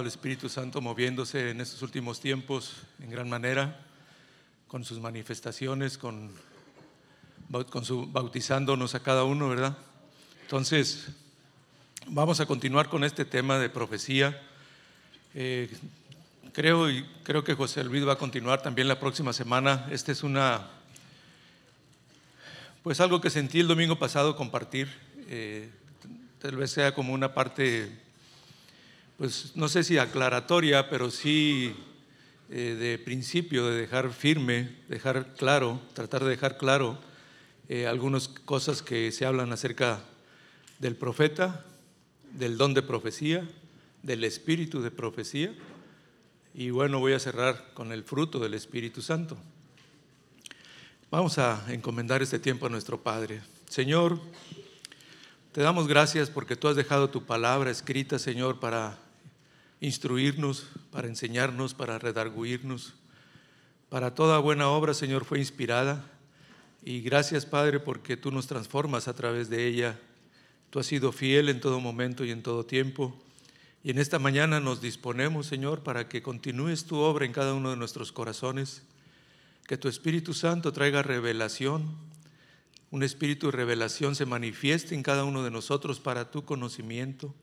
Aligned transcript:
el 0.00 0.06
Espíritu 0.06 0.48
Santo 0.48 0.80
moviéndose 0.80 1.50
en 1.50 1.60
estos 1.60 1.82
últimos 1.82 2.20
tiempos 2.20 2.76
en 3.02 3.10
gran 3.10 3.28
manera, 3.28 3.80
con 4.68 4.84
sus 4.84 5.00
manifestaciones, 5.00 5.98
con, 5.98 6.30
con 7.70 7.84
su 7.84 8.06
bautizándonos 8.06 8.94
a 8.94 9.02
cada 9.02 9.24
uno, 9.24 9.48
¿verdad? 9.48 9.76
Entonces, 10.42 11.08
vamos 12.06 12.40
a 12.40 12.46
continuar 12.46 12.88
con 12.88 13.04
este 13.04 13.24
tema 13.24 13.58
de 13.58 13.70
profecía. 13.70 14.40
Eh, 15.34 15.70
creo 16.52 16.90
y 16.90 17.04
creo 17.22 17.42
que 17.44 17.54
José 17.54 17.82
Luis 17.84 18.06
va 18.06 18.12
a 18.12 18.18
continuar 18.18 18.62
también 18.62 18.88
la 18.88 19.00
próxima 19.00 19.32
semana. 19.32 19.86
Esta 19.90 20.12
es 20.12 20.22
una, 20.22 20.68
pues 22.82 23.00
algo 23.00 23.20
que 23.20 23.30
sentí 23.30 23.60
el 23.60 23.68
domingo 23.68 23.98
pasado 23.98 24.36
compartir. 24.36 24.88
Eh, 25.28 25.70
tal 26.40 26.56
vez 26.56 26.70
sea 26.70 26.94
como 26.94 27.12
una 27.12 27.32
parte, 27.32 27.90
pues 29.18 29.52
no 29.54 29.68
sé 29.68 29.84
si 29.84 29.98
aclaratoria, 29.98 30.88
pero 30.90 31.10
sí 31.10 31.74
eh, 32.50 32.76
de 32.78 32.98
principio, 32.98 33.66
de 33.68 33.80
dejar 33.80 34.12
firme, 34.12 34.76
dejar 34.88 35.34
claro, 35.34 35.80
tratar 35.94 36.24
de 36.24 36.30
dejar 36.30 36.58
claro 36.58 36.98
eh, 37.68 37.86
algunas 37.86 38.28
cosas 38.28 38.82
que 38.82 39.12
se 39.12 39.24
hablan 39.24 39.52
acerca 39.52 40.02
del 40.78 40.96
profeta, 40.96 41.64
del 42.32 42.58
don 42.58 42.74
de 42.74 42.82
profecía, 42.82 43.48
del 44.02 44.24
espíritu 44.24 44.82
de 44.82 44.90
profecía. 44.90 45.54
Y 46.52 46.70
bueno, 46.70 47.00
voy 47.00 47.12
a 47.14 47.18
cerrar 47.18 47.72
con 47.74 47.92
el 47.92 48.04
fruto 48.04 48.38
del 48.38 48.54
Espíritu 48.54 49.00
Santo. 49.00 49.36
Vamos 51.10 51.38
a 51.38 51.64
encomendar 51.72 52.22
este 52.22 52.38
tiempo 52.38 52.66
a 52.66 52.68
nuestro 52.68 53.02
Padre. 53.02 53.42
Señor, 53.68 54.20
te 55.52 55.62
damos 55.62 55.88
gracias 55.88 56.30
porque 56.30 56.56
tú 56.56 56.68
has 56.68 56.76
dejado 56.76 57.10
tu 57.10 57.24
palabra 57.24 57.70
escrita, 57.70 58.18
Señor, 58.18 58.60
para 58.60 58.98
instruirnos, 59.84 60.66
para 60.90 61.08
enseñarnos, 61.08 61.74
para 61.74 61.98
redarguirnos. 61.98 62.94
Para 63.88 64.14
toda 64.14 64.38
buena 64.38 64.68
obra, 64.68 64.94
Señor, 64.94 65.24
fue 65.24 65.38
inspirada. 65.38 66.04
Y 66.82 67.00
gracias, 67.00 67.46
Padre, 67.46 67.80
porque 67.80 68.16
tú 68.16 68.30
nos 68.30 68.46
transformas 68.46 69.08
a 69.08 69.14
través 69.14 69.48
de 69.48 69.66
ella. 69.66 69.98
Tú 70.70 70.78
has 70.78 70.86
sido 70.86 71.12
fiel 71.12 71.48
en 71.48 71.60
todo 71.60 71.80
momento 71.80 72.24
y 72.24 72.30
en 72.30 72.42
todo 72.42 72.64
tiempo. 72.64 73.14
Y 73.82 73.90
en 73.90 73.98
esta 73.98 74.18
mañana 74.18 74.60
nos 74.60 74.80
disponemos, 74.80 75.46
Señor, 75.46 75.82
para 75.82 76.08
que 76.08 76.22
continúes 76.22 76.84
tu 76.84 76.96
obra 76.96 77.26
en 77.26 77.32
cada 77.32 77.54
uno 77.54 77.70
de 77.70 77.76
nuestros 77.76 78.12
corazones. 78.12 78.82
Que 79.66 79.76
tu 79.76 79.88
Espíritu 79.88 80.34
Santo 80.34 80.72
traiga 80.72 81.02
revelación, 81.02 81.94
un 82.94 83.02
espíritu 83.02 83.46
de 83.46 83.56
revelación 83.56 84.14
se 84.14 84.24
manifieste 84.24 84.94
en 84.94 85.02
cada 85.02 85.24
uno 85.24 85.42
de 85.42 85.50
nosotros 85.50 85.98
para 85.98 86.30
tu 86.30 86.44
conocimiento, 86.44 87.34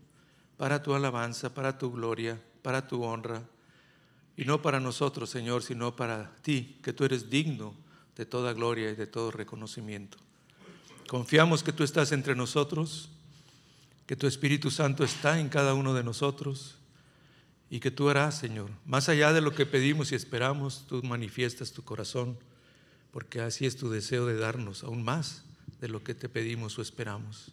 para 0.61 0.83
tu 0.83 0.93
alabanza, 0.93 1.55
para 1.55 1.79
tu 1.79 1.91
gloria, 1.91 2.39
para 2.61 2.87
tu 2.87 3.01
honra. 3.03 3.41
Y 4.37 4.45
no 4.45 4.61
para 4.61 4.79
nosotros, 4.79 5.27
Señor, 5.27 5.63
sino 5.63 5.95
para 5.95 6.35
ti, 6.43 6.77
que 6.83 6.93
tú 6.93 7.03
eres 7.03 7.31
digno 7.31 7.73
de 8.15 8.27
toda 8.27 8.53
gloria 8.53 8.91
y 8.91 8.95
de 8.95 9.07
todo 9.07 9.31
reconocimiento. 9.31 10.19
Confiamos 11.07 11.63
que 11.63 11.73
tú 11.73 11.83
estás 11.83 12.11
entre 12.11 12.35
nosotros, 12.35 13.09
que 14.05 14.15
tu 14.15 14.27
Espíritu 14.27 14.69
Santo 14.69 15.03
está 15.03 15.39
en 15.39 15.49
cada 15.49 15.73
uno 15.73 15.95
de 15.95 16.03
nosotros 16.03 16.75
y 17.71 17.79
que 17.79 17.89
tú 17.89 18.11
harás, 18.11 18.37
Señor, 18.37 18.69
más 18.85 19.09
allá 19.09 19.33
de 19.33 19.41
lo 19.41 19.55
que 19.55 19.65
pedimos 19.65 20.11
y 20.11 20.15
esperamos, 20.15 20.85
tú 20.87 21.01
manifiestas 21.01 21.71
tu 21.71 21.83
corazón 21.83 22.37
porque 23.09 23.41
así 23.41 23.65
es 23.65 23.77
tu 23.77 23.89
deseo 23.89 24.27
de 24.27 24.37
darnos 24.37 24.83
aún 24.83 25.01
más 25.01 25.43
de 25.79 25.87
lo 25.87 26.03
que 26.03 26.13
te 26.13 26.29
pedimos 26.29 26.77
o 26.77 26.83
esperamos. 26.83 27.51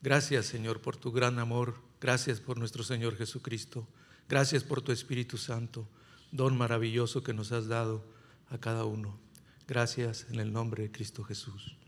Gracias, 0.00 0.46
Señor, 0.46 0.80
por 0.80 0.96
tu 0.96 1.12
gran 1.12 1.38
amor. 1.38 1.74
Gracias 2.04 2.38
por 2.38 2.58
nuestro 2.58 2.84
Señor 2.84 3.16
Jesucristo. 3.16 3.88
Gracias 4.28 4.62
por 4.62 4.82
tu 4.82 4.92
Espíritu 4.92 5.38
Santo, 5.38 5.88
don 6.32 6.54
maravilloso 6.54 7.22
que 7.22 7.32
nos 7.32 7.50
has 7.50 7.66
dado 7.66 8.04
a 8.50 8.58
cada 8.58 8.84
uno. 8.84 9.18
Gracias 9.66 10.26
en 10.30 10.38
el 10.38 10.52
nombre 10.52 10.82
de 10.82 10.92
Cristo 10.92 11.24
Jesús. 11.24 11.78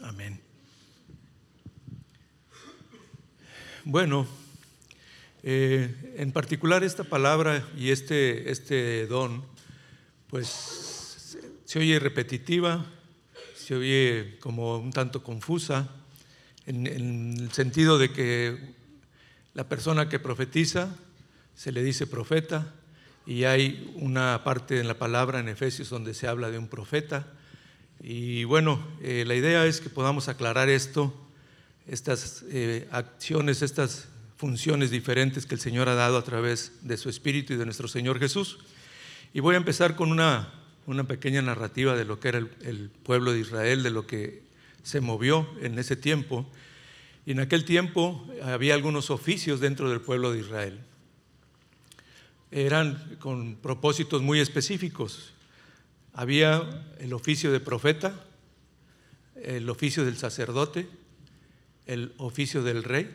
Amén. 0.00 0.40
Bueno, 3.84 4.26
eh, 5.44 6.16
en 6.16 6.32
particular 6.32 6.82
esta 6.82 7.04
palabra 7.04 7.64
y 7.76 7.90
este, 7.90 8.50
este 8.50 9.06
don, 9.06 9.44
pues 10.26 11.36
se 11.64 11.78
oye 11.78 12.00
repetitiva, 12.00 12.84
se 13.54 13.76
oye 13.76 14.38
como 14.40 14.78
un 14.78 14.90
tanto 14.90 15.22
confusa, 15.22 15.88
en, 16.66 16.88
el 16.88 17.52
sentido 17.52 17.96
de 17.96 18.12
que 18.12 18.79
la 19.54 19.68
persona 19.68 20.08
que 20.08 20.18
profetiza 20.18 20.94
se 21.54 21.72
le 21.72 21.82
dice 21.82 22.06
profeta, 22.06 22.74
y 23.26 23.44
hay 23.44 23.92
una 23.96 24.42
parte 24.44 24.80
en 24.80 24.88
la 24.88 24.98
palabra 24.98 25.40
en 25.40 25.48
Efesios 25.48 25.90
donde 25.90 26.14
se 26.14 26.26
habla 26.26 26.50
de 26.50 26.58
un 26.58 26.68
profeta. 26.68 27.26
Y 28.02 28.44
bueno, 28.44 28.84
eh, 29.02 29.24
la 29.26 29.34
idea 29.34 29.66
es 29.66 29.80
que 29.80 29.90
podamos 29.90 30.28
aclarar 30.28 30.68
esto, 30.68 31.14
estas 31.86 32.44
eh, 32.48 32.88
acciones, 32.90 33.62
estas 33.62 34.08
funciones 34.36 34.90
diferentes 34.90 35.44
que 35.44 35.54
el 35.54 35.60
Señor 35.60 35.88
ha 35.88 35.94
dado 35.94 36.16
a 36.16 36.24
través 36.24 36.72
de 36.80 36.96
su 36.96 37.10
Espíritu 37.10 37.52
y 37.52 37.56
de 37.56 37.66
nuestro 37.66 37.88
Señor 37.88 38.18
Jesús. 38.18 38.58
Y 39.34 39.40
voy 39.40 39.54
a 39.54 39.58
empezar 39.58 39.96
con 39.96 40.10
una 40.10 40.60
una 40.90 41.04
pequeña 41.04 41.42
narrativa 41.42 41.94
de 41.94 42.04
lo 42.04 42.18
que 42.18 42.28
era 42.28 42.38
el, 42.38 42.90
pueblo 43.04 43.32
de 43.32 43.40
Israel, 43.40 43.82
de 43.82 43.90
lo 43.90 44.06
que 44.06 44.42
se 44.82 45.00
movió 45.00 45.48
en 45.60 45.78
ese 45.78 45.94
tiempo. 45.94 46.50
Y 47.26 47.32
en 47.32 47.40
aquel 47.40 47.64
tiempo 47.64 48.26
había 48.42 48.74
algunos 48.74 49.10
oficios 49.10 49.60
dentro 49.60 49.90
del 49.90 50.00
pueblo 50.00 50.32
de 50.32 50.40
Israel. 50.40 50.80
Eran 52.50 53.16
con 53.18 53.56
propósitos 53.56 54.22
muy 54.22 54.40
específicos. 54.40 55.32
Había 56.12 56.86
el 56.98 57.12
oficio 57.12 57.52
de 57.52 57.60
profeta, 57.60 58.24
el 59.36 59.68
oficio 59.70 60.04
del 60.04 60.16
sacerdote, 60.16 60.88
el 61.86 62.12
oficio 62.18 62.62
del 62.62 62.82
rey 62.82 63.10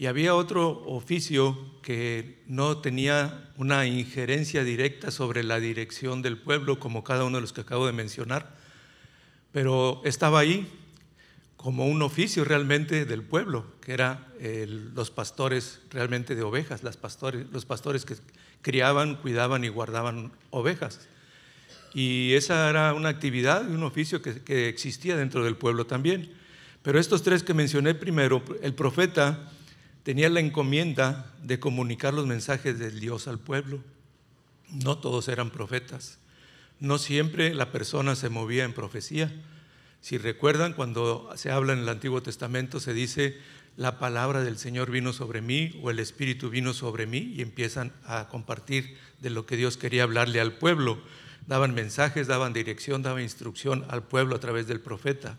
y 0.00 0.06
había 0.06 0.34
otro 0.34 0.82
oficio 0.86 1.58
que 1.82 2.42
no 2.46 2.78
tenía 2.78 3.52
una 3.58 3.86
injerencia 3.86 4.64
directa 4.64 5.10
sobre 5.10 5.44
la 5.44 5.60
dirección 5.60 6.22
del 6.22 6.38
pueblo, 6.38 6.80
como 6.80 7.04
cada 7.04 7.24
uno 7.24 7.36
de 7.36 7.42
los 7.42 7.52
que 7.52 7.60
acabo 7.60 7.84
de 7.84 7.92
mencionar, 7.92 8.56
pero 9.52 10.00
estaba 10.06 10.38
ahí 10.38 10.66
como 11.60 11.84
un 11.84 12.00
oficio 12.00 12.42
realmente 12.42 13.04
del 13.04 13.22
pueblo, 13.22 13.66
que 13.82 13.92
eran 13.92 14.24
los 14.94 15.10
pastores 15.10 15.82
realmente 15.90 16.34
de 16.34 16.42
ovejas, 16.42 16.80
pastores, 16.96 17.44
los 17.52 17.66
pastores 17.66 18.06
que 18.06 18.14
criaban, 18.62 19.16
cuidaban 19.16 19.62
y 19.62 19.68
guardaban 19.68 20.32
ovejas. 20.48 21.06
Y 21.92 22.32
esa 22.32 22.70
era 22.70 22.94
una 22.94 23.10
actividad 23.10 23.68
y 23.68 23.74
un 23.74 23.82
oficio 23.82 24.22
que, 24.22 24.40
que 24.40 24.70
existía 24.70 25.18
dentro 25.18 25.44
del 25.44 25.54
pueblo 25.54 25.84
también. 25.84 26.32
Pero 26.82 26.98
estos 26.98 27.22
tres 27.22 27.42
que 27.42 27.52
mencioné 27.52 27.94
primero, 27.94 28.42
el 28.62 28.72
profeta, 28.72 29.52
tenía 30.02 30.30
la 30.30 30.40
encomienda 30.40 31.30
de 31.42 31.60
comunicar 31.60 32.14
los 32.14 32.26
mensajes 32.26 32.78
del 32.78 33.00
Dios 33.00 33.28
al 33.28 33.38
pueblo. 33.38 33.80
No 34.70 34.96
todos 34.96 35.28
eran 35.28 35.50
profetas. 35.50 36.16
No 36.78 36.96
siempre 36.96 37.52
la 37.52 37.70
persona 37.70 38.16
se 38.16 38.30
movía 38.30 38.64
en 38.64 38.72
profecía. 38.72 39.30
Si 40.00 40.18
recuerdan, 40.18 40.72
cuando 40.72 41.30
se 41.36 41.50
habla 41.50 41.72
en 41.72 41.80
el 41.80 41.88
Antiguo 41.88 42.22
Testamento, 42.22 42.80
se 42.80 42.94
dice, 42.94 43.38
la 43.76 43.98
palabra 43.98 44.42
del 44.42 44.58
Señor 44.58 44.90
vino 44.90 45.12
sobre 45.12 45.40
mí 45.40 45.78
o 45.82 45.90
el 45.90 45.98
Espíritu 45.98 46.50
vino 46.50 46.72
sobre 46.72 47.06
mí 47.06 47.34
y 47.36 47.42
empiezan 47.42 47.92
a 48.04 48.28
compartir 48.28 48.96
de 49.20 49.30
lo 49.30 49.46
que 49.46 49.56
Dios 49.56 49.76
quería 49.76 50.02
hablarle 50.04 50.40
al 50.40 50.54
pueblo. 50.54 50.98
Daban 51.46 51.74
mensajes, 51.74 52.26
daban 52.26 52.52
dirección, 52.52 53.02
daban 53.02 53.22
instrucción 53.22 53.84
al 53.88 54.02
pueblo 54.02 54.36
a 54.36 54.40
través 54.40 54.66
del 54.66 54.80
profeta. 54.80 55.38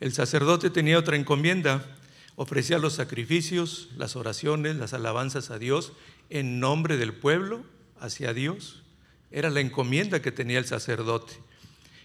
El 0.00 0.12
sacerdote 0.12 0.70
tenía 0.70 0.98
otra 0.98 1.16
encomienda 1.16 1.84
ofrecía 2.36 2.78
los 2.78 2.92
sacrificios, 2.92 3.88
las 3.96 4.14
oraciones, 4.14 4.76
las 4.76 4.92
alabanzas 4.92 5.50
a 5.50 5.58
Dios 5.58 5.92
en 6.30 6.60
nombre 6.60 6.96
del 6.98 7.14
pueblo 7.14 7.64
hacia 7.98 8.34
Dios. 8.34 8.82
Era 9.30 9.50
la 9.50 9.60
encomienda 9.60 10.22
que 10.22 10.32
tenía 10.32 10.58
el 10.58 10.66
sacerdote. 10.66 11.34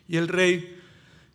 Y 0.07 0.18
el 0.18 0.27
rey, 0.27 0.81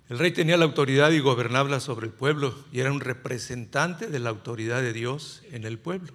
el 0.08 0.18
rey 0.18 0.30
tenía 0.30 0.56
la 0.56 0.64
autoridad 0.64 1.10
y 1.10 1.18
gobernaba 1.18 1.80
sobre 1.80 2.06
el 2.06 2.12
pueblo 2.12 2.54
y 2.72 2.80
era 2.80 2.92
un 2.92 3.00
representante 3.00 4.06
de 4.06 4.18
la 4.20 4.30
autoridad 4.30 4.80
de 4.80 4.92
Dios 4.92 5.42
en 5.50 5.64
el 5.64 5.78
pueblo. 5.78 6.12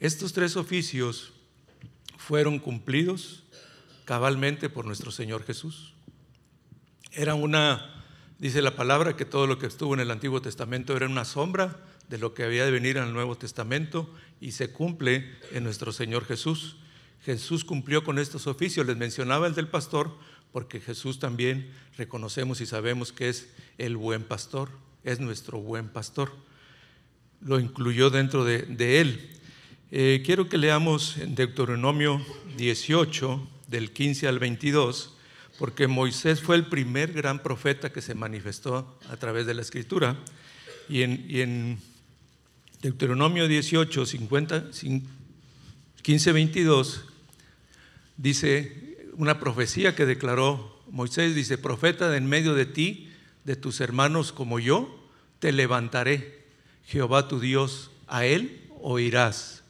Estos 0.00 0.34
tres 0.34 0.56
oficios 0.56 1.32
fueron 2.18 2.58
cumplidos 2.58 3.44
cabalmente 4.04 4.68
por 4.68 4.84
nuestro 4.84 5.10
Señor 5.10 5.44
Jesús. 5.44 5.94
Era 7.12 7.34
una, 7.34 8.04
dice 8.38 8.60
la 8.60 8.76
palabra, 8.76 9.16
que 9.16 9.24
todo 9.24 9.46
lo 9.46 9.58
que 9.58 9.66
estuvo 9.66 9.94
en 9.94 10.00
el 10.00 10.10
Antiguo 10.10 10.42
Testamento 10.42 10.94
era 10.94 11.06
una 11.06 11.24
sombra 11.24 11.80
de 12.10 12.18
lo 12.18 12.34
que 12.34 12.44
había 12.44 12.66
de 12.66 12.70
venir 12.70 12.98
en 12.98 13.04
el 13.04 13.14
Nuevo 13.14 13.36
Testamento 13.36 14.12
y 14.40 14.52
se 14.52 14.70
cumple 14.72 15.38
en 15.52 15.64
nuestro 15.64 15.90
Señor 15.92 16.26
Jesús. 16.26 16.76
Jesús 17.24 17.64
cumplió 17.64 18.04
con 18.04 18.18
estos 18.18 18.46
oficios. 18.46 18.86
Les 18.86 18.96
mencionaba 18.96 19.46
el 19.46 19.54
del 19.54 19.68
pastor 19.68 20.16
porque 20.52 20.80
Jesús 20.80 21.18
también 21.18 21.70
reconocemos 21.96 22.60
y 22.60 22.66
sabemos 22.66 23.12
que 23.12 23.28
es 23.28 23.48
el 23.78 23.96
buen 23.96 24.22
pastor, 24.22 24.70
es 25.04 25.20
nuestro 25.20 25.60
buen 25.60 25.88
pastor. 25.88 26.32
Lo 27.40 27.60
incluyó 27.60 28.10
dentro 28.10 28.44
de, 28.44 29.00
él. 29.00 29.30
Eh, 29.90 30.22
quiero 30.24 30.48
que 30.48 30.58
leamos 30.58 31.18
en 31.18 31.34
Deuteronomio 31.34 32.24
18, 32.56 33.48
del 33.68 33.92
15 33.92 34.28
al 34.28 34.38
22, 34.38 35.14
porque 35.58 35.86
Moisés 35.86 36.40
fue 36.40 36.56
el 36.56 36.66
primer 36.66 37.12
gran 37.12 37.42
profeta 37.42 37.92
que 37.92 38.02
se 38.02 38.14
manifestó 38.14 38.98
a 39.08 39.16
través 39.16 39.46
de 39.46 39.54
la 39.54 39.62
escritura. 39.62 40.16
Y 40.88 41.02
en, 41.02 41.78
Deuteronomio 42.82 43.48
18, 43.48 44.06
50, 44.06 44.70
15, 46.02 46.32
22, 46.32 47.04
dice 48.16 48.95
una 49.16 49.40
profecía 49.40 49.94
que 49.94 50.06
declaró 50.06 50.76
Moisés, 50.90 51.34
dice, 51.34 51.58
profeta 51.58 52.10
de 52.10 52.18
en 52.18 52.26
medio 52.26 52.54
de 52.54 52.66
ti, 52.66 53.10
de 53.44 53.56
tus 53.56 53.80
hermanos 53.80 54.32
como 54.32 54.58
yo, 54.58 54.94
te 55.38 55.52
levantaré, 55.52 56.44
Jehová 56.86 57.28
tu 57.28 57.40
Dios, 57.40 57.90
a 58.06 58.24
él 58.26 58.68
oirás. 58.80 59.62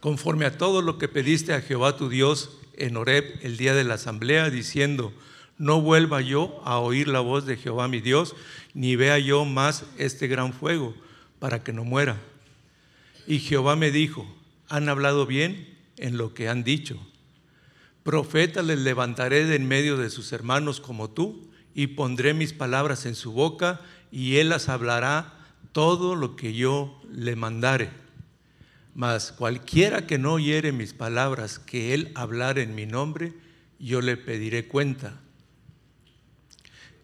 Conforme 0.00 0.46
a 0.46 0.56
todo 0.56 0.82
lo 0.82 0.98
que 0.98 1.08
pediste 1.08 1.54
a 1.54 1.60
Jehová 1.60 1.96
tu 1.96 2.08
Dios 2.08 2.58
en 2.76 2.96
Horeb 2.96 3.38
el 3.42 3.56
día 3.56 3.74
de 3.74 3.84
la 3.84 3.94
asamblea, 3.94 4.50
diciendo, 4.50 5.12
no 5.58 5.80
vuelva 5.80 6.20
yo 6.20 6.60
a 6.64 6.78
oír 6.78 7.08
la 7.08 7.20
voz 7.20 7.46
de 7.46 7.56
Jehová 7.56 7.88
mi 7.88 8.00
Dios, 8.00 8.34
ni 8.74 8.96
vea 8.96 9.18
yo 9.18 9.44
más 9.44 9.84
este 9.98 10.26
gran 10.26 10.52
fuego, 10.52 10.94
para 11.38 11.62
que 11.62 11.72
no 11.72 11.84
muera. 11.84 12.20
Y 13.26 13.38
Jehová 13.38 13.76
me 13.76 13.90
dijo, 13.90 14.26
han 14.68 14.88
hablado 14.88 15.26
bien 15.26 15.76
en 15.96 16.16
lo 16.16 16.34
que 16.34 16.48
han 16.48 16.64
dicho. 16.64 16.98
Profeta 18.04 18.62
les 18.62 18.78
levantaré 18.78 19.46
de 19.46 19.56
en 19.56 19.66
medio 19.66 19.96
de 19.96 20.10
sus 20.10 20.32
hermanos 20.34 20.78
como 20.78 21.08
tú, 21.08 21.50
y 21.74 21.88
pondré 21.88 22.34
mis 22.34 22.52
palabras 22.52 23.06
en 23.06 23.14
su 23.14 23.32
boca, 23.32 23.80
y 24.12 24.36
él 24.36 24.50
las 24.50 24.68
hablará 24.68 25.32
todo 25.72 26.14
lo 26.14 26.36
que 26.36 26.52
yo 26.52 27.00
le 27.10 27.34
mandare. 27.34 27.90
Mas 28.94 29.32
cualquiera 29.32 30.06
que 30.06 30.18
no 30.18 30.34
oyere 30.34 30.70
mis 30.70 30.92
palabras 30.92 31.58
que 31.58 31.94
él 31.94 32.12
hablar 32.14 32.58
en 32.58 32.74
mi 32.74 32.84
nombre, 32.84 33.32
yo 33.78 34.02
le 34.02 34.18
pediré 34.18 34.68
cuenta. 34.68 35.18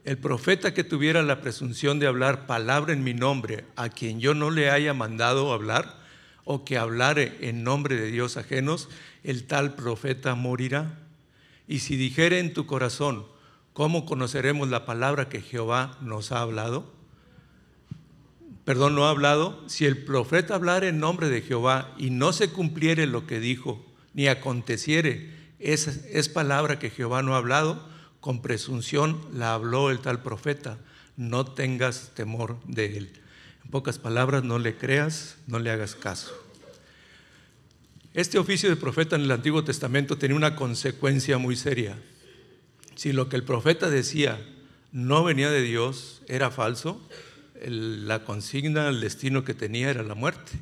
El 0.05 0.19
profeta 0.19 0.75
que 0.75 0.85
tuviera 0.85 1.23
la 1.23 1.41
presunción 1.41 1.99
de 1.99 2.09
hablar 2.09 2.47
palabra 2.47 2.93
en 2.93 3.03
mi 3.03 3.15
nombre, 3.15 3.65
a 3.75 3.89
quien 3.89 4.21
yo 4.21 4.35
no 4.35 4.51
le 4.51 4.71
haya 4.71 4.93
mandado 4.93 5.53
hablar, 5.53 5.99
o 6.45 6.65
que 6.65 6.79
hablare 6.79 7.37
en 7.41 7.65
nombre 7.65 7.97
de 7.97 8.11
Dios 8.11 8.37
ajenos, 8.37 8.89
el 9.23 9.45
tal 9.45 9.75
profeta 9.75 10.35
morirá. 10.35 10.99
Y 11.69 11.81
si 11.81 11.97
dijere 11.97 12.39
en 12.39 12.53
tu 12.53 12.67
corazón, 12.67 13.27
¿cómo 13.73 14.05
conoceremos 14.07 14.69
la 14.69 14.85
palabra 14.85 15.29
que 15.29 15.41
Jehová 15.41 15.99
nos 16.01 16.33
ha 16.33 16.41
hablado? 16.41 16.93
Perdón, 18.65 18.95
no 18.95 19.07
ha 19.07 19.11
hablado. 19.11 19.63
Si 19.69 19.87
el 19.87 20.05
profeta 20.05 20.55
hablara 20.55 20.89
en 20.89 21.01
nombre 21.01 21.29
de 21.29 21.43
Jehová 21.43 21.95
y 21.99 22.11
no 22.11 22.33
se 22.33 22.51
cumpliere 22.51 23.07
lo 23.07 23.27
que 23.27 23.41
dijo, 23.41 23.85
ni 24.15 24.29
aconteciere, 24.29 25.31
es, 25.59 25.87
es 25.87 26.29
palabra 26.29 26.79
que 26.79 26.91
Jehová 26.91 27.23
no 27.23 27.35
ha 27.35 27.39
hablado, 27.39 27.89
con 28.21 28.43
presunción 28.43 29.21
la 29.33 29.55
habló 29.55 29.91
el 29.91 30.01
tal 30.01 30.23
profeta. 30.23 30.79
No 31.17 31.45
tengas 31.47 32.13
temor 32.15 32.59
de 32.67 32.97
él. 32.97 33.13
Pocas 33.71 33.99
palabras, 33.99 34.43
no 34.43 34.59
le 34.59 34.77
creas, 34.77 35.37
no 35.47 35.59
le 35.59 35.71
hagas 35.71 35.95
caso. 35.95 36.33
Este 38.13 38.39
oficio 38.39 38.69
de 38.69 38.77
profeta 38.77 39.15
en 39.15 39.23
el 39.23 39.31
Antiguo 39.31 39.63
Testamento 39.63 40.19
tenía 40.19 40.37
una 40.37 40.57
consecuencia 40.57 41.39
muy 41.39 41.55
seria. 41.55 41.97
Si 42.97 43.13
lo 43.13 43.29
que 43.29 43.37
el 43.37 43.45
profeta 43.45 43.89
decía 43.89 44.45
no 44.93 45.23
venía 45.23 45.51
de 45.51 45.63
Dios, 45.63 46.23
era 46.27 46.51
falso, 46.51 47.01
la 47.65 48.25
consigna, 48.25 48.89
el 48.89 49.01
destino 49.01 49.45
que 49.45 49.55
tenía 49.55 49.91
era 49.91 50.03
la 50.03 50.17
muerte. 50.17 50.53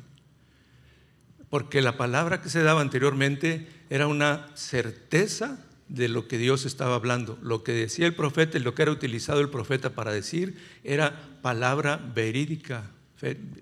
Porque 1.49 1.81
la 1.81 1.97
palabra 1.97 2.41
que 2.41 2.49
se 2.49 2.61
daba 2.61 2.81
anteriormente 2.81 3.67
era 3.89 4.05
una 4.05 4.47
certeza 4.53 5.57
de 5.87 6.07
lo 6.07 6.27
que 6.27 6.37
Dios 6.37 6.65
estaba 6.65 6.93
hablando. 6.93 7.39
Lo 7.41 7.63
que 7.63 7.71
decía 7.71 8.05
el 8.05 8.13
profeta 8.13 8.59
y 8.59 8.61
lo 8.61 8.75
que 8.75 8.83
era 8.83 8.91
utilizado 8.91 9.41
el 9.41 9.49
profeta 9.49 9.89
para 9.89 10.11
decir 10.11 10.55
era 10.83 11.19
palabra 11.41 11.97
verídica, 11.97 12.91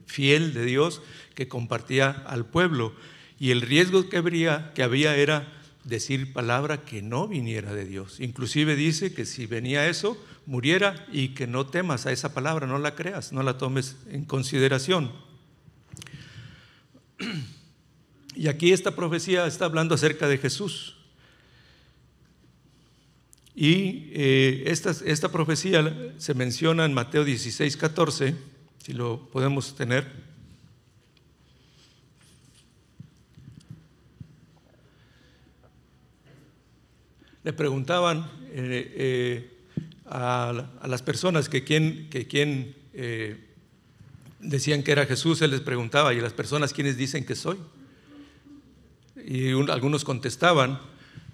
fiel 0.05 0.53
de 0.53 0.65
Dios 0.65 1.01
que 1.35 1.47
compartía 1.47 2.09
al 2.09 2.45
pueblo. 2.45 2.93
Y 3.39 3.51
el 3.51 3.61
riesgo 3.61 4.09
que 4.09 4.17
había, 4.17 4.73
que 4.73 4.83
había 4.83 5.15
era 5.15 5.53
decir 5.83 6.33
palabra 6.33 6.83
que 6.83 7.01
no 7.01 7.27
viniera 7.27 7.73
de 7.73 7.85
Dios. 7.85 8.19
Inclusive 8.19 8.75
dice 8.75 9.13
que 9.13 9.25
si 9.25 9.45
venía 9.45 9.87
eso, 9.87 10.17
muriera 10.45 11.07
y 11.11 11.29
que 11.29 11.47
no 11.47 11.67
temas 11.67 12.05
a 12.05 12.11
esa 12.11 12.33
palabra, 12.33 12.67
no 12.67 12.77
la 12.77 12.95
creas, 12.95 13.31
no 13.31 13.41
la 13.43 13.57
tomes 13.57 13.95
en 14.09 14.25
consideración. 14.25 15.11
Y 18.35 18.47
aquí 18.49 18.71
esta 18.71 18.95
profecía 18.95 19.47
está 19.47 19.65
hablando 19.65 19.95
acerca 19.95 20.27
de 20.27 20.37
Jesús. 20.37 20.95
Y 23.55 24.11
eh, 24.13 24.65
esta, 24.67 24.91
esta 25.05 25.31
profecía 25.31 26.13
se 26.17 26.35
menciona 26.35 26.85
en 26.85 26.93
Mateo 26.93 27.25
16, 27.25 27.75
14, 27.77 28.35
si 28.87 28.93
lo 28.93 29.19
podemos 29.33 29.75
tener. 29.75 30.07
le 37.43 37.51
preguntaban 37.51 38.29
eh, 38.51 38.93
eh, 38.95 39.57
a, 40.05 40.69
las 40.87 41.01
personas 41.01 41.49
que 41.49 41.65
quién, 41.65 42.07
que 42.09 42.27
quién 42.27 42.75
eh, 42.93 43.35
decían 44.39 44.83
que 44.83 44.93
era 44.93 45.05
Jesús, 45.05 45.41
él 45.41 45.51
les 45.51 45.59
preguntaba, 45.59 46.13
¿y 46.13 46.21
las 46.21 46.31
personas 46.31 46.71
quiénes 46.71 46.95
dicen 46.95 47.25
que 47.25 47.35
soy? 47.35 47.57
Y 49.25 49.51
algunos 49.69 50.05
contestaban, 50.05 50.79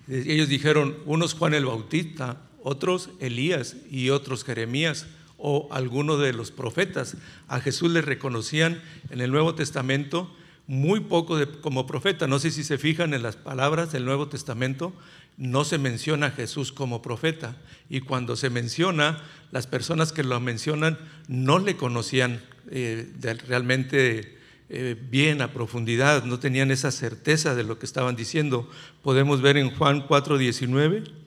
ellos 0.08 0.50
dijeron, 0.50 0.98
unos 1.06 1.36
Juan 1.36 1.54
el 1.54 1.66
Bautista, 1.66 2.42
otros 2.64 3.12
Elías 3.20 3.76
y 3.92 4.10
otros 4.10 4.44
Jeremías 4.44 5.06
o 5.45 5.68
alguno 5.72 6.18
de 6.18 6.31
los 6.31 6.51
profetas. 6.51 7.18
A 7.50 7.60
Jesús 7.60 7.92
le 7.92 8.01
reconocían 8.01 8.81
en 9.10 9.19
el 9.19 9.30
Nuevo 9.30 9.56
Testamento 9.56 10.34
muy 10.68 11.01
poco 11.01 11.38
como 11.60 11.86
profeta. 11.86 12.28
No 12.28 12.40
sé 12.40 12.50
si 12.50 12.63
se 12.63 12.78
fijan 12.78 13.13
en 13.13 13.24
las 13.24 13.36
palabras 13.36 13.92
del 13.92 14.06
Nuevo 14.06 14.30
Testamento, 14.30 14.94
no 15.36 15.66
se 15.66 15.78
menciona 15.80 16.28
a 16.28 16.31
Jesús 16.31 16.72
como 16.72 17.01
profeta. 17.01 17.57
Y 17.90 18.00
cuando 18.00 18.38
se 18.38 18.50
menciona, 18.50 19.22
las 19.51 19.68
personas 19.68 20.13
que 20.13 20.24
lo 20.24 20.40
mencionan 20.40 20.98
no 21.28 21.60
le 21.60 21.75
conocían 21.75 22.42
eh, 22.72 23.12
realmente 23.45 24.38
eh, 24.69 24.95
bien 25.10 25.42
a 25.42 25.51
profundidad, 25.51 26.24
no 26.24 26.40
tenían 26.40 26.72
esa 26.72 26.92
certeza 26.92 27.54
de 27.54 27.66
lo 27.66 27.80
que 27.80 27.86
estaban 27.86 28.16
diciendo. 28.16 28.69
Podemos 29.01 29.42
ver 29.42 29.57
en 29.57 29.76
Juan 29.76 30.07
4:19. 30.07 31.22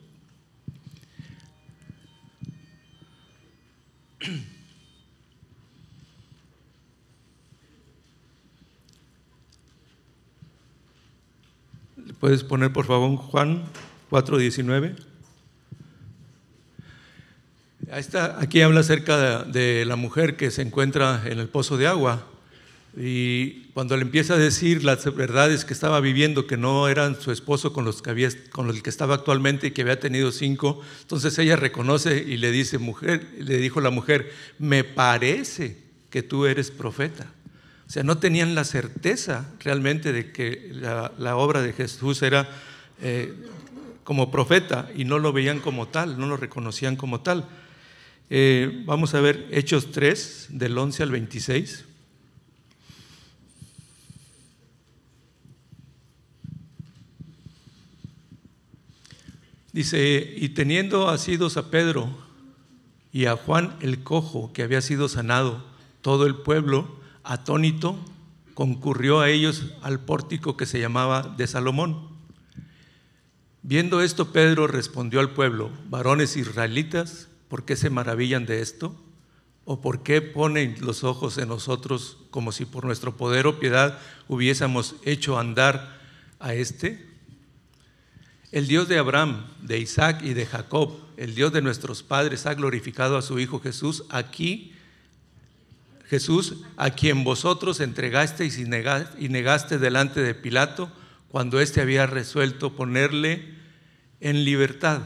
¿Puedes 12.19 12.43
poner 12.43 12.73
por 12.73 12.85
favor 12.85 13.15
Juan 13.17 13.65
4.19. 14.09 14.95
Aquí 18.39 18.61
habla 18.61 18.79
acerca 18.79 19.43
de, 19.43 19.85
la 19.85 19.95
mujer 19.95 20.35
que 20.35 20.49
se 20.49 20.63
encuentra 20.63 21.23
en 21.25 21.39
el 21.39 21.47
pozo 21.47 21.77
de 21.77 21.87
agua 21.87 22.25
y 22.97 23.65
cuando 23.73 23.95
le 23.95 24.01
empieza 24.01 24.33
a 24.33 24.37
decir 24.37 24.83
las 24.83 25.13
verdades 25.15 25.63
que 25.63 25.73
estaba 25.73 25.99
viviendo, 25.99 26.47
que 26.47 26.57
no 26.57 26.87
eran 26.87 27.21
su 27.21 27.31
esposo 27.31 27.71
con 27.71 27.85
los 27.85 28.01
que, 28.01 28.09
había, 28.09 28.29
con 28.49 28.65
los 28.65 28.81
que 28.81 28.89
estaba 28.89 29.13
actualmente 29.13 29.67
y 29.67 29.71
que 29.71 29.83
había 29.83 29.99
tenido 29.99 30.31
cinco, 30.31 30.81
entonces 31.01 31.37
ella 31.37 31.55
reconoce 31.55 32.17
y 32.27 32.37
le 32.37 32.51
dice, 32.51 32.79
mujer, 32.79 33.27
le 33.37 33.57
dijo 33.59 33.79
la 33.79 33.91
mujer, 33.91 34.33
me 34.57 34.83
parece 34.83 35.77
que 36.09 36.23
tú 36.23 36.47
eres 36.47 36.71
profeta. 36.71 37.27
O 37.87 37.89
sea, 37.89 38.03
no 38.03 38.17
tenían 38.17 38.53
la 38.53 38.65
certeza 38.65 39.49
realmente 39.61 40.11
de 40.11 40.33
que 40.33 40.71
la, 40.73 41.37
obra 41.37 41.61
de 41.61 41.71
Jesús 41.71 42.21
era 42.21 42.49
eh, 43.01 43.33
como 44.03 44.29
profeta 44.29 44.89
y 44.93 45.05
no 45.05 45.19
lo 45.19 45.31
veían 45.31 45.59
como 45.59 45.87
tal, 45.87 46.19
no 46.19 46.27
lo 46.27 46.35
reconocían 46.35 46.97
como 46.97 47.21
tal. 47.21 47.47
Eh, 48.29 48.83
vamos 48.85 49.13
a 49.13 49.21
ver 49.21 49.47
Hechos 49.51 49.91
3, 49.91 50.47
del 50.49 50.77
11 50.77 51.03
al 51.03 51.11
26. 51.11 51.85
Dice, 59.71 60.33
y 60.35 60.49
teniendo 60.49 61.07
asidos 61.07 61.55
a 61.55 61.71
Pedro 61.71 62.09
y 63.13 63.27
a 63.27 63.37
Juan 63.37 63.77
el 63.79 64.03
cojo 64.03 64.51
que 64.51 64.63
había 64.63 64.81
sido 64.81 65.07
sanado, 65.07 65.63
todo 66.01 66.25
el 66.25 66.35
pueblo, 66.35 66.97
atónito, 67.27 67.97
concurrió 68.53 69.19
a 69.19 69.29
ellos 69.29 69.73
al 69.83 69.99
pórtico 69.99 70.57
que 70.57 70.65
se 70.65 70.79
llamaba 70.79 71.21
de 71.37 71.45
Salomón 71.45 72.17
Viendo 73.69 74.01
esto, 74.01 74.31
Pedro 74.31 74.65
respondió 74.67 75.19
al 75.19 75.31
pueblo, 75.31 75.69
varones 75.89 76.37
israelitas, 76.37 77.27
¿por 77.49 77.65
qué 77.65 77.75
se 77.75 77.89
maravillan 77.89 78.45
de 78.45 78.61
esto? 78.61 78.95
¿O 79.65 79.81
por 79.81 80.03
qué 80.03 80.21
ponen 80.21 80.77
los 80.79 81.03
ojos 81.03 81.37
en 81.37 81.49
nosotros 81.49 82.17
como 82.29 82.53
si 82.53 82.63
por 82.63 82.85
nuestro 82.85 83.17
poder 83.17 83.45
o 83.45 83.59
piedad 83.59 83.99
hubiésemos 84.29 84.95
hecho 85.03 85.37
andar 85.37 85.99
a 86.39 86.53
este? 86.53 87.05
El 88.53 88.69
Dios 88.69 88.87
de 88.87 88.99
Abraham, 88.99 89.47
de 89.61 89.79
Isaac 89.79 90.21
y 90.23 90.33
de 90.33 90.45
Jacob, 90.45 90.97
el 91.17 91.35
Dios 91.35 91.51
de 91.51 91.61
nuestros 91.61 92.03
padres, 92.03 92.45
ha 92.45 92.53
glorificado 92.53 93.17
a 93.17 93.21
su 93.21 93.37
Hijo 93.37 93.59
Jesús 93.59 94.05
aquí, 94.09 94.76
Jesús, 96.09 96.55
a 96.77 96.91
quien 96.91 97.23
vosotros 97.23 97.81
entregasteis 97.81 98.57
y 98.57 98.65
negaste 99.29 99.77
delante 99.77 100.21
de 100.21 100.33
Pilato 100.33 100.91
cuando 101.27 101.59
éste 101.59 101.81
había 101.81 102.07
resuelto 102.07 102.75
ponerle 102.75 103.55
en 104.21 104.45
libertad. 104.45 105.01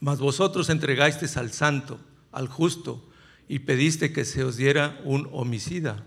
Mas 0.00 0.18
vosotros 0.18 0.70
entregasteis 0.70 1.36
al 1.36 1.52
santo, 1.52 2.00
al 2.32 2.48
justo, 2.48 3.06
y 3.48 3.60
pediste 3.60 4.12
que 4.12 4.24
se 4.24 4.44
os 4.44 4.56
diera 4.56 4.98
un 5.04 5.28
homicida. 5.30 6.02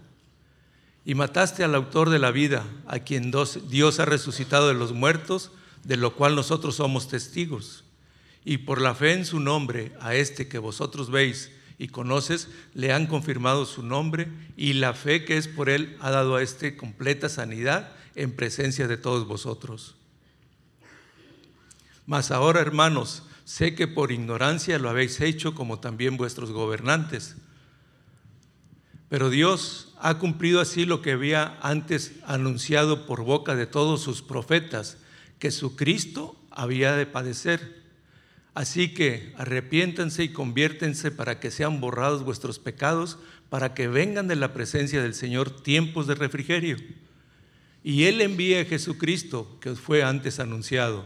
Y 1.05 1.13
mataste 1.13 1.63
al 1.63 1.75
autor 1.75 2.09
de 2.09 2.17
la 2.17 2.31
vida, 2.31 2.65
a 2.87 2.99
quien 2.99 3.31
Dios 3.69 3.99
ha 3.99 4.05
resucitado 4.05 4.67
de 4.67 4.73
los 4.73 4.93
muertos, 4.93 5.51
de 5.83 5.97
lo 5.97 6.15
cual 6.15 6.35
nosotros 6.35 6.75
somos 6.75 7.07
testigos. 7.07 7.83
Y 8.43 8.57
por 8.57 8.81
la 8.81 8.95
fe 8.95 9.13
en 9.13 9.25
su 9.25 9.39
nombre, 9.39 9.93
a 10.01 10.15
este 10.15 10.47
que 10.47 10.57
vosotros 10.57 11.11
veis 11.11 11.51
y 11.77 11.89
conoces, 11.89 12.49
le 12.73 12.93
han 12.93 13.07
confirmado 13.07 13.65
su 13.65 13.83
nombre, 13.83 14.27
y 14.55 14.73
la 14.73 14.93
fe 14.93 15.25
que 15.25 15.37
es 15.37 15.47
por 15.47 15.69
él 15.69 15.97
ha 15.99 16.11
dado 16.11 16.35
a 16.35 16.43
este 16.43 16.77
completa 16.77 17.29
sanidad 17.29 17.91
en 18.15 18.31
presencia 18.31 18.87
de 18.87 18.97
todos 18.97 19.27
vosotros. 19.27 19.95
Mas 22.05 22.31
ahora, 22.31 22.61
hermanos, 22.61 23.23
sé 23.45 23.75
que 23.75 23.87
por 23.87 24.11
ignorancia 24.11 24.79
lo 24.79 24.89
habéis 24.89 25.19
hecho 25.21 25.55
como 25.55 25.79
también 25.79 26.17
vuestros 26.17 26.51
gobernantes. 26.51 27.35
Pero 29.09 29.29
Dios 29.29 29.93
ha 29.99 30.17
cumplido 30.17 30.61
así 30.61 30.85
lo 30.85 31.01
que 31.01 31.11
había 31.11 31.57
antes 31.61 32.13
anunciado 32.25 33.05
por 33.05 33.23
boca 33.23 33.55
de 33.55 33.67
todos 33.67 34.01
sus 34.01 34.21
profetas, 34.21 34.97
que 35.39 35.51
su 35.51 35.75
Cristo 35.75 36.35
había 36.51 36.95
de 36.95 37.05
padecer. 37.05 37.84
Así 38.55 38.93
que 38.93 39.33
arrepiéntanse 39.37 40.23
y 40.23 40.29
conviértense 40.29 41.11
para 41.11 41.39
que 41.39 41.51
sean 41.51 41.79
borrados 41.79 42.23
vuestros 42.23 42.57
pecados, 42.57 43.19
para 43.49 43.75
que 43.75 43.87
vengan 43.87 44.27
de 44.27 44.35
la 44.35 44.53
presencia 44.53 45.03
del 45.03 45.13
Señor 45.13 45.61
tiempos 45.61 46.07
de 46.07 46.15
refrigerio. 46.15 46.77
Y 47.83 48.05
Él 48.05 48.21
envía 48.21 48.61
a 48.61 48.65
Jesucristo, 48.65 49.57
que 49.61 49.69
os 49.69 49.79
fue 49.79 50.03
antes 50.03 50.39
anunciado 50.39 51.05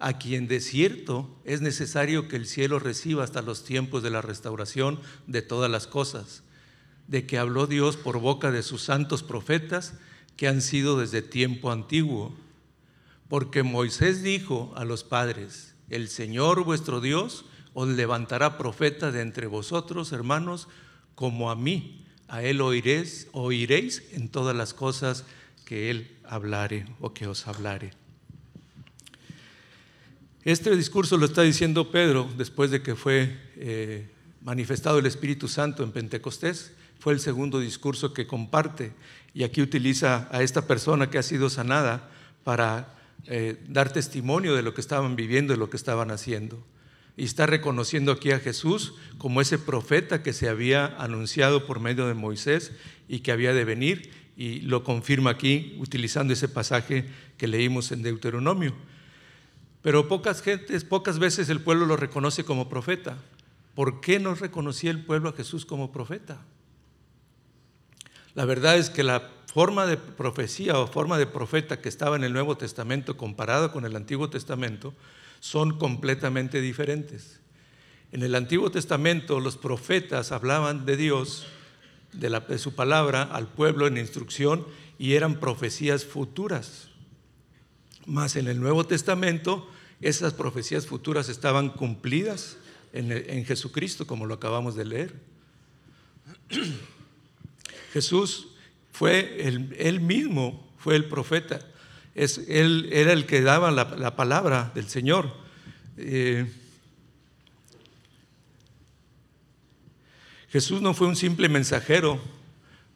a 0.00 0.14
quien 0.14 0.48
de 0.48 0.60
cierto 0.60 1.28
es 1.44 1.60
necesario 1.60 2.26
que 2.26 2.36
el 2.36 2.46
cielo 2.46 2.78
reciba 2.78 3.22
hasta 3.22 3.42
los 3.42 3.64
tiempos 3.64 4.02
de 4.02 4.10
la 4.10 4.22
restauración 4.22 4.98
de 5.26 5.42
todas 5.42 5.70
las 5.70 5.86
cosas, 5.86 6.42
de 7.06 7.26
que 7.26 7.38
habló 7.38 7.66
Dios 7.66 7.98
por 7.98 8.18
boca 8.18 8.50
de 8.50 8.62
sus 8.62 8.82
santos 8.82 9.22
profetas 9.22 9.92
que 10.36 10.48
han 10.48 10.62
sido 10.62 10.98
desde 10.98 11.20
tiempo 11.20 11.70
antiguo. 11.70 12.34
Porque 13.28 13.62
Moisés 13.62 14.22
dijo 14.22 14.72
a 14.74 14.84
los 14.84 15.04
padres, 15.04 15.69
el 15.90 16.08
Señor 16.08 16.64
vuestro 16.64 17.00
Dios 17.00 17.44
os 17.74 17.88
levantará 17.88 18.58
profeta 18.58 19.12
de 19.12 19.20
entre 19.20 19.46
vosotros, 19.46 20.12
hermanos, 20.12 20.68
como 21.14 21.50
a 21.50 21.56
mí. 21.56 22.06
A 22.28 22.42
él 22.42 22.60
oiréis, 22.60 23.28
oiréis 23.32 24.04
en 24.12 24.28
todas 24.28 24.56
las 24.56 24.72
cosas 24.72 25.24
que 25.64 25.90
él 25.90 26.16
hablare 26.24 26.86
o 27.00 27.12
que 27.12 27.26
os 27.26 27.46
hablare. 27.46 27.92
Este 30.44 30.74
discurso 30.74 31.18
lo 31.18 31.26
está 31.26 31.42
diciendo 31.42 31.90
Pedro 31.90 32.28
después 32.38 32.70
de 32.70 32.82
que 32.82 32.94
fue 32.94 33.36
eh, 33.56 34.08
manifestado 34.42 34.98
el 34.98 35.06
Espíritu 35.06 35.48
Santo 35.48 35.82
en 35.82 35.92
Pentecostés. 35.92 36.72
Fue 36.98 37.12
el 37.12 37.20
segundo 37.20 37.60
discurso 37.60 38.14
que 38.14 38.26
comparte 38.26 38.92
y 39.34 39.42
aquí 39.42 39.60
utiliza 39.60 40.28
a 40.30 40.42
esta 40.42 40.66
persona 40.66 41.10
que 41.10 41.18
ha 41.18 41.22
sido 41.22 41.50
sanada 41.50 42.10
para 42.42 42.99
eh, 43.26 43.62
dar 43.68 43.92
testimonio 43.92 44.54
de 44.54 44.62
lo 44.62 44.74
que 44.74 44.80
estaban 44.80 45.16
viviendo 45.16 45.54
y 45.54 45.56
lo 45.56 45.70
que 45.70 45.76
estaban 45.76 46.10
haciendo. 46.10 46.64
Y 47.16 47.24
está 47.24 47.46
reconociendo 47.46 48.12
aquí 48.12 48.30
a 48.30 48.38
Jesús 48.38 48.94
como 49.18 49.40
ese 49.40 49.58
profeta 49.58 50.22
que 50.22 50.32
se 50.32 50.48
había 50.48 50.86
anunciado 50.98 51.66
por 51.66 51.80
medio 51.80 52.06
de 52.06 52.14
Moisés 52.14 52.72
y 53.08 53.20
que 53.20 53.32
había 53.32 53.52
de 53.52 53.64
venir 53.64 54.10
y 54.36 54.60
lo 54.60 54.84
confirma 54.84 55.30
aquí 55.30 55.76
utilizando 55.78 56.32
ese 56.32 56.48
pasaje 56.48 57.04
que 57.36 57.46
leímos 57.46 57.92
en 57.92 58.02
Deuteronomio. 58.02 58.74
Pero 59.82 60.08
pocas 60.08 60.42
gentes, 60.42 60.84
pocas 60.84 61.18
veces 61.18 61.48
el 61.48 61.60
pueblo 61.60 61.86
lo 61.86 61.96
reconoce 61.96 62.44
como 62.44 62.68
profeta. 62.68 63.18
¿Por 63.74 64.00
qué 64.00 64.18
no 64.18 64.34
reconocía 64.34 64.90
el 64.90 65.04
pueblo 65.04 65.30
a 65.30 65.32
Jesús 65.32 65.66
como 65.66 65.92
profeta? 65.92 66.38
La 68.34 68.44
verdad 68.44 68.76
es 68.76 68.90
que 68.90 69.02
la 69.02 69.30
forma 69.52 69.84
de 69.84 69.96
profecía 69.96 70.78
o 70.78 70.86
forma 70.86 71.18
de 71.18 71.26
profeta 71.26 71.80
que 71.80 71.88
estaba 71.88 72.14
en 72.14 72.22
el 72.22 72.32
Nuevo 72.32 72.56
Testamento 72.56 73.16
comparado 73.16 73.72
con 73.72 73.84
el 73.84 73.96
Antiguo 73.96 74.30
Testamento 74.30 74.94
son 75.40 75.76
completamente 75.76 76.60
diferentes. 76.60 77.40
En 78.12 78.22
el 78.22 78.36
Antiguo 78.36 78.70
Testamento 78.70 79.40
los 79.40 79.56
profetas 79.56 80.30
hablaban 80.30 80.86
de 80.86 80.96
Dios, 80.96 81.48
de, 82.12 82.58
su 82.58 82.76
palabra 82.76 83.22
al 83.22 83.48
pueblo 83.48 83.88
en 83.88 83.98
instrucción 83.98 84.64
y 85.00 85.14
eran 85.14 85.40
profecías 85.40 86.04
futuras. 86.04 86.88
Más 88.06 88.36
en 88.36 88.46
el 88.46 88.60
Nuevo 88.60 88.86
Testamento, 88.86 89.68
esas 90.00 90.32
profecías 90.32 90.86
futuras 90.86 91.28
estaban 91.28 91.70
cumplidas 91.70 92.56
en, 92.92 93.44
Jesucristo, 93.44 94.06
como 94.06 94.26
lo 94.26 94.34
acabamos 94.34 94.76
de 94.76 94.84
leer. 94.84 95.14
Jesús 97.92 98.49
fue 98.92 99.46
el, 99.46 99.74
él 99.78 100.00
mismo, 100.00 100.68
fue 100.78 100.96
el 100.96 101.04
profeta. 101.06 101.60
Es, 102.14 102.38
él 102.48 102.88
era 102.92 103.12
el 103.12 103.26
que 103.26 103.40
daba 103.40 103.70
la, 103.70 104.16
palabra 104.16 104.72
del 104.74 104.88
Señor. 104.88 105.32
Eh, 105.96 106.50
Jesús 110.50 110.82
no 110.82 110.94
fue 110.94 111.06
un 111.06 111.16
simple 111.16 111.48
mensajero 111.48 112.20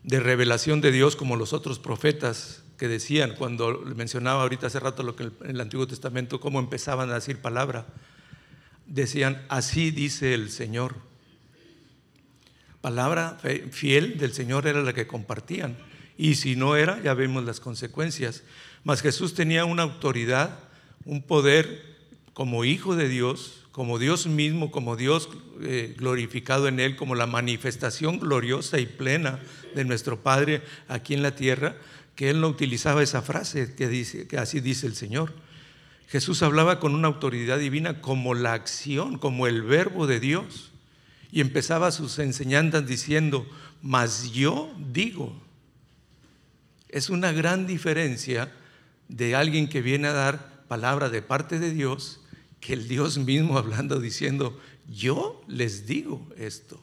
de 0.02 0.20
revelación 0.20 0.80
de 0.80 0.90
Dios 0.90 1.16
como 1.16 1.36
los 1.36 1.52
otros 1.52 1.78
profetas 1.78 2.62
que 2.78 2.88
decían, 2.88 3.34
cuando 3.36 3.80
mencionaba 3.94 4.42
ahorita 4.42 4.66
hace 4.66 4.80
rato 4.80 5.02
lo 5.02 5.14
que 5.14 5.24
en 5.24 5.50
el 5.50 5.60
Antiguo 5.60 5.86
Testamento, 5.86 6.40
cómo 6.40 6.58
empezaban 6.58 7.10
a 7.10 7.14
decir 7.14 7.40
palabra, 7.40 7.86
decían, 8.86 9.44
así 9.48 9.90
dice 9.90 10.34
el 10.34 10.50
Señor. 10.50 10.96
Palabra 12.84 13.38
fiel 13.70 14.18
del 14.18 14.34
Señor 14.34 14.66
era 14.66 14.82
la 14.82 14.92
que 14.92 15.06
compartían. 15.06 15.74
Y 16.18 16.34
si 16.34 16.54
no 16.54 16.76
era, 16.76 17.02
ya 17.02 17.14
vemos 17.14 17.42
las 17.42 17.58
consecuencias. 17.58 18.42
Mas 18.82 19.00
Jesús 19.00 19.32
tenía 19.32 19.64
una 19.64 19.84
autoridad, 19.84 20.58
un 21.06 21.22
poder 21.22 21.82
como 22.34 22.66
hijo 22.66 22.94
de 22.94 23.08
Dios, 23.08 23.64
como 23.72 23.98
Dios 23.98 24.26
mismo, 24.26 24.70
como 24.70 24.96
Dios 24.96 25.30
eh, 25.62 25.94
glorificado 25.96 26.68
en 26.68 26.78
él, 26.78 26.94
como 26.94 27.14
la 27.14 27.26
manifestación 27.26 28.18
gloriosa 28.18 28.78
y 28.78 28.84
plena 28.84 29.40
de 29.74 29.86
nuestro 29.86 30.22
Padre 30.22 30.60
aquí 30.86 31.14
en 31.14 31.22
la 31.22 31.34
tierra, 31.34 31.76
que 32.14 32.28
él 32.28 32.42
no 32.42 32.48
utilizaba 32.48 33.02
esa 33.02 33.22
frase 33.22 33.74
que 33.74 33.88
dice 33.88 34.28
que 34.28 34.36
así 34.36 34.60
dice 34.60 34.86
el 34.86 34.94
Señor. 34.94 35.32
Jesús 36.08 36.42
hablaba 36.42 36.80
con 36.80 36.94
una 36.94 37.08
autoridad 37.08 37.58
divina 37.58 38.02
como 38.02 38.34
la 38.34 38.52
acción, 38.52 39.16
como 39.16 39.46
el 39.46 39.62
verbo 39.62 40.06
de 40.06 40.20
Dios. 40.20 40.73
Y 41.34 41.40
empezaba 41.40 41.90
sus 41.90 42.20
enseñanzas 42.20 42.86
diciendo, 42.86 43.44
mas 43.82 44.30
yo 44.30 44.72
digo. 44.92 45.36
Es 46.88 47.10
una 47.10 47.32
gran 47.32 47.66
diferencia 47.66 48.52
de 49.08 49.34
alguien 49.34 49.68
que 49.68 49.82
viene 49.82 50.06
a 50.06 50.12
dar 50.12 50.64
palabra 50.68 51.10
de 51.10 51.22
parte 51.22 51.58
de 51.58 51.72
Dios 51.72 52.20
que 52.60 52.74
el 52.74 52.86
Dios 52.86 53.18
mismo 53.18 53.58
hablando 53.58 53.98
diciendo, 53.98 54.56
yo 54.88 55.42
les 55.48 55.88
digo 55.88 56.24
esto. 56.38 56.80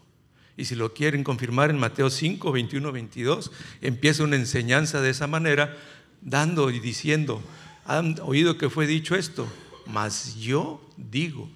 Y 0.58 0.66
si 0.66 0.76
lo 0.76 0.94
quieren 0.94 1.24
confirmar 1.24 1.70
en 1.70 1.78
Mateo 1.78 2.10
5, 2.10 2.52
21, 2.52 2.92
22, 2.92 3.54
empieza 3.80 4.26
una 4.26 4.36
enseñanza 4.36 5.00
de 5.00 5.12
esa 5.12 5.28
manera, 5.28 5.78
dando 6.20 6.72
y 6.72 6.82
diciendo, 6.82 7.42
han 7.86 8.20
oído 8.20 8.58
que 8.58 8.70
fue 8.70 8.86
dicho 8.86 9.16
esto, 9.16 9.48
mas 9.86 10.36
yo 10.36 10.86
digo. 10.98 11.50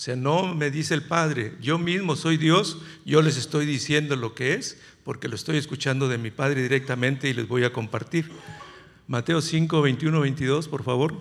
O 0.00 0.02
sea, 0.02 0.16
no 0.16 0.54
me 0.54 0.70
dice 0.70 0.94
el 0.94 1.02
Padre, 1.02 1.52
yo 1.60 1.76
mismo 1.76 2.16
soy 2.16 2.38
Dios, 2.38 2.78
yo 3.04 3.20
les 3.20 3.36
estoy 3.36 3.66
diciendo 3.66 4.16
lo 4.16 4.34
que 4.34 4.54
es, 4.54 4.78
porque 5.04 5.28
lo 5.28 5.34
estoy 5.34 5.58
escuchando 5.58 6.08
de 6.08 6.16
mi 6.16 6.30
Padre 6.30 6.62
directamente 6.62 7.28
y 7.28 7.34
les 7.34 7.46
voy 7.46 7.64
a 7.64 7.72
compartir. 7.74 8.30
Mateo 9.08 9.42
5, 9.42 9.82
21, 9.82 10.18
22, 10.18 10.68
por 10.68 10.84
favor. 10.84 11.20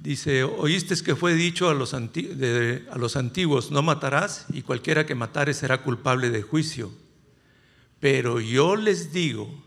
Dice, 0.00 0.42
oíste 0.42 0.96
que 1.00 1.14
fue 1.14 1.34
dicho 1.34 1.70
a 1.70 1.74
los, 1.74 1.94
a 1.94 2.98
los 2.98 3.16
antiguos, 3.16 3.70
no 3.70 3.82
matarás 3.82 4.46
y 4.52 4.62
cualquiera 4.62 5.06
que 5.06 5.14
matare 5.14 5.54
será 5.54 5.82
culpable 5.82 6.30
de 6.30 6.42
juicio. 6.42 6.90
Pero 8.00 8.40
yo 8.40 8.74
les 8.74 9.12
digo 9.12 9.62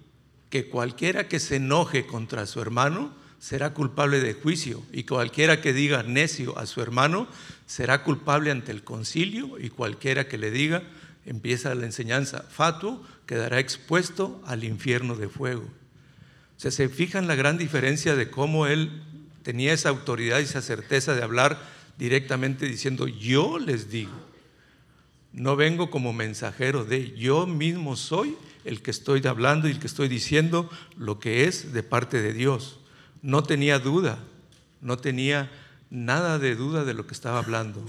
que 0.49 0.67
cualquiera 0.67 1.29
que 1.29 1.39
se 1.39 1.55
enoje 1.55 2.05
contra 2.05 2.45
su 2.45 2.59
hermano 2.59 3.25
será 3.39 3.73
culpable 3.73 4.19
de 4.19 4.33
juicio, 4.33 4.83
y 4.91 5.03
cualquiera 5.03 5.61
que 5.61 5.73
diga 5.73 6.03
necio 6.03 6.57
a 6.57 6.65
su 6.65 6.81
hermano 6.81 7.27
será 7.65 8.03
culpable 8.03 8.51
ante 8.51 8.71
el 8.71 8.83
concilio, 8.83 9.57
y 9.59 9.69
cualquiera 9.69 10.27
que 10.27 10.37
le 10.37 10.51
diga, 10.51 10.83
empieza 11.25 11.75
la 11.75 11.85
enseñanza, 11.85 12.43
fatuo, 12.49 13.05
quedará 13.25 13.59
expuesto 13.59 14.41
al 14.45 14.63
infierno 14.63 15.15
de 15.15 15.29
fuego. 15.29 15.63
O 16.57 16.59
sea, 16.59 16.71
se 16.71 16.89
fijan 16.89 17.27
la 17.27 17.35
gran 17.35 17.57
diferencia 17.57 18.15
de 18.15 18.31
cómo 18.31 18.65
él 18.65 19.03
tenía 19.43 19.73
esa 19.73 19.89
autoridad 19.89 20.39
y 20.39 20.43
esa 20.43 20.61
certeza 20.61 21.13
de 21.13 21.23
hablar 21.23 21.59
directamente 21.97 22.65
diciendo, 22.65 23.07
yo 23.07 23.59
les 23.59 23.89
digo, 23.89 24.11
no 25.33 25.55
vengo 25.55 25.89
como 25.89 26.13
mensajero 26.13 26.83
de, 26.83 27.11
yo 27.11 27.45
mismo 27.45 27.95
soy 27.95 28.35
el 28.65 28.81
que 28.81 28.91
estoy 28.91 29.25
hablando 29.27 29.67
y 29.67 29.71
el 29.71 29.79
que 29.79 29.87
estoy 29.87 30.07
diciendo 30.07 30.69
lo 30.97 31.19
que 31.19 31.45
es 31.45 31.73
de 31.73 31.83
parte 31.83 32.21
de 32.21 32.33
Dios. 32.33 32.76
No 33.21 33.43
tenía 33.43 33.79
duda, 33.79 34.19
no 34.81 34.97
tenía 34.97 35.51
nada 35.89 36.39
de 36.39 36.55
duda 36.55 36.83
de 36.83 36.93
lo 36.93 37.07
que 37.07 37.13
estaba 37.13 37.39
hablando. 37.39 37.85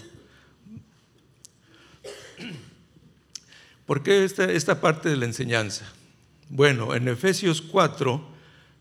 ¿Por 3.87 4.03
qué 4.03 4.25
esta, 4.25 4.45
esta 4.45 4.81
parte 4.81 5.09
de 5.09 5.17
la 5.17 5.25
enseñanza? 5.25 5.91
Bueno, 6.51 6.95
en 6.95 7.09
Efesios 7.09 7.63
4 7.63 8.27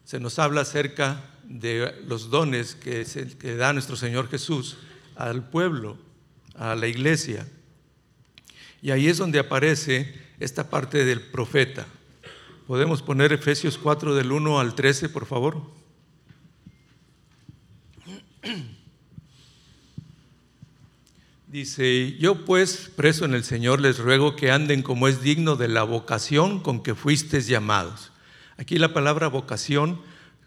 se 0.04 0.20
nos 0.20 0.38
habla 0.40 0.62
acerca 0.62 1.24
de 1.44 1.94
los 2.06 2.30
dones 2.30 2.76
que, 2.76 3.06
que 3.40 3.56
da 3.56 3.74
nuestro 3.74 3.96
Señor 3.96 4.30
Jesús 4.30 4.78
al 5.16 5.50
pueblo, 5.50 5.98
a 6.56 6.76
la 6.76 6.88
iglesia. 6.88 7.48
Y 8.82 8.92
ahí 8.92 9.08
es 9.08 9.18
donde 9.18 9.40
aparece 9.40 10.14
esta 10.40 10.70
parte 10.70 11.06
del 11.06 11.22
profeta. 11.22 11.88
¿Podemos 12.68 13.02
poner 13.02 13.32
Efesios 13.32 13.78
4 13.78 14.14
del 14.14 14.32
1 14.32 14.60
al 14.60 14.76
13, 14.76 15.10
por 15.10 15.26
favor? 15.26 15.62
Dice, 21.48 22.18
yo 22.18 22.44
pues, 22.44 22.92
preso 22.94 23.24
en 23.24 23.34
el 23.34 23.46
Señor, 23.46 23.80
les 23.80 24.00
ruego 24.00 24.36
que 24.36 24.52
anden 24.52 24.84
como 24.84 25.08
es 25.08 25.22
digno 25.22 25.56
de 25.56 25.70
la 25.70 25.84
vocación 25.84 26.60
con 26.60 26.84
que 26.84 26.94
fuisteis 26.94 27.48
llamados. 27.48 28.12
Aquí 28.58 28.78
la 28.78 28.94
palabra 28.94 29.30
vocación, 29.30 30.02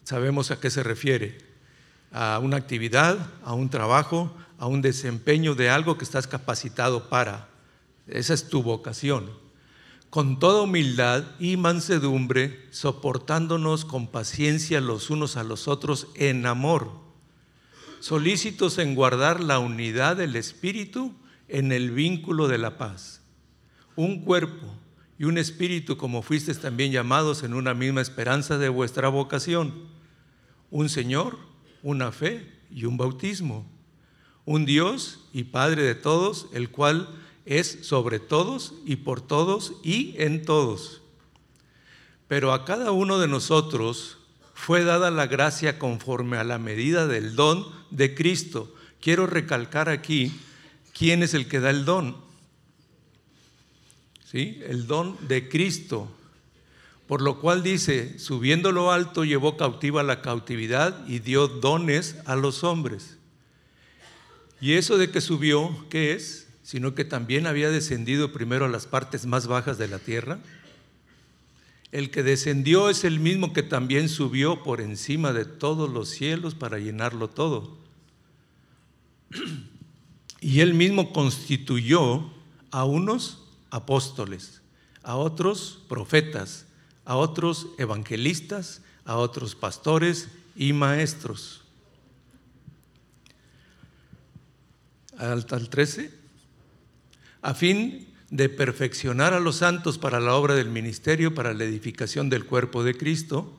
sabemos 0.04 0.50
a 0.50 0.61
qué 0.61 0.69
se 0.69 0.83
refiere. 0.83 1.38
A 2.12 2.38
una 2.38 2.59
actividad, 2.59 3.30
a 3.45 3.54
un 3.54 3.71
trabajo, 3.71 4.37
a 4.59 4.66
un 4.66 4.83
desempeño 4.83 5.54
de 5.54 5.71
algo 5.71 5.97
que 5.97 6.04
estás 6.04 6.26
capacitado 6.26 7.09
para. 7.09 7.49
Esa 8.07 8.35
es 8.35 8.50
tu 8.50 8.62
vocación. 8.62 9.30
Con 10.11 10.38
toda 10.38 10.61
humildad 10.61 11.25
y 11.38 11.57
mansedumbre, 11.57 12.66
soportándonos 12.73 13.87
con 13.87 14.07
paciencia 14.07 14.83
los 14.83 15.09
unos 15.09 15.38
a 15.38 15.45
los 15.45 15.66
otros 15.66 16.09
en 16.14 16.45
amor 16.45 17.10
solícitos 18.00 18.78
en 18.78 18.95
guardar 18.95 19.40
la 19.40 19.59
unidad 19.59 20.16
del 20.16 20.35
Espíritu 20.37 21.14
en 21.49 21.71
el 21.71 21.90
vínculo 21.90 22.49
de 22.49 22.59
la 22.59 22.78
paz. 22.78 23.23
Un 23.95 24.25
cuerpo 24.25 24.75
y 25.19 25.25
un 25.25 25.37
espíritu 25.37 25.99
como 25.99 26.23
fuisteis 26.23 26.61
también 26.61 26.92
llamados 26.92 27.42
en 27.42 27.52
una 27.52 27.75
misma 27.75 28.00
esperanza 28.00 28.57
de 28.57 28.71
vuestra 28.71 29.09
vocación. 29.09 29.75
Un 30.71 30.88
Señor, 30.88 31.38
una 31.83 32.11
fe 32.11 32.50
y 32.71 32.87
un 32.87 32.97
bautismo. 32.97 33.71
Un 34.47 34.64
Dios 34.64 35.28
y 35.35 35.45
Padre 35.45 35.83
de 35.83 35.95
todos, 35.95 36.49
el 36.54 36.71
cual 36.71 37.09
es 37.45 37.80
sobre 37.83 38.19
todos 38.19 38.75
y 38.87 38.97
por 38.97 39.21
todos 39.21 39.75
y 39.83 40.14
en 40.16 40.45
todos. 40.45 41.02
Pero 42.26 42.52
a 42.54 42.64
cada 42.64 42.92
uno 42.92 43.19
de 43.19 43.28
nosotros 43.28 44.19
fue 44.54 44.85
dada 44.85 45.11
la 45.11 45.26
gracia 45.26 45.78
conforme 45.78 46.38
a 46.38 46.45
la 46.45 46.59
medida 46.59 47.07
del 47.07 47.35
don 47.35 47.80
de 47.90 48.14
Cristo. 48.14 48.75
Quiero 49.00 49.26
recalcar 49.26 49.88
aquí 49.88 50.32
quién 50.97 51.23
es 51.23 51.35
el 51.35 51.49
que 51.49 51.61
da 51.61 51.70
el 51.70 51.85
don. 51.85 52.16
¿Sí? 54.25 54.61
El 54.66 54.87
don 54.87 55.16
de 55.26 55.49
Cristo. 55.49 56.11
Por 57.06 57.23
lo 57.23 57.40
cual 57.40 57.62
dice, 57.62 58.18
subiendo 58.18 58.70
lo 58.70 58.92
alto 58.92 59.25
llevó 59.25 59.56
cautiva 59.56 60.02
la 60.02 60.22
cautividad 60.22 61.07
y 61.09 61.18
dio 61.18 61.48
dones 61.48 62.16
a 62.26 62.37
los 62.37 62.62
hombres. 62.62 63.16
Y 64.61 64.74
eso 64.74 64.98
de 64.98 65.11
que 65.11 65.20
subió, 65.20 65.87
¿qué 65.88 66.12
es? 66.12 66.46
Sino 66.62 66.94
que 66.94 67.05
también 67.05 67.46
había 67.46 67.70
descendido 67.70 68.33
primero 68.33 68.66
a 68.66 68.68
las 68.68 68.87
partes 68.87 69.26
más 69.26 69.48
bajas 69.48 69.79
de 69.79 69.88
la 69.88 69.98
tierra 69.98 70.38
el 71.92 72.11
que 72.11 72.22
descendió 72.22 72.88
es 72.88 73.05
el 73.05 73.18
mismo 73.18 73.53
que 73.53 73.62
también 73.62 74.09
subió 74.09 74.62
por 74.62 74.81
encima 74.81 75.33
de 75.33 75.44
todos 75.44 75.90
los 75.90 76.09
cielos 76.09 76.55
para 76.55 76.79
llenarlo 76.79 77.29
todo. 77.29 77.79
Y 80.40 80.61
él 80.61 80.74
mismo 80.74 81.12
constituyó 81.12 82.31
a 82.70 82.85
unos 82.85 83.42
apóstoles, 83.70 84.62
a 85.03 85.16
otros 85.16 85.81
profetas, 85.88 86.66
a 87.05 87.16
otros 87.16 87.66
evangelistas, 87.79 88.83
a 89.05 89.16
otros 89.16 89.55
pastores 89.55 90.29
y 90.55 90.72
maestros. 90.72 91.62
Al, 95.18 95.44
13, 95.44 96.14
a 97.42 97.53
fin 97.53 98.10
de 98.31 98.49
perfeccionar 98.49 99.35
a 99.35 99.40
los 99.40 99.57
santos 99.57 99.99
para 99.99 100.21
la 100.21 100.35
obra 100.35 100.55
del 100.55 100.71
ministerio, 100.71 101.35
para 101.35 101.53
la 101.53 101.64
edificación 101.64 102.31
del 102.31 102.47
cuerpo 102.47 102.85
de 102.85 102.97
Cristo, 102.97 103.53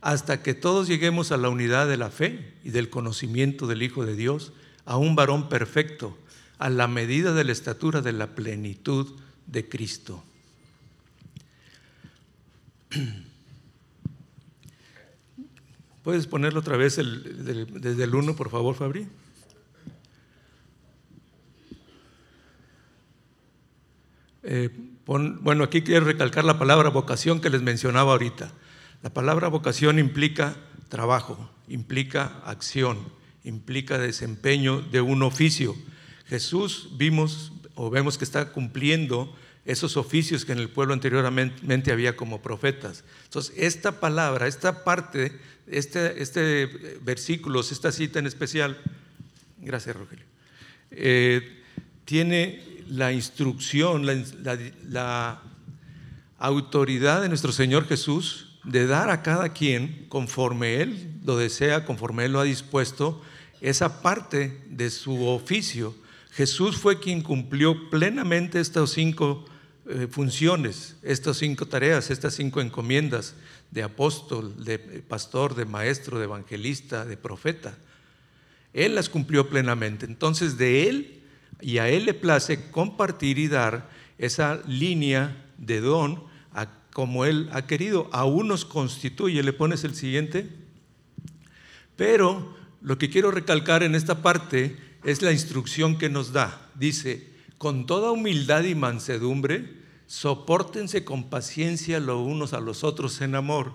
hasta 0.00 0.42
que 0.42 0.54
todos 0.54 0.86
lleguemos 0.86 1.32
a 1.32 1.36
la 1.36 1.48
unidad 1.48 1.88
de 1.88 1.96
la 1.96 2.10
fe 2.10 2.54
y 2.62 2.70
del 2.70 2.90
conocimiento 2.90 3.66
del 3.66 3.82
Hijo 3.82 4.04
de 4.06 4.14
Dios, 4.14 4.52
a 4.84 4.96
un 4.96 5.16
varón 5.16 5.48
perfecto, 5.48 6.16
a 6.58 6.70
la 6.70 6.86
medida 6.86 7.34
de 7.34 7.44
la 7.44 7.52
estatura 7.52 8.02
de 8.02 8.12
la 8.12 8.34
plenitud 8.34 9.14
de 9.46 9.68
Cristo. 9.68 10.22
¿Puedes 16.04 16.26
ponerlo 16.26 16.60
otra 16.60 16.76
vez 16.76 16.96
desde 16.96 18.04
el 18.04 18.14
1, 18.14 18.36
por 18.36 18.50
favor, 18.50 18.74
Fabri? 18.74 19.08
Eh, 24.56 24.70
bueno, 25.04 25.64
aquí 25.64 25.82
quiero 25.82 26.06
recalcar 26.06 26.44
la 26.44 26.60
palabra 26.60 26.88
vocación 26.88 27.40
que 27.40 27.50
les 27.50 27.60
mencionaba 27.60 28.12
ahorita. 28.12 28.52
La 29.02 29.10
palabra 29.12 29.48
vocación 29.48 29.98
implica 29.98 30.54
trabajo, 30.88 31.50
implica 31.66 32.40
acción, 32.44 32.98
implica 33.42 33.98
desempeño 33.98 34.80
de 34.80 35.00
un 35.00 35.24
oficio. 35.24 35.74
Jesús 36.26 36.90
vimos 36.92 37.52
o 37.74 37.90
vemos 37.90 38.16
que 38.16 38.22
está 38.22 38.52
cumpliendo 38.52 39.34
esos 39.64 39.96
oficios 39.96 40.44
que 40.44 40.52
en 40.52 40.60
el 40.60 40.68
pueblo 40.68 40.94
anteriormente 40.94 41.90
había 41.90 42.14
como 42.14 42.40
profetas. 42.40 43.02
Entonces, 43.24 43.54
esta 43.56 43.98
palabra, 43.98 44.46
esta 44.46 44.84
parte, 44.84 45.32
este, 45.66 46.22
este 46.22 46.66
versículo, 47.02 47.58
esta 47.58 47.90
cita 47.90 48.20
en 48.20 48.28
especial, 48.28 48.78
gracias 49.58 49.96
Rogelio, 49.96 50.26
eh, 50.92 51.60
tiene 52.04 52.73
la 52.88 53.12
instrucción, 53.12 54.06
la, 54.06 55.42
autoridad 56.38 57.22
de 57.22 57.28
nuestro 57.28 57.52
Señor 57.52 57.86
Jesús 57.86 58.58
de 58.64 58.86
dar 58.86 59.08
a 59.08 59.22
cada 59.22 59.54
quien, 59.54 60.06
conforme 60.08 60.82
Él 60.82 61.12
lo 61.24 61.38
desea, 61.38 61.86
conforme 61.86 62.26
Él 62.26 62.32
lo 62.32 62.40
ha 62.40 62.44
dispuesto, 62.44 63.22
esa 63.60 64.02
parte 64.02 64.62
de 64.68 64.90
su 64.90 65.26
oficio. 65.26 65.94
Jesús 66.32 66.76
fue 66.76 67.00
quien 67.00 67.22
cumplió 67.22 67.88
plenamente 67.88 68.60
estas 68.60 68.90
cinco 68.90 69.46
eh, 69.88 70.06
funciones, 70.10 70.96
estas 71.02 71.38
cinco 71.38 71.66
tareas, 71.66 72.10
estas 72.10 72.34
cinco 72.34 72.60
encomiendas 72.60 73.34
de 73.70 73.82
apóstol, 73.82 74.64
de 74.64 74.78
pastor, 74.78 75.54
de 75.54 75.64
maestro, 75.64 76.18
de 76.18 76.24
evangelista, 76.24 77.04
de 77.04 77.16
profeta. 77.16 77.76
Él 78.72 78.94
las 78.94 79.08
cumplió 79.08 79.48
plenamente. 79.48 80.04
Entonces 80.04 80.58
de 80.58 80.88
Él 80.88 81.22
y 81.64 81.78
a 81.78 81.88
Él 81.88 82.04
le 82.04 82.12
place 82.12 82.70
compartir 82.70 83.38
y 83.38 83.48
dar 83.48 83.88
esa 84.18 84.60
línea 84.66 85.46
de 85.56 85.80
don 85.80 86.22
a, 86.52 86.68
como 86.92 87.24
Él 87.24 87.48
ha 87.52 87.66
querido. 87.66 88.10
A 88.12 88.26
unos 88.26 88.66
constituye, 88.66 89.42
le 89.42 89.54
pones 89.54 89.82
el 89.82 89.94
siguiente. 89.94 90.46
Pero 91.96 92.54
lo 92.82 92.98
que 92.98 93.08
quiero 93.08 93.30
recalcar 93.30 93.82
en 93.82 93.94
esta 93.94 94.20
parte 94.20 94.76
es 95.04 95.22
la 95.22 95.32
instrucción 95.32 95.96
que 95.96 96.10
nos 96.10 96.34
da. 96.34 96.68
Dice, 96.74 97.30
con 97.56 97.86
toda 97.86 98.12
humildad 98.12 98.64
y 98.64 98.74
mansedumbre, 98.74 99.72
soportense 100.06 101.02
con 101.02 101.30
paciencia 101.30 101.98
los 101.98 102.18
unos 102.18 102.52
a 102.52 102.60
los 102.60 102.84
otros 102.84 103.22
en 103.22 103.34
amor. 103.36 103.72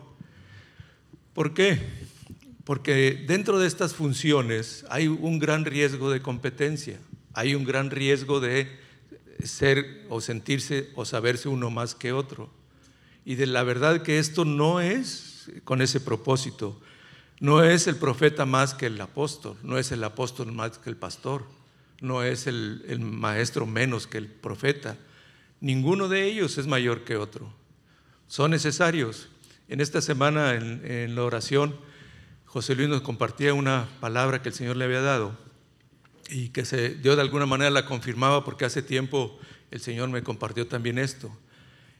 ¿Por 1.33 1.55
qué? 1.55 1.81
Porque 2.65 3.25
dentro 3.27 3.57
de 3.57 3.65
estas 3.65 3.95
funciones 3.95 4.85
hay 4.91 5.07
un 5.07 5.39
gran 5.39 5.65
riesgo 5.65 6.11
de 6.11 6.21
competencia 6.21 6.99
hay 7.33 7.55
un 7.55 7.63
gran 7.63 7.91
riesgo 7.91 8.39
de 8.39 8.79
ser 9.43 10.05
o 10.09 10.21
sentirse 10.21 10.89
o 10.95 11.05
saberse 11.05 11.49
uno 11.49 11.69
más 11.69 11.95
que 11.95 12.11
otro. 12.11 12.49
Y 13.25 13.35
de 13.35 13.47
la 13.47 13.63
verdad 13.63 14.01
que 14.01 14.19
esto 14.19 14.45
no 14.45 14.81
es 14.81 15.51
con 15.63 15.81
ese 15.81 15.99
propósito. 15.99 16.79
No 17.39 17.63
es 17.63 17.87
el 17.87 17.95
profeta 17.95 18.45
más 18.45 18.73
que 18.73 18.87
el 18.87 18.99
apóstol, 18.99 19.57
no 19.63 19.77
es 19.77 19.91
el 19.91 20.03
apóstol 20.03 20.51
más 20.51 20.77
que 20.77 20.89
el 20.89 20.97
pastor, 20.97 21.45
no 22.01 22.23
es 22.23 22.47
el, 22.47 22.99
maestro 22.99 23.65
menos 23.65 24.07
que 24.07 24.17
el 24.17 24.27
profeta. 24.27 24.97
Ninguno 25.61 26.09
de 26.09 26.25
ellos 26.25 26.57
es 26.57 26.67
mayor 26.67 27.05
que 27.05 27.15
otro. 27.15 27.53
Son 28.27 28.51
necesarios. 28.51 29.29
En 29.69 29.79
esta 29.79 30.01
semana, 30.01 30.55
en, 30.55 30.81
en 30.85 31.15
la 31.15 31.23
oración, 31.23 31.75
José 32.45 32.75
Luis 32.75 32.89
nos 32.89 33.01
compartía 33.01 33.53
una 33.53 33.87
palabra 34.01 34.41
que 34.41 34.49
el 34.49 34.55
Señor 34.55 34.75
le 34.75 34.85
había 34.85 35.01
dado 35.01 35.48
y 36.29 36.49
que 36.49 36.63
se, 36.63 36.99
yo 37.01 37.15
de 37.15 37.21
alguna 37.21 37.45
manera 37.45 37.71
la 37.71 37.85
confirmaba 37.85 38.45
porque 38.45 38.65
hace 38.65 38.81
tiempo 38.81 39.39
el 39.71 39.81
Señor 39.81 40.09
me 40.09 40.23
compartió 40.23 40.67
también 40.67 40.99
esto. 40.99 41.35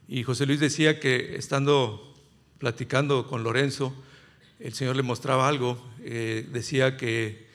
Y 0.08 0.24
José 0.24 0.46
Luis 0.46 0.60
decía 0.60 1.00
que 1.00 1.36
estando 1.36 2.14
platicando 2.60 3.28
con 3.28 3.44
Lorenzo, 3.44 3.94
el 4.60 4.74
Señor 4.74 4.96
le 4.96 5.04
mostraba 5.04 5.48
algo, 5.48 5.84
eh, 6.04 6.48
decía 6.52 6.98
que 6.98 7.48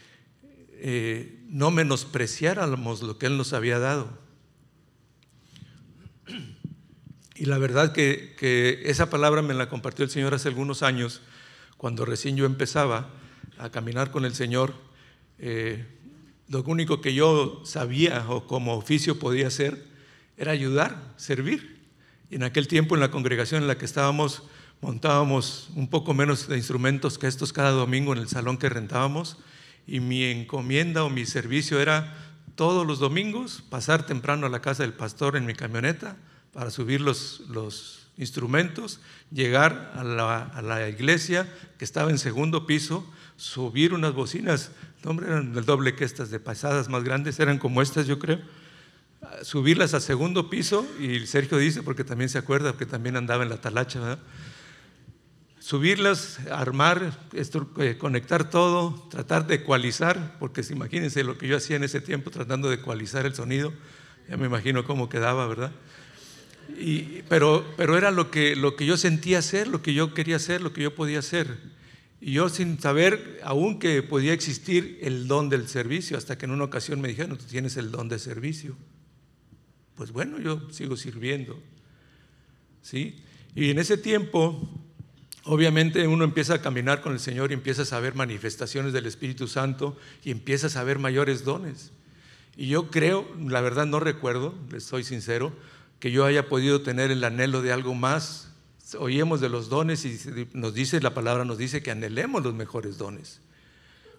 eh, 0.72 1.40
no 1.48 1.70
menospreciáramos 1.70 3.02
lo 3.02 3.18
que 3.18 3.26
Él 3.26 3.36
nos 3.36 3.52
había 3.52 3.78
dado. 3.78 4.18
Y 7.36 7.46
la 7.46 7.58
verdad 7.58 7.92
que, 7.92 8.34
que, 8.38 8.82
esa 8.84 9.10
palabra 9.10 9.42
me 9.42 9.54
la 9.54 9.68
compartió 9.68 10.04
el 10.04 10.10
Señor 10.10 10.34
hace 10.34 10.48
algunos 10.48 10.82
años, 10.82 11.20
cuando 11.76 12.04
recién 12.04 12.36
yo 12.36 12.46
empezaba 12.46 13.10
a 13.58 13.70
caminar 13.70 14.10
con 14.10 14.24
el 14.24 14.34
Señor. 14.34 14.74
Eh, 15.38 15.84
lo 16.48 16.62
único 16.62 17.00
que 17.00 17.14
yo 17.14 17.62
sabía 17.64 18.24
o 18.28 18.46
como 18.46 18.74
oficio 18.74 19.18
podía 19.18 19.46
hacer 19.46 19.86
era 20.36 20.52
ayudar, 20.52 21.14
servir. 21.16 21.82
Y 22.30 22.36
en 22.36 22.42
aquel 22.42 22.68
tiempo 22.68 22.94
en 22.94 23.00
la 23.00 23.10
congregación 23.10 23.62
en 23.62 23.68
la 23.68 23.78
que 23.78 23.84
estábamos, 23.84 24.42
montábamos 24.80 25.70
un 25.74 25.88
poco 25.88 26.14
menos 26.14 26.48
de 26.48 26.56
instrumentos 26.56 27.18
que 27.18 27.26
estos 27.26 27.52
cada 27.52 27.70
domingo 27.70 28.12
en 28.12 28.18
el 28.18 28.28
salón 28.28 28.58
que 28.58 28.68
rentábamos 28.68 29.38
y 29.86 30.00
mi 30.00 30.24
encomienda 30.24 31.04
o 31.04 31.10
mi 31.10 31.26
servicio 31.26 31.80
era 31.80 32.14
todos 32.54 32.86
los 32.86 32.98
domingos 32.98 33.62
pasar 33.68 34.06
temprano 34.06 34.46
a 34.46 34.50
la 34.50 34.60
casa 34.60 34.82
del 34.82 34.92
pastor 34.92 35.36
en 35.36 35.46
mi 35.46 35.54
camioneta 35.54 36.16
para 36.52 36.70
subir 36.70 37.00
los, 37.00 37.40
los 37.48 38.06
instrumentos, 38.16 39.00
llegar 39.32 39.92
a 39.94 40.04
la, 40.04 40.42
a 40.42 40.62
la, 40.62 40.88
iglesia 40.88 41.52
que 41.78 41.84
estaba 41.84 42.10
en 42.10 42.18
segundo 42.18 42.66
piso, 42.66 43.04
subir 43.36 43.92
unas 43.92 44.14
bocinas, 44.14 44.70
hombre, 45.04 45.26
eran 45.26 45.56
el 45.56 45.64
doble 45.64 45.94
que 45.94 46.04
estas 46.04 46.30
de 46.30 46.40
pasadas 46.40 46.88
más 46.88 47.04
grandes, 47.04 47.38
eran 47.40 47.58
como 47.58 47.82
estas 47.82 48.06
yo 48.06 48.18
creo, 48.18 48.40
subirlas 49.42 49.94
al 49.94 50.02
segundo 50.02 50.50
piso 50.50 50.86
y 51.00 51.26
Sergio 51.26 51.58
dice, 51.58 51.82
porque 51.82 52.04
también 52.04 52.28
se 52.28 52.38
acuerda, 52.38 52.76
que 52.76 52.86
también 52.86 53.16
andaba 53.16 53.42
en 53.42 53.50
la 53.50 53.60
talacha, 53.60 54.00
¿verdad? 54.00 54.18
subirlas, 55.64 56.40
armar, 56.50 57.16
eh, 57.32 57.96
conectar 57.96 58.50
todo, 58.50 59.08
tratar 59.10 59.46
de 59.46 59.54
ecualizar, 59.54 60.36
porque 60.38 60.60
imagínense 60.68 61.24
lo 61.24 61.38
que 61.38 61.48
yo 61.48 61.56
hacía 61.56 61.76
en 61.76 61.84
ese 61.84 62.02
tiempo 62.02 62.30
tratando 62.30 62.68
de 62.68 62.74
ecualizar 62.74 63.24
el 63.24 63.34
sonido, 63.34 63.72
ya 64.28 64.36
me 64.36 64.44
imagino 64.44 64.84
cómo 64.84 65.08
quedaba, 65.08 65.46
¿verdad? 65.46 65.72
Pero, 67.30 67.64
pero 67.78 67.96
era 67.96 68.10
lo 68.10 68.30
que, 68.30 68.56
lo 68.56 68.76
que 68.76 68.84
yo 68.84 68.98
sentía 68.98 69.38
hacer, 69.38 69.66
lo 69.66 69.80
que 69.80 69.94
yo 69.94 70.12
quería 70.12 70.36
hacer, 70.36 70.60
lo 70.60 70.74
que 70.74 70.82
yo 70.82 70.94
podía 70.94 71.20
hacer. 71.20 71.56
Y 72.24 72.32
yo 72.32 72.48
sin 72.48 72.80
saber 72.80 73.38
aún 73.44 73.78
que 73.78 74.02
podía 74.02 74.32
existir 74.32 74.98
el 75.02 75.28
don 75.28 75.50
del 75.50 75.68
servicio, 75.68 76.16
hasta 76.16 76.38
que 76.38 76.46
en 76.46 76.52
una 76.52 76.64
ocasión 76.64 76.98
me 77.02 77.08
dijeron, 77.08 77.36
tú 77.36 77.44
tienes 77.44 77.76
el 77.76 77.90
don 77.90 78.08
de 78.08 78.18
servicio. 78.18 78.74
Pues 79.94 80.10
bueno, 80.10 80.40
yo 80.40 80.70
sigo 80.70 80.96
sirviendo. 80.96 81.60
¿Sí? 82.80 83.16
Y 83.54 83.68
en 83.68 83.78
ese 83.78 83.98
tiempo 83.98 84.68
Obviamente 85.46 86.08
uno 86.08 86.24
empieza 86.24 86.54
a 86.54 86.62
caminar 86.62 87.02
con 87.02 87.12
el 87.12 87.20
Señor 87.20 87.50
y 87.50 87.54
empieza 87.54 87.82
a 87.82 87.84
saber 87.84 88.14
manifestaciones 88.14 88.94
del 88.94 89.04
Espíritu 89.04 89.46
Santo 89.46 89.94
y 90.24 90.30
empieza 90.30 90.68
a 90.68 90.70
saber 90.70 90.98
mayores 90.98 91.44
dones. 91.44 91.92
Y 92.56 92.68
yo 92.68 92.90
creo, 92.90 93.28
la 93.38 93.60
verdad 93.60 93.84
no 93.84 94.00
recuerdo, 94.00 94.54
les 94.72 94.84
soy 94.84 95.04
sincero, 95.04 95.52
que 96.00 96.10
yo 96.10 96.24
haya 96.24 96.48
podido 96.48 96.80
tener 96.80 97.10
el 97.10 97.22
anhelo 97.24 97.60
de 97.60 97.72
algo 97.72 97.94
más. 97.94 98.53
Oímos 98.98 99.40
de 99.40 99.48
los 99.48 99.68
dones 99.68 100.04
y 100.04 100.48
nos 100.52 100.74
dice, 100.74 101.00
la 101.00 101.14
palabra 101.14 101.44
nos 101.44 101.58
dice 101.58 101.82
que 101.82 101.90
anhelemos 101.90 102.42
los 102.42 102.54
mejores 102.54 102.98
dones. 102.98 103.40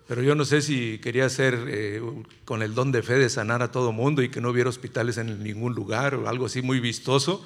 Pero 0.07 0.21
yo 0.21 0.35
no 0.35 0.45
sé 0.45 0.61
si 0.61 0.99
quería 0.99 1.27
ser 1.29 1.65
eh, 1.67 2.01
con 2.45 2.61
el 2.61 2.75
don 2.75 2.91
de 2.91 3.01
fe 3.01 3.15
de 3.15 3.29
sanar 3.29 3.63
a 3.63 3.71
todo 3.71 3.91
mundo 3.91 4.21
y 4.21 4.29
que 4.29 4.39
no 4.39 4.49
hubiera 4.49 4.69
hospitales 4.69 5.17
en 5.17 5.43
ningún 5.43 5.73
lugar 5.73 6.13
o 6.13 6.29
algo 6.29 6.45
así 6.45 6.61
muy 6.61 6.79
vistoso 6.79 7.43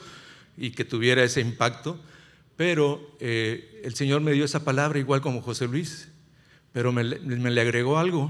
y 0.57 0.71
que 0.71 0.83
tuviera 0.83 1.23
ese 1.23 1.39
impacto. 1.39 1.97
Pero 2.57 3.15
eh, 3.21 3.81
el 3.85 3.95
Señor 3.95 4.19
me 4.19 4.33
dio 4.33 4.43
esa 4.43 4.65
palabra 4.65 4.99
igual 4.99 5.21
como 5.21 5.41
José 5.41 5.67
Luis, 5.67 6.09
pero 6.73 6.91
me, 6.91 7.05
le 7.05 7.61
agregó 7.61 7.97
algo. 7.97 8.29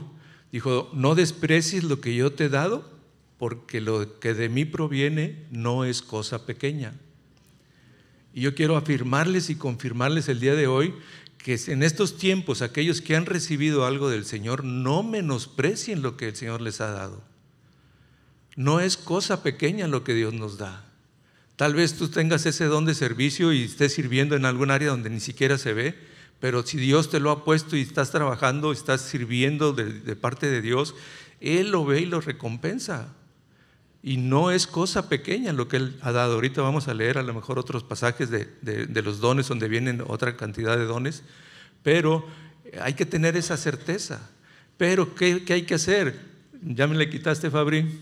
Dijo, 0.51 0.91
no 0.93 1.15
desprecies 1.15 1.83
lo 1.83 1.99
que 1.99 2.15
yo 2.15 2.31
te 2.31 2.45
he 2.45 2.49
dado, 2.49 2.87
porque 3.39 3.81
lo 3.81 4.19
que 4.19 4.35
de 4.35 4.49
mí 4.49 4.65
proviene 4.65 5.45
no 5.49 5.85
es 5.85 6.03
cosa 6.03 6.45
pequeña. 6.45 6.93
Y 8.33 8.41
yo 8.41 8.55
quiero 8.55 8.77
afirmarles 8.77 9.49
y 9.49 9.55
confirmarles 9.55 10.29
el 10.29 10.39
día 10.39 10.55
de 10.55 10.67
hoy 10.67 10.93
que 11.37 11.59
en 11.67 11.83
estos 11.83 12.17
tiempos 12.17 12.61
aquellos 12.61 13.01
que 13.01 13.15
han 13.15 13.25
recibido 13.25 13.85
algo 13.85 14.09
del 14.09 14.25
Señor 14.25 14.63
no 14.63 15.03
menosprecien 15.03 16.01
lo 16.01 16.17
que 16.17 16.29
el 16.29 16.35
Señor 16.35 16.61
les 16.61 16.81
ha 16.81 16.91
dado. 16.91 17.23
No 18.55 18.81
es 18.81 18.97
cosa 18.97 19.41
pequeña 19.41 19.87
lo 19.87 20.03
que 20.03 20.13
Dios 20.13 20.33
nos 20.33 20.57
da. 20.57 20.85
Tal 21.55 21.73
vez 21.73 21.97
tú 21.97 22.09
tengas 22.09 22.45
ese 22.45 22.65
don 22.65 22.85
de 22.85 22.93
servicio 22.93 23.51
y 23.51 23.63
estés 23.63 23.93
sirviendo 23.93 24.35
en 24.35 24.45
algún 24.45 24.71
área 24.71 24.89
donde 24.89 25.09
ni 25.09 25.19
siquiera 25.19 25.57
se 25.57 25.73
ve, 25.73 25.95
pero 26.39 26.63
si 26.63 26.77
Dios 26.77 27.09
te 27.09 27.19
lo 27.19 27.31
ha 27.31 27.43
puesto 27.43 27.75
y 27.75 27.81
estás 27.81 28.11
trabajando, 28.11 28.71
estás 28.71 29.01
sirviendo 29.01 29.73
de, 29.73 30.15
parte 30.15 30.49
de 30.49 30.61
Dios, 30.61 30.95
Él 31.41 31.71
lo 31.71 31.85
ve 31.85 32.01
y 32.01 32.05
lo 32.05 32.21
recompensa. 32.21 33.13
Y 34.01 34.17
no 34.17 34.51
es 34.51 34.65
cosa 34.65 35.09
pequeña 35.09 35.51
lo 35.51 35.67
que 35.67 35.77
Él 35.77 35.97
ha 36.01 36.11
dado. 36.11 36.35
Ahorita 36.35 36.61
vamos 36.61 36.87
a 36.87 36.93
leer 36.93 37.17
a 37.17 37.23
lo 37.23 37.33
mejor 37.33 37.59
otros 37.59 37.83
pasajes 37.83 38.29
de, 38.29 38.47
los 39.03 39.19
dones 39.19 39.47
donde 39.47 39.67
vienen 39.67 40.03
otra 40.07 40.37
cantidad 40.37 40.77
de 40.77 40.85
dones, 40.85 41.23
pero 41.83 42.25
hay 42.81 42.93
que 42.93 43.05
tener 43.05 43.35
esa 43.35 43.57
certeza. 43.57 44.29
Pero 44.77 45.15
¿qué, 45.15 45.43
qué 45.43 45.53
hay 45.53 45.63
que 45.63 45.75
hacer? 45.75 46.19
Ya 46.61 46.87
me 46.87 46.95
le 46.95 47.09
quitaste, 47.09 47.49
Fabri. 47.49 47.99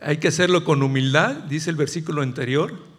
Hay 0.00 0.16
que 0.16 0.28
hacerlo 0.28 0.64
con 0.64 0.82
humildad, 0.82 1.34
dice 1.34 1.70
el 1.70 1.76
versículo 1.76 2.22
anterior, 2.22 2.91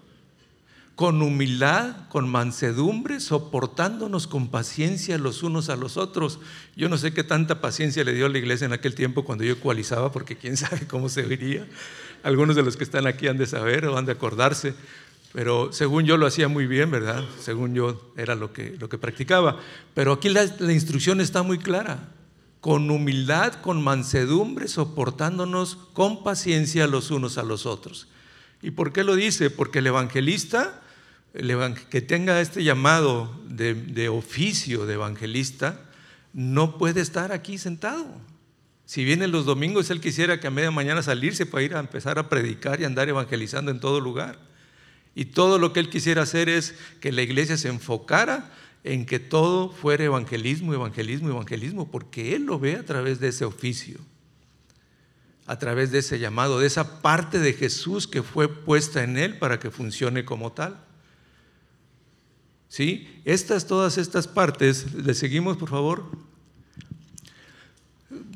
con 0.95 1.21
humildad, 1.23 2.07
con 2.09 2.29
mansedumbre, 2.29 3.19
soportándonos 3.19 4.27
con 4.27 4.49
paciencia 4.49 5.17
los 5.17 5.41
unos 5.41 5.69
a 5.69 5.75
los 5.75 5.97
otros. 5.97 6.39
Yo 6.75 6.87
no 6.87 6.97
sé 6.97 7.13
qué 7.13 7.23
tanta 7.23 7.61
paciencia 7.61 8.03
le 8.03 8.13
dio 8.13 8.27
a 8.27 8.29
la 8.29 8.37
iglesia 8.37 8.65
en 8.65 8.73
aquel 8.73 8.93
tiempo 8.93 9.25
cuando 9.25 9.43
yo 9.43 9.53
ecualizaba, 9.53 10.11
porque 10.11 10.37
quién 10.37 10.55
sabe 10.57 10.85
cómo 10.87 11.09
se 11.09 11.23
vería. 11.23 11.67
Algunos 12.21 12.55
de 12.55 12.63
los 12.63 12.77
que 12.77 12.83
están 12.83 13.07
aquí 13.07 13.27
han 13.27 13.37
de 13.37 13.47
saber 13.47 13.85
o 13.85 13.97
han 13.97 14.05
de 14.05 14.11
acordarse, 14.11 14.75
pero 15.33 15.73
según 15.73 16.05
yo 16.05 16.15
lo 16.15 16.27
hacía 16.27 16.47
muy 16.47 16.67
bien, 16.67 16.91
¿verdad? 16.91 17.25
Según 17.41 17.73
yo 17.73 18.13
era 18.15 18.35
lo 18.35 18.53
que, 18.53 18.77
lo 18.79 18.87
que 18.87 18.99
practicaba. 18.99 19.59
Pero 19.95 20.13
aquí 20.13 20.29
la, 20.29 20.45
la 20.59 20.73
instrucción 20.73 21.21
está 21.21 21.41
muy 21.41 21.57
clara 21.57 22.09
con 22.61 22.89
humildad, 22.91 23.55
con 23.55 23.83
mansedumbre, 23.83 24.67
soportándonos 24.67 25.75
con 25.91 26.23
paciencia 26.23 26.87
los 26.87 27.09
unos 27.11 27.37
a 27.39 27.43
los 27.43 27.65
otros. 27.65 28.07
¿Y 28.61 28.71
por 28.71 28.93
qué 28.93 29.03
lo 29.03 29.15
dice? 29.15 29.49
Porque 29.49 29.79
el 29.79 29.87
evangelista, 29.87 30.82
que 31.89 32.01
tenga 32.01 32.41
este 32.41 32.63
llamado 32.63 33.41
de, 33.47 34.09
oficio 34.09 34.85
de 34.85 34.93
evangelista, 34.93 35.79
no 36.31 36.77
puede 36.77 37.01
estar 37.01 37.31
aquí 37.31 37.57
sentado. 37.57 38.05
Si 38.85 39.03
viene 39.03 39.27
los 39.27 39.45
domingos, 39.45 39.89
él 39.89 40.01
quisiera 40.01 40.39
que 40.39 40.47
a 40.47 40.51
media 40.51 40.69
mañana 40.69 41.01
salirse 41.01 41.45
para 41.45 41.63
ir 41.63 41.75
a 41.75 41.79
empezar 41.79 42.19
a 42.19 42.29
predicar 42.29 42.81
y 42.81 42.85
andar 42.85 43.09
evangelizando 43.09 43.71
en 43.71 43.79
todo 43.79 43.99
lugar. 43.99 44.37
Y 45.15 45.25
todo 45.25 45.57
lo 45.57 45.73
que 45.73 45.79
él 45.79 45.89
quisiera 45.89 46.23
hacer 46.23 46.49
es 46.49 46.75
que 46.99 47.11
la 47.11 47.21
iglesia 47.21 47.57
se 47.57 47.69
enfocara 47.69 48.51
en 48.83 49.05
que 49.05 49.19
todo 49.19 49.71
fuera 49.71 50.03
evangelismo, 50.03 50.73
evangelismo, 50.73 51.29
evangelismo, 51.29 51.89
porque 51.89 52.35
Él 52.35 52.43
lo 52.43 52.59
ve 52.59 52.75
a 52.75 52.85
través 52.85 53.19
de 53.19 53.29
ese 53.29 53.45
oficio, 53.45 53.99
a 55.45 55.57
través 55.57 55.91
de 55.91 55.99
ese 55.99 56.19
llamado, 56.19 56.59
de 56.59 56.67
esa 56.67 57.01
parte 57.01 57.39
de 57.39 57.53
Jesús 57.53 58.07
que 58.07 58.23
fue 58.23 58.49
puesta 58.49 59.03
en 59.03 59.17
Él 59.17 59.37
para 59.37 59.59
que 59.59 59.71
funcione 59.71 60.25
como 60.25 60.51
tal. 60.51 60.82
¿Sí? 62.73 63.07
Estas, 63.23 63.67
todas 63.67 63.99
estas 63.99 64.27
partes, 64.27 64.95
le 64.95 65.13
seguimos 65.13 65.57
por 65.57 65.69
favor, 65.69 66.09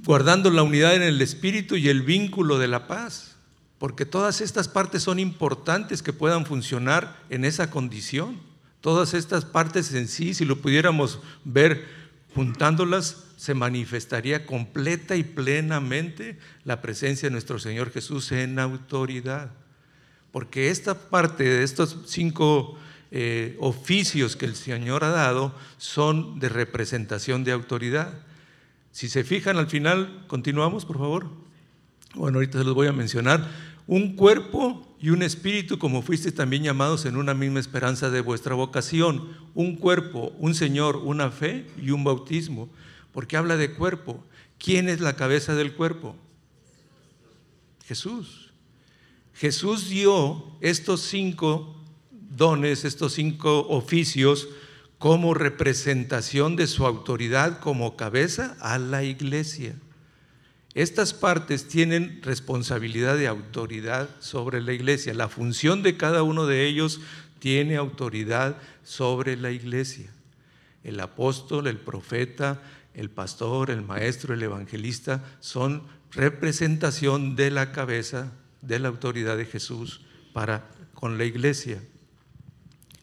guardando 0.06 0.52
la 0.52 0.62
unidad 0.62 0.94
en 0.94 1.02
el 1.02 1.20
espíritu 1.24 1.76
y 1.76 1.90
el 1.90 2.04
vínculo 2.04 2.60
de 2.60 2.68
la 2.68 2.86
paz, 2.86 3.36
porque 3.80 4.06
todas 4.06 4.42
estas 4.42 4.68
partes 4.68 5.02
son 5.02 5.18
importantes 5.18 6.04
que 6.04 6.14
puedan 6.14 6.46
funcionar 6.46 7.20
en 7.32 7.46
esa 7.46 7.72
condición. 7.72 8.40
Todas 8.80 9.16
estas 9.16 9.44
partes 9.44 9.92
en 9.96 10.08
sí, 10.08 10.36
si 10.36 10.46
lo 10.46 10.62
pudiéramos 10.62 11.20
ver 11.44 11.88
juntándolas, 12.36 13.24
se 13.38 13.56
manifestaría 13.56 14.46
completa 14.46 15.16
y 15.16 15.24
plenamente 15.24 16.38
la 16.64 16.80
presencia 16.84 17.26
de 17.28 17.32
nuestro 17.32 17.58
Señor 17.58 17.90
Jesús 17.90 18.32
en 18.32 18.60
autoridad. 18.60 19.50
Porque 20.32 20.70
esta 20.70 21.10
parte 21.10 21.44
de 21.44 21.64
estos 21.64 21.98
cinco 22.06 22.78
eh, 23.12 23.56
oficios 23.60 24.36
que 24.36 24.46
el 24.46 24.56
Señor 24.56 25.04
ha 25.04 25.10
dado 25.10 25.56
son 25.78 26.40
de 26.40 26.50
representación 26.50 27.44
de 27.44 27.52
autoridad. 27.52 28.14
Si 28.92 29.10
se 29.10 29.24
fijan 29.24 29.58
al 29.58 29.68
final, 29.68 30.26
continuamos, 30.28 30.86
por 30.86 30.98
favor. 30.98 31.30
Bueno, 32.16 32.38
ahorita 32.38 32.58
se 32.58 32.64
los 32.64 32.74
voy 32.74 32.88
a 32.88 32.94
mencionar. 32.94 33.48
Un 33.86 34.16
cuerpo 34.16 34.96
y 35.00 35.12
un 35.12 35.22
espíritu, 35.22 35.78
como 35.78 36.02
fuiste 36.02 36.32
también 36.32 36.64
llamados 36.64 37.06
en 37.06 37.16
una 37.16 37.34
misma 37.34 37.60
esperanza 37.60 38.10
de 38.10 38.22
vuestra 38.22 38.56
vocación. 38.56 39.30
Un 39.54 39.76
cuerpo, 39.76 40.34
un 40.40 40.56
Señor, 40.56 40.98
una 40.98 41.32
fe 41.32 41.68
y 41.82 41.92
un 41.92 42.04
bautismo. 42.04 42.70
Porque 43.14 43.38
habla 43.38 43.56
de 43.56 43.74
cuerpo. 43.74 44.24
¿Quién 44.58 44.90
es 44.90 45.00
la 45.00 45.16
cabeza 45.16 45.56
del 45.56 45.74
cuerpo? 45.74 46.16
Jesús. 47.86 48.52
Jesús 49.34 49.88
dio 49.88 50.44
estos 50.62 51.02
cinco 51.02 51.77
dones, 52.30 52.86
estos 52.86 53.14
cinco 53.14 53.68
oficios, 53.68 54.48
como 54.98 55.34
representación 55.34 56.56
de 56.56 56.68
su 56.68 56.86
autoridad 56.86 57.60
como 57.60 57.96
cabeza 57.96 58.58
a 58.60 58.80
la 58.80 59.04
iglesia. 59.04 59.76
Estas 60.74 61.14
partes 61.14 61.68
tienen 61.68 62.22
responsabilidad 62.22 63.18
de 63.18 63.28
autoridad 63.28 64.10
sobre 64.20 64.62
la 64.62 64.74
iglesia. 64.74 65.14
La 65.14 65.28
función 65.28 65.82
de 65.84 65.98
cada 65.98 66.24
uno 66.24 66.46
de 66.46 66.68
ellos 66.68 67.00
tiene 67.40 67.78
autoridad 67.78 68.58
sobre 68.84 69.38
la 69.38 69.52
iglesia. 69.52 70.12
El 70.84 71.00
apóstol, 71.00 71.68
el 71.68 71.78
profeta, 71.78 72.62
el 72.94 73.10
pastor, 73.10 73.72
el 73.72 73.82
maestro, 73.82 74.34
el 74.34 74.44
evangelista 74.44 75.24
son 75.40 75.84
representación 76.12 77.36
de 77.36 77.52
la 77.52 77.72
cabeza 77.72 78.32
de 78.62 78.80
la 78.80 78.88
autoridad 78.88 79.38
de 79.38 79.46
Jesús 79.46 80.02
para 80.34 80.70
con 80.94 81.18
la 81.18 81.26
iglesia. 81.26 81.82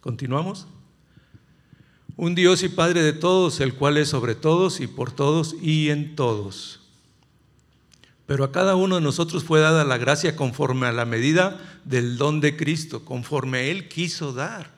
¿Continuamos? 0.04 0.66
Un 2.16 2.34
Dios 2.34 2.62
y 2.62 2.68
Padre 2.68 3.02
de 3.02 3.14
todos, 3.14 3.58
el 3.60 3.72
cual 3.72 3.96
es 3.96 4.10
sobre 4.10 4.34
todos 4.34 4.80
y 4.80 4.86
por 4.86 5.12
todos 5.12 5.56
y 5.62 5.88
en 5.88 6.14
todos. 6.14 6.82
Pero 8.26 8.44
a 8.44 8.52
cada 8.52 8.76
uno 8.76 8.96
de 8.96 9.00
nosotros 9.00 9.44
fue 9.44 9.60
dada 9.60 9.82
la 9.82 9.96
gracia 9.96 10.36
conforme 10.36 10.86
a 10.86 10.92
la 10.92 11.06
medida 11.06 11.58
del 11.86 12.18
don 12.18 12.42
de 12.42 12.54
Cristo, 12.54 13.06
conforme 13.06 13.70
Él 13.70 13.88
quiso 13.88 14.34
dar. 14.34 14.72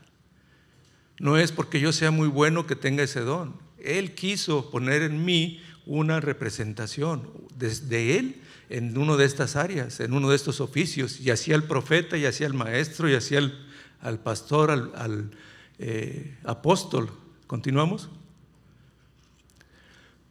No 1.18 1.36
es 1.38 1.50
porque 1.50 1.80
yo 1.80 1.92
sea 1.92 2.12
muy 2.12 2.28
bueno 2.28 2.68
que 2.68 2.76
tenga 2.76 3.02
ese 3.02 3.22
don. 3.22 3.56
Él 3.82 4.14
quiso 4.14 4.70
poner 4.70 5.02
en 5.02 5.24
mí 5.24 5.60
una 5.86 6.20
representación 6.20 7.28
desde 7.56 8.16
Él 8.20 8.42
en 8.68 8.96
una 8.96 9.16
de 9.16 9.24
estas 9.24 9.56
áreas, 9.56 9.98
en 9.98 10.12
uno 10.12 10.30
de 10.30 10.36
estos 10.36 10.60
oficios, 10.60 11.18
y 11.18 11.30
hacía 11.32 11.56
el 11.56 11.64
profeta, 11.64 12.16
y 12.16 12.26
hacía 12.26 12.46
el 12.46 12.54
maestro, 12.54 13.10
y 13.10 13.14
hacía 13.14 13.38
el, 13.38 13.65
al 14.00 14.18
pastor, 14.20 14.70
al, 14.70 15.30
eh, 15.78 16.36
apóstol. 16.44 17.10
¿Continuamos? 17.46 18.08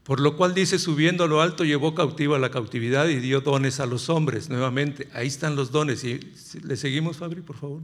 Por 0.03 0.19
lo 0.19 0.37
cual 0.37 0.53
dice, 0.53 0.77
subiendo 0.77 1.23
a 1.23 1.27
lo 1.27 1.41
alto, 1.41 1.63
llevó 1.63 1.95
cautiva 1.95 2.37
la 2.37 2.51
cautividad 2.51 3.07
y 3.07 3.19
dio 3.19 3.41
dones 3.41 3.79
a 3.79 3.87
los 3.87 4.09
hombres. 4.09 4.49
Nuevamente, 4.49 5.07
ahí 5.13 5.27
están 5.27 5.55
los 5.55 5.71
dones. 5.71 6.03
Y 6.03 6.19
le 6.61 6.77
seguimos, 6.77 7.17
Fabri, 7.17 7.41
por 7.41 7.57
favor. 7.57 7.81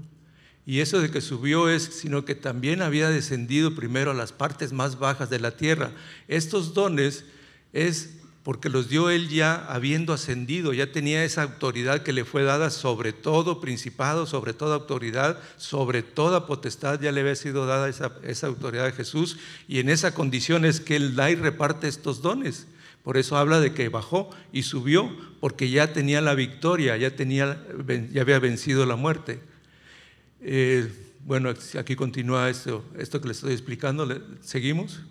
Y 0.65 0.79
eso 0.79 1.01
de 1.01 1.09
que 1.09 1.21
subió 1.21 1.69
es, 1.69 1.83
sino 1.83 2.23
que 2.23 2.35
también 2.35 2.83
había 2.83 3.09
descendido 3.09 3.73
primero 3.73 4.11
a 4.11 4.13
las 4.13 4.31
partes 4.31 4.71
más 4.71 4.99
bajas 4.99 5.31
de 5.31 5.39
la 5.39 5.57
tierra. 5.57 5.91
Estos 6.27 6.75
dones 6.75 7.25
es 7.73 8.20
porque 8.43 8.69
los 8.69 8.89
dio 8.89 9.09
él 9.09 9.29
ya 9.29 9.55
habiendo 9.67 10.13
ascendido, 10.13 10.73
ya 10.73 10.91
tenía 10.91 11.23
esa 11.23 11.43
autoridad 11.43 12.01
que 12.01 12.11
le 12.11 12.25
fue 12.25 12.43
dada 12.43 12.71
sobre 12.71 13.13
todo 13.13 13.61
principado, 13.61 14.25
sobre 14.25 14.53
toda 14.53 14.75
autoridad, 14.75 15.39
sobre 15.57 16.01
toda 16.01 16.47
potestad, 16.47 16.99
ya 16.99 17.11
le 17.11 17.21
había 17.21 17.35
sido 17.35 17.67
dada 17.67 17.87
esa, 17.89 18.47
autoridad 18.47 18.85
de 18.85 18.93
Jesús, 18.93 19.37
y 19.67 19.79
en 19.79 19.89
esa 19.89 20.13
condición 20.13 20.65
es 20.65 20.79
que 20.79 20.95
él 20.95 21.15
da 21.15 21.29
y 21.29 21.35
reparte 21.35 21.87
estos 21.87 22.21
dones. 22.21 22.67
Por 23.03 23.17
eso 23.17 23.37
habla 23.37 23.59
de 23.59 23.73
que 23.73 23.89
bajó 23.89 24.29
y 24.51 24.63
subió, 24.63 25.15
porque 25.39 25.69
ya 25.69 25.93
tenía 25.93 26.21
la 26.21 26.35
victoria, 26.35 26.97
ya, 26.97 27.15
tenía, 27.15 27.63
ya 28.11 28.21
había 28.21 28.39
vencido 28.39 28.85
la 28.85 28.95
muerte. 28.95 29.39
Eh, 30.41 30.91
bueno, 31.25 31.53
aquí 31.79 31.95
continúa 31.95 32.49
esto, 32.49 32.83
esto 32.97 33.21
que 33.21 33.27
le 33.27 33.33
estoy 33.33 33.53
explicando. 33.53 34.07
¿Seguimos? 34.41 35.01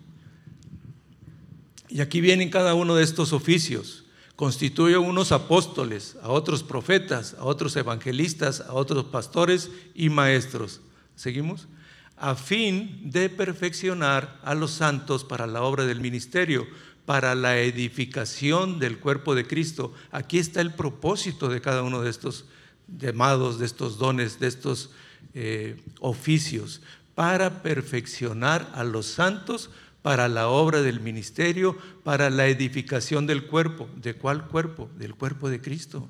Y 1.91 1.99
aquí 1.99 2.21
vienen 2.21 2.49
cada 2.49 2.73
uno 2.73 2.95
de 2.95 3.03
estos 3.03 3.33
oficios. 3.33 4.05
Constituye 4.37 4.97
unos 4.97 5.33
apóstoles, 5.33 6.15
a 6.23 6.29
otros 6.29 6.63
profetas, 6.63 7.35
a 7.37 7.43
otros 7.43 7.75
evangelistas, 7.75 8.61
a 8.61 8.73
otros 8.73 9.03
pastores 9.05 9.69
y 9.93 10.09
maestros. 10.09 10.79
¿Seguimos? 11.17 11.67
A 12.15 12.35
fin 12.35 13.11
de 13.11 13.29
perfeccionar 13.29 14.39
a 14.43 14.55
los 14.55 14.71
santos 14.71 15.25
para 15.25 15.47
la 15.47 15.63
obra 15.63 15.85
del 15.85 15.99
ministerio, 15.99 16.65
para 17.05 17.35
la 17.35 17.59
edificación 17.59 18.79
del 18.79 18.97
cuerpo 18.99 19.35
de 19.35 19.45
Cristo. 19.45 19.93
Aquí 20.11 20.37
está 20.37 20.61
el 20.61 20.73
propósito 20.73 21.49
de 21.49 21.59
cada 21.59 21.83
uno 21.83 22.01
de 22.01 22.09
estos 22.09 22.45
llamados, 22.87 23.59
de 23.59 23.65
estos 23.65 23.97
dones, 23.97 24.39
de 24.39 24.47
estos 24.47 24.91
eh, 25.33 25.75
oficios, 25.99 26.81
para 27.15 27.61
perfeccionar 27.61 28.71
a 28.75 28.85
los 28.85 29.07
santos 29.07 29.69
para 30.01 30.27
la 30.27 30.47
obra 30.47 30.81
del 30.81 30.99
ministerio, 30.99 31.77
para 32.03 32.29
la 32.29 32.47
edificación 32.47 33.27
del 33.27 33.45
cuerpo. 33.45 33.87
¿De 33.95 34.15
cuál 34.15 34.47
cuerpo? 34.47 34.89
Del 34.97 35.15
cuerpo 35.15 35.49
de 35.49 35.61
Cristo. 35.61 36.09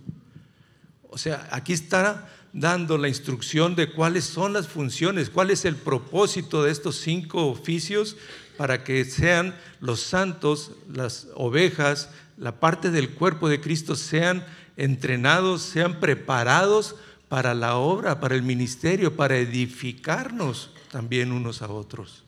O 1.09 1.17
sea, 1.17 1.47
aquí 1.51 1.73
está 1.73 2.29
dando 2.53 2.97
la 2.97 3.07
instrucción 3.07 3.75
de 3.75 3.91
cuáles 3.91 4.25
son 4.25 4.53
las 4.53 4.67
funciones, 4.67 5.29
cuál 5.29 5.51
es 5.51 5.65
el 5.65 5.75
propósito 5.75 6.63
de 6.63 6.71
estos 6.71 6.97
cinco 6.97 7.47
oficios 7.47 8.17
para 8.57 8.83
que 8.83 9.03
sean 9.05 9.55
los 9.79 10.01
santos, 10.01 10.71
las 10.91 11.27
ovejas, 11.35 12.09
la 12.37 12.59
parte 12.59 12.91
del 12.91 13.11
cuerpo 13.11 13.49
de 13.49 13.61
Cristo 13.61 13.95
sean 13.95 14.45
entrenados, 14.77 15.61
sean 15.61 15.99
preparados 15.99 16.95
para 17.27 17.53
la 17.53 17.77
obra, 17.77 18.19
para 18.19 18.35
el 18.35 18.43
ministerio, 18.43 19.15
para 19.15 19.37
edificarnos 19.37 20.71
también 20.91 21.31
unos 21.31 21.61
a 21.61 21.69
otros. 21.69 22.23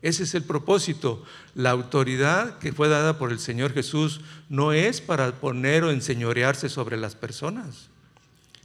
Ese 0.00 0.22
es 0.22 0.34
el 0.34 0.44
propósito. 0.44 1.24
La 1.54 1.70
autoridad 1.70 2.58
que 2.58 2.72
fue 2.72 2.88
dada 2.88 3.18
por 3.18 3.32
el 3.32 3.40
Señor 3.40 3.72
Jesús 3.72 4.20
no 4.48 4.72
es 4.72 5.00
para 5.00 5.32
poner 5.32 5.84
o 5.84 5.90
enseñorearse 5.90 6.68
sobre 6.68 6.96
las 6.96 7.14
personas. 7.14 7.88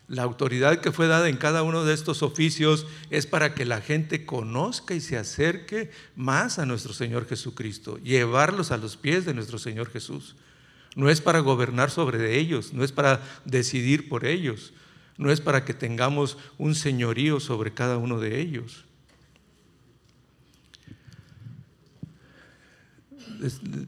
La 0.08 0.24
autoridad 0.24 0.80
que 0.80 0.92
fue 0.92 1.08
dada 1.08 1.30
en 1.30 1.38
cada 1.38 1.64
uno 1.64 1.86
de 1.86 1.94
estos 1.94 2.24
oficios 2.24 2.86
es 3.10 3.26
para 3.26 3.56
que 3.56 3.66
la 3.66 3.82
gente 3.82 4.26
conozca 4.26 4.94
y 4.94 5.02
se 5.02 5.18
acerque 5.18 5.92
más 6.16 6.60
a 6.60 6.66
nuestro 6.66 6.94
Señor 6.94 7.26
Jesucristo, 7.26 7.98
llevarlos 7.98 8.72
a 8.72 8.78
los 8.78 8.98
pies 8.98 9.26
de 9.26 9.34
nuestro 9.34 9.58
Señor 9.58 9.90
Jesús. 9.90 10.36
No 10.96 11.10
es 11.10 11.22
para 11.22 11.40
gobernar 11.40 11.90
sobre 11.90 12.38
ellos, 12.38 12.74
no 12.74 12.84
es 12.84 12.92
para 12.92 13.22
decidir 13.46 14.10
por 14.10 14.26
ellos, 14.26 14.74
no 15.18 15.32
es 15.32 15.42
para 15.42 15.66
que 15.66 15.74
tengamos 15.74 16.38
un 16.58 16.76
señorío 16.76 17.40
sobre 17.40 17.74
cada 17.74 17.98
uno 17.98 18.20
de 18.20 18.40
ellos. 18.42 18.83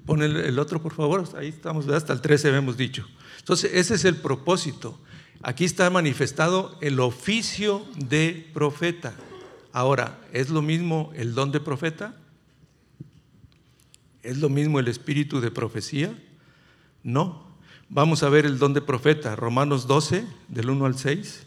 Pon 0.06 0.22
el, 0.22 0.60
otro, 0.60 0.82
por 0.82 0.94
favor. 0.94 1.28
Ahí 1.38 1.50
estamos, 1.50 1.88
hasta 1.88 2.14
el 2.14 2.22
13 2.22 2.56
hemos 2.56 2.78
dicho. 2.78 3.08
Entonces, 3.40 3.72
ese 3.74 3.96
es 3.96 4.06
el 4.06 4.18
propósito. 4.18 5.00
Aquí 5.42 5.66
está 5.66 5.90
manifestado 5.90 6.78
el 6.82 7.00
oficio 7.00 7.86
de 7.96 8.50
profeta. 8.54 9.14
Ahora, 9.72 10.20
¿es 10.34 10.50
lo 10.50 10.62
mismo 10.62 11.12
el 11.16 11.36
don 11.36 11.52
de 11.52 11.60
profeta? 11.60 12.16
¿Es 14.24 14.38
lo 14.38 14.50
mismo 14.50 14.80
el 14.80 14.88
espíritu 14.88 15.40
de 15.42 15.52
profecía? 15.52 16.18
No. 17.04 17.46
Vamos 17.90 18.24
a 18.24 18.30
ver 18.30 18.46
el 18.46 18.58
don 18.58 18.74
de 18.74 18.82
profeta, 18.82 19.36
Romanos 19.36 19.86
12, 19.86 20.26
del 20.48 20.70
1 20.70 20.86
al 20.86 20.98
6. 20.98 21.44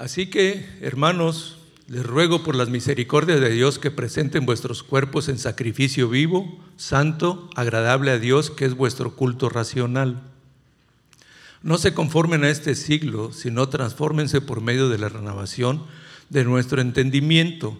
Así 0.00 0.28
que, 0.28 0.66
hermanos, 0.80 1.58
les 1.86 2.06
ruego 2.06 2.42
por 2.42 2.54
las 2.54 2.70
misericordias 2.70 3.38
de 3.38 3.50
Dios 3.50 3.78
que 3.78 3.90
presenten 3.90 4.46
vuestros 4.46 4.82
cuerpos 4.82 5.28
en 5.28 5.38
sacrificio 5.38 6.08
vivo, 6.08 6.58
santo, 6.78 7.50
agradable 7.54 8.10
a 8.10 8.18
Dios, 8.18 8.50
que 8.50 8.64
es 8.64 8.72
vuestro 8.72 9.14
culto 9.14 9.50
racional. 9.50 10.22
No 11.62 11.76
se 11.76 11.92
conformen 11.92 12.44
a 12.44 12.48
este 12.48 12.76
siglo, 12.76 13.30
sino 13.34 13.68
transfórmense 13.68 14.40
por 14.40 14.62
medio 14.62 14.88
de 14.88 14.96
la 14.96 15.10
renovación 15.10 15.82
de 16.30 16.44
nuestro 16.44 16.80
entendimiento, 16.80 17.78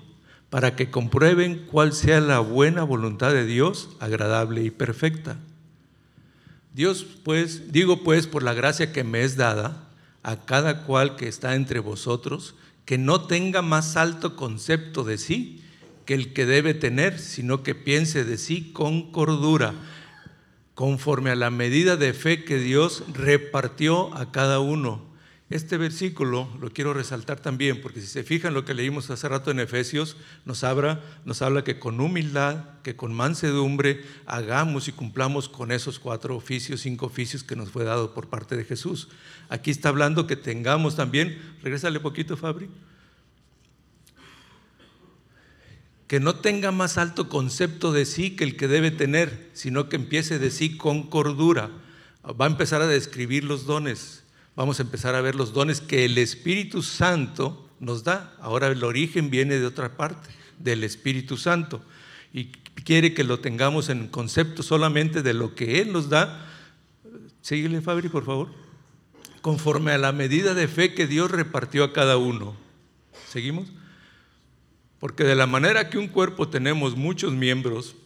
para 0.51 0.77
que 0.77 0.91
comprueben 0.91 1.65
cuál 1.71 1.95
sea 1.95 2.21
la 2.21 2.41
buena 2.41 2.83
voluntad 2.83 3.33
de 3.33 3.47
Dios, 3.47 3.89
agradable 3.99 4.63
y 4.63 4.71
perfecta. 4.71 5.39
Dios, 6.75 7.07
pues, 7.25 7.73
digo 7.73 8.05
pues, 8.05 8.27
por 8.27 8.43
la 8.43 8.53
gracia 8.53 8.93
que 8.93 9.05
me 9.05 9.23
es 9.23 9.37
dada, 9.39 9.90
a 10.23 10.45
cada 10.45 10.85
cual 10.85 11.17
que 11.17 11.29
está 11.29 11.55
entre 11.55 11.81
vosotros, 11.81 12.55
que 12.85 12.99
no 12.99 13.23
tenga 13.27 13.63
más 13.63 13.97
alto 13.97 14.37
concepto 14.37 15.05
de 15.05 15.19
sí 15.19 15.65
que 16.05 16.15
el 16.15 16.33
que 16.33 16.47
debe 16.47 16.75
tener, 16.75 17.19
sino 17.19 17.63
que 17.63 17.75
piense 17.75 18.25
de 18.25 18.37
sí 18.37 18.73
con 18.73 19.13
cordura, 19.13 19.75
conforme 20.75 21.31
a 21.31 21.37
la 21.37 21.51
medida 21.51 21.97
de 21.97 22.15
fe 22.15 22.45
que 22.45 22.59
Dios 22.59 23.05
repartió 23.13 24.13
a 24.17 24.33
cada 24.33 24.61
uno. 24.61 25.10
Este 25.51 25.77
versículo 25.79 26.49
lo 26.61 26.71
quiero 26.71 26.95
resaltar 26.95 27.41
también, 27.41 27.83
porque 27.83 28.01
si 28.01 28.07
se 28.07 28.23
fijan 28.23 28.55
lo 28.55 28.65
que 28.65 28.73
leímos 28.73 29.11
hace 29.11 29.29
rato 29.29 29.51
en 29.51 29.59
Efesios, 29.59 30.17
nos 30.45 30.63
habla, 30.63 31.01
nos 31.25 31.43
habla 31.43 31.65
que 31.65 31.81
con 31.81 32.01
humildad, 32.01 32.67
que 32.85 32.95
con 32.95 33.13
mansedumbre, 33.13 34.05
hagamos 34.27 34.87
y 34.87 34.93
cumplamos 34.93 35.49
con 35.49 35.73
esos 35.73 35.99
cuatro 35.99 36.37
oficios, 36.37 36.83
cinco 36.83 37.07
oficios 37.07 37.43
que 37.43 37.57
nos 37.57 37.71
fue 37.71 37.83
dado 37.83 38.15
por 38.15 38.29
parte 38.29 38.57
de 38.57 38.65
Jesús. 38.65 39.09
Aquí 39.49 39.73
está 39.73 39.89
hablando 39.89 40.29
que 40.29 40.37
tengamos 40.37 40.95
también, 40.95 41.37
regrésale 41.65 41.99
poquito 41.99 42.37
Fabri, 42.37 42.71
que 46.07 46.21
no 46.21 46.37
tenga 46.37 46.71
más 46.71 46.97
alto 46.97 47.29
concepto 47.29 47.91
de 47.91 48.05
sí 48.05 48.37
que 48.37 48.45
el 48.45 48.57
que 48.57 48.69
debe 48.69 48.93
tener, 48.93 49.51
sino 49.53 49.89
que 49.89 49.97
empiece 49.97 50.39
de 50.39 50.53
sí 50.53 50.77
con 50.77 51.11
cordura. 51.11 51.71
Va 52.25 52.45
a 52.45 52.51
empezar 52.51 52.83
a 52.83 52.87
describir 52.87 53.43
los 53.43 53.67
dones 53.67 54.20
vamos 54.57 54.79
a 54.79 54.83
empezar 54.83 55.15
a 55.15 55.21
ver 55.21 55.35
los 55.35 55.53
dones 55.53 55.81
que 55.81 56.05
el 56.05 56.19
Espíritu 56.19 56.83
Santo 56.83 57.69
nos 57.81 58.05
da. 58.05 58.35
Ahora 58.41 58.69
el 58.69 58.85
origen 58.85 59.31
viene 59.31 59.59
de 59.59 59.67
otra 59.67 59.97
parte, 59.97 60.29
del 60.59 60.85
Espíritu 60.85 61.37
Santo. 61.37 61.83
Y 62.33 62.47
quiere 62.85 63.15
que 63.15 63.25
lo 63.25 63.41
tengamos 63.41 63.89
en 63.89 64.09
concepto 64.09 64.63
solamente 64.63 65.23
de 65.23 65.35
lo 65.35 65.55
que 65.55 65.81
Él 65.81 65.93
nos 65.93 66.09
da. 66.09 66.47
Síguele, 67.41 67.81
Fabri, 67.81 68.09
por 68.09 68.25
favor. 68.25 68.49
Conforme 69.41 69.93
a 69.93 69.99
la 69.99 70.13
medida 70.13 70.55
de 70.55 70.69
fe 70.69 70.95
que 70.95 71.07
Dios 71.07 71.31
repartió 71.31 71.83
a 71.85 71.93
cada 71.93 72.19
uno. 72.19 72.55
¿Seguimos? 73.29 73.69
Porque 74.99 75.25
de 75.25 75.35
la 75.35 75.47
manera 75.47 75.89
que 75.89 75.97
un 75.97 76.09
cuerpo 76.09 76.49
tenemos 76.49 76.95
muchos 76.95 77.33
miembros, 77.33 77.97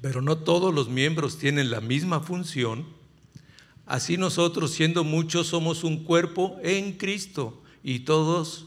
pero 0.00 0.22
no 0.22 0.38
todos 0.38 0.72
los 0.72 0.88
miembros 0.88 1.38
tienen 1.38 1.70
la 1.70 1.80
misma 1.80 2.20
función, 2.20 2.86
Así 3.86 4.16
nosotros, 4.16 4.72
siendo 4.72 5.04
muchos, 5.04 5.48
somos 5.48 5.84
un 5.84 6.04
cuerpo 6.04 6.56
en 6.62 6.92
Cristo 6.92 7.62
y 7.82 8.00
todos 8.00 8.66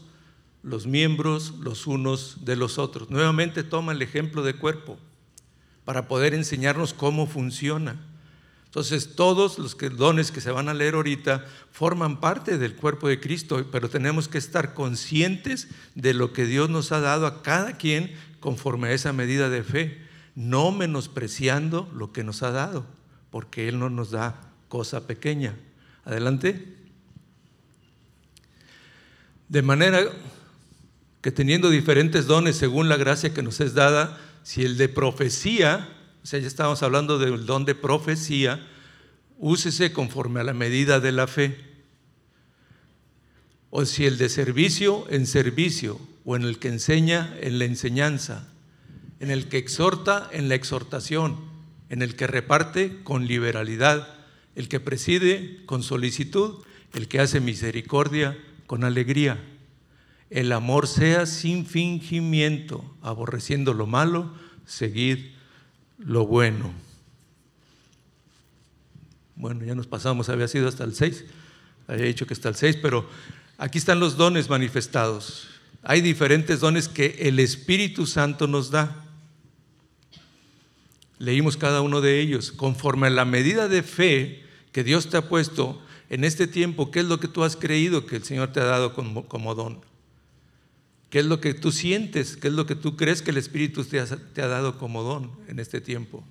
los 0.62 0.86
miembros 0.86 1.54
los 1.60 1.86
unos 1.86 2.44
de 2.44 2.56
los 2.56 2.78
otros. 2.78 3.10
Nuevamente 3.10 3.62
toma 3.62 3.92
el 3.92 4.02
ejemplo 4.02 4.42
de 4.42 4.56
cuerpo 4.56 4.98
para 5.84 6.08
poder 6.08 6.34
enseñarnos 6.34 6.92
cómo 6.92 7.26
funciona. 7.26 7.96
Entonces, 8.64 9.14
todos 9.14 9.58
los 9.58 9.76
dones 9.96 10.30
que 10.30 10.42
se 10.42 10.50
van 10.50 10.68
a 10.68 10.74
leer 10.74 10.94
ahorita 10.94 11.46
forman 11.70 12.20
parte 12.20 12.58
del 12.58 12.74
cuerpo 12.74 13.08
de 13.08 13.20
Cristo, 13.20 13.64
pero 13.72 13.88
tenemos 13.88 14.28
que 14.28 14.36
estar 14.36 14.74
conscientes 14.74 15.68
de 15.94 16.12
lo 16.12 16.34
que 16.34 16.44
Dios 16.44 16.68
nos 16.68 16.92
ha 16.92 17.00
dado 17.00 17.26
a 17.26 17.42
cada 17.42 17.78
quien 17.78 18.12
conforme 18.40 18.88
a 18.88 18.92
esa 18.92 19.14
medida 19.14 19.48
de 19.48 19.62
fe, 19.62 20.02
no 20.34 20.72
menospreciando 20.72 21.90
lo 21.94 22.12
que 22.12 22.22
nos 22.22 22.42
ha 22.42 22.50
dado, 22.50 22.84
porque 23.30 23.68
Él 23.68 23.78
no 23.78 23.88
nos 23.88 24.10
da 24.10 24.45
cosa 24.68 25.06
pequeña. 25.06 25.54
Adelante. 26.04 26.76
De 29.48 29.62
manera 29.62 30.00
que 31.20 31.32
teniendo 31.32 31.70
diferentes 31.70 32.26
dones 32.26 32.56
según 32.56 32.88
la 32.88 32.96
gracia 32.96 33.34
que 33.34 33.42
nos 33.42 33.60
es 33.60 33.74
dada, 33.74 34.18
si 34.42 34.64
el 34.64 34.76
de 34.76 34.88
profecía, 34.88 35.88
o 36.22 36.26
sea, 36.26 36.38
ya 36.38 36.46
estamos 36.46 36.82
hablando 36.82 37.18
del 37.18 37.46
don 37.46 37.64
de 37.64 37.74
profecía, 37.74 38.64
úsese 39.38 39.92
conforme 39.92 40.40
a 40.40 40.44
la 40.44 40.54
medida 40.54 41.00
de 41.00 41.12
la 41.12 41.26
fe. 41.26 41.56
O 43.70 43.84
si 43.84 44.06
el 44.06 44.18
de 44.18 44.28
servicio, 44.28 45.06
en 45.10 45.26
servicio, 45.26 46.00
o 46.24 46.36
en 46.36 46.42
el 46.42 46.58
que 46.58 46.68
enseña, 46.68 47.36
en 47.40 47.58
la 47.58 47.64
enseñanza, 47.64 48.48
en 49.20 49.30
el 49.30 49.48
que 49.48 49.58
exhorta, 49.58 50.28
en 50.32 50.48
la 50.48 50.54
exhortación, 50.54 51.36
en 51.88 52.02
el 52.02 52.16
que 52.16 52.26
reparte, 52.26 53.02
con 53.02 53.26
liberalidad 53.26 54.15
el 54.56 54.68
que 54.68 54.80
preside 54.80 55.60
con 55.66 55.82
solicitud, 55.82 56.64
el 56.94 57.06
que 57.06 57.20
hace 57.20 57.40
misericordia 57.40 58.36
con 58.66 58.82
alegría. 58.82 59.38
El 60.30 60.50
amor 60.50 60.88
sea 60.88 61.26
sin 61.26 61.66
fingimiento, 61.66 62.82
aborreciendo 63.02 63.74
lo 63.74 63.86
malo, 63.86 64.34
seguid 64.66 65.18
lo 65.98 66.26
bueno. 66.26 66.72
Bueno, 69.36 69.62
ya 69.64 69.74
nos 69.74 69.86
pasamos, 69.86 70.30
había 70.30 70.48
sido 70.48 70.68
hasta 70.68 70.84
el 70.84 70.94
6, 70.94 71.26
había 71.86 72.06
dicho 72.06 72.26
que 72.26 72.32
hasta 72.32 72.48
el 72.48 72.54
6, 72.56 72.78
pero 72.80 73.08
aquí 73.58 73.76
están 73.76 74.00
los 74.00 74.16
dones 74.16 74.48
manifestados. 74.48 75.48
Hay 75.82 76.00
diferentes 76.00 76.60
dones 76.60 76.88
que 76.88 77.16
el 77.20 77.38
Espíritu 77.38 78.06
Santo 78.06 78.46
nos 78.46 78.70
da. 78.70 79.04
Leímos 81.18 81.56
cada 81.58 81.82
uno 81.82 82.00
de 82.00 82.20
ellos. 82.20 82.50
Conforme 82.50 83.06
a 83.06 83.10
la 83.10 83.24
medida 83.24 83.68
de 83.68 83.82
fe 83.82 84.45
que 84.76 84.84
Dios 84.84 85.08
te 85.08 85.16
ha 85.16 85.26
puesto 85.26 85.80
en 86.10 86.22
este 86.22 86.46
tiempo, 86.46 86.90
¿qué 86.90 87.00
es 87.00 87.06
lo 87.06 87.18
que 87.18 87.28
tú 87.28 87.44
has 87.44 87.56
creído 87.56 88.04
que 88.04 88.16
el 88.16 88.24
Señor 88.24 88.52
te 88.52 88.60
ha 88.60 88.64
dado 88.64 88.92
como, 88.92 89.54
don? 89.54 89.80
¿Qué 91.08 91.20
es 91.20 91.24
lo 91.24 91.40
que 91.40 91.54
tú 91.54 91.72
sientes? 91.72 92.36
¿Qué 92.36 92.48
es 92.48 92.52
lo 92.52 92.66
que 92.66 92.74
tú 92.74 92.94
crees 92.94 93.22
que 93.22 93.30
el 93.30 93.38
Espíritu 93.38 93.82
te 93.86 93.98
ha, 93.98 94.46
dado 94.46 94.76
como 94.76 95.02
don 95.02 95.30
en 95.48 95.60
este 95.60 95.80
tiempo? 95.80 96.22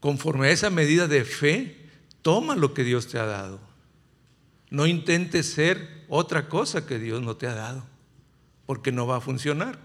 Conforme 0.00 0.46
a 0.46 0.52
esa 0.52 0.70
medida 0.70 1.06
de 1.06 1.26
fe, 1.26 1.76
toma 2.22 2.56
lo 2.56 2.72
que 2.72 2.82
Dios 2.82 3.08
te 3.08 3.18
ha 3.18 3.26
dado. 3.26 3.60
No 4.70 4.86
intentes 4.86 5.52
ser 5.52 6.06
otra 6.08 6.48
cosa 6.48 6.86
que 6.86 6.98
Dios 6.98 7.20
no 7.20 7.36
te 7.36 7.46
ha 7.46 7.54
dado, 7.54 7.84
porque 8.64 8.90
no 8.90 9.06
va 9.06 9.18
a 9.18 9.20
funcionar. 9.20 9.78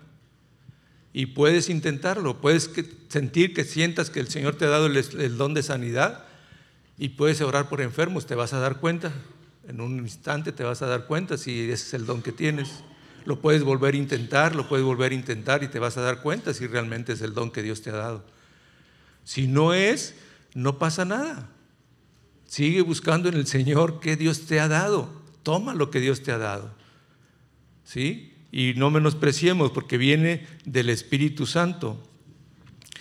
Y 1.11 1.25
puedes 1.25 1.67
intentarlo, 1.67 2.39
puedes 2.39 2.71
sentir 3.09 3.53
que 3.53 3.65
sientas 3.65 4.09
que 4.09 4.21
el 4.21 4.29
Señor 4.29 4.55
te 4.55 4.63
ha 4.63 4.69
dado 4.69 4.85
el 4.85 5.37
don 5.37 5.53
de 5.53 5.61
sanidad, 5.61 6.26
y 6.97 7.09
puedes 7.09 7.41
orar 7.41 7.69
por 7.69 7.81
enfermos, 7.81 8.25
te 8.25 8.35
vas 8.35 8.53
a 8.53 8.59
dar 8.59 8.77
cuenta. 8.77 9.11
En 9.67 9.81
un 9.81 9.99
instante 9.99 10.51
te 10.51 10.63
vas 10.63 10.81
a 10.81 10.87
dar 10.87 11.05
cuenta 11.05 11.37
si 11.37 11.69
ese 11.69 11.73
es 11.73 11.93
el 11.93 12.05
don 12.05 12.21
que 12.21 12.31
tienes. 12.31 12.83
Lo 13.25 13.39
puedes 13.39 13.63
volver 13.63 13.93
a 13.93 13.97
intentar, 13.97 14.55
lo 14.55 14.67
puedes 14.67 14.85
volver 14.85 15.11
a 15.11 15.15
intentar 15.15 15.63
y 15.63 15.67
te 15.67 15.79
vas 15.79 15.97
a 15.97 16.01
dar 16.01 16.21
cuenta 16.21 16.53
si 16.53 16.65
realmente 16.65 17.13
es 17.13 17.21
el 17.21 17.33
don 17.33 17.51
que 17.51 17.61
Dios 17.61 17.81
te 17.81 17.91
ha 17.91 17.95
dado. 17.95 18.25
Si 19.23 19.47
no 19.47 19.73
es, 19.73 20.15
no 20.53 20.79
pasa 20.79 21.05
nada. 21.05 21.49
Sigue 22.47 22.81
buscando 22.81 23.27
en 23.29 23.35
el 23.35 23.45
Señor 23.45 23.99
qué 23.99 24.15
Dios 24.15 24.45
te 24.45 24.59
ha 24.59 24.67
dado. 24.67 25.11
Toma 25.43 25.75
lo 25.75 25.91
que 25.91 25.99
Dios 25.99 26.23
te 26.23 26.31
ha 26.31 26.37
dado. 26.37 26.73
¿Sí? 27.83 28.33
Y 28.51 28.73
no 28.75 28.89
menospreciemos 28.89 29.71
porque 29.71 29.97
viene 29.97 30.47
del 30.65 30.89
Espíritu 30.89 31.45
Santo. 31.45 32.01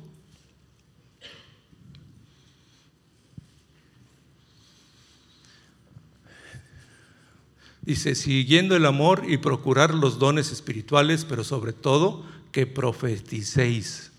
Dice, 7.88 8.16
siguiendo 8.16 8.76
el 8.76 8.86
amor 8.86 9.24
y 9.30 9.38
procurar 9.38 9.94
los 9.94 10.20
dones 10.20 10.52
espirituales, 10.52 11.24
pero 11.24 11.46
sobre 11.46 11.72
todo 11.72 12.26
que 12.52 12.68
profeticéis. 12.68 14.12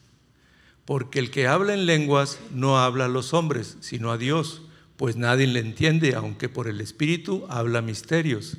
Porque 0.87 1.19
el 1.19 1.31
que 1.31 1.49
habla 1.49 1.75
en 1.75 1.85
lenguas 1.85 2.39
no 2.51 2.79
habla 2.79 3.05
a 3.05 3.09
los 3.09 3.35
hombres, 3.35 3.77
sino 3.81 4.11
a 4.11 4.17
Dios, 4.17 4.63
pues 4.97 5.17
nadie 5.17 5.47
le 5.47 5.61
entiende, 5.61 6.15
aunque 6.15 6.49
por 6.49 6.67
el 6.67 6.81
Espíritu 6.81 7.45
habla 7.51 7.83
misterios. 7.83 8.57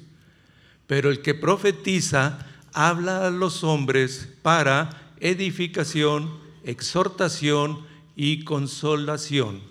Pero 0.86 1.10
el 1.10 1.24
que 1.24 1.34
profetiza 1.34 2.46
habla 2.72 3.26
a 3.26 3.32
los 3.32 3.64
hombres 3.64 4.30
para 4.44 5.12
edificación, 5.20 6.30
exhortación 6.64 7.80
y 8.16 8.44
consolación. 8.44 9.64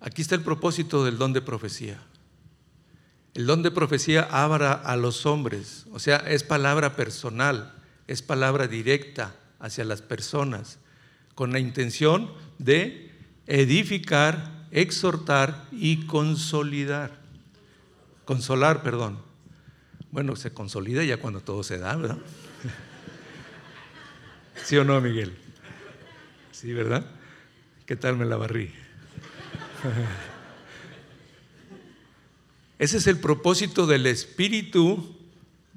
Aquí 0.00 0.22
está 0.22 0.34
el 0.34 0.40
propósito 0.40 1.04
del 1.04 1.18
don 1.18 1.34
de 1.34 1.42
profecía. 1.42 2.02
El 3.34 3.46
don 3.46 3.62
de 3.62 3.70
profecía 3.70 4.28
habla 4.30 4.72
a 4.72 4.96
los 4.96 5.24
hombres, 5.24 5.86
o 5.92 5.98
sea, 5.98 6.18
es 6.18 6.44
palabra 6.44 6.96
personal, 6.96 7.72
es 8.06 8.20
palabra 8.20 8.66
directa 8.66 9.34
hacia 9.58 9.84
las 9.84 10.02
personas, 10.02 10.78
con 11.34 11.50
la 11.50 11.58
intención 11.58 12.30
de 12.58 13.10
edificar, 13.46 14.66
exhortar 14.70 15.66
y 15.72 16.06
consolidar. 16.06 17.22
Consolar, 18.26 18.82
perdón. 18.82 19.18
Bueno, 20.10 20.36
se 20.36 20.52
consolida 20.52 21.02
ya 21.02 21.16
cuando 21.16 21.40
todo 21.40 21.62
se 21.62 21.78
da, 21.78 21.96
¿verdad? 21.96 22.18
¿Sí 24.62 24.76
o 24.76 24.84
no, 24.84 25.00
Miguel? 25.00 25.34
Sí, 26.50 26.74
¿verdad? 26.74 27.06
¿Qué 27.86 27.96
tal 27.96 28.18
me 28.18 28.26
la 28.26 28.36
barrí? 28.36 28.70
Ese 32.78 32.98
es 32.98 33.06
el 33.06 33.18
propósito 33.18 33.86
del 33.86 34.06
Espíritu 34.06 35.16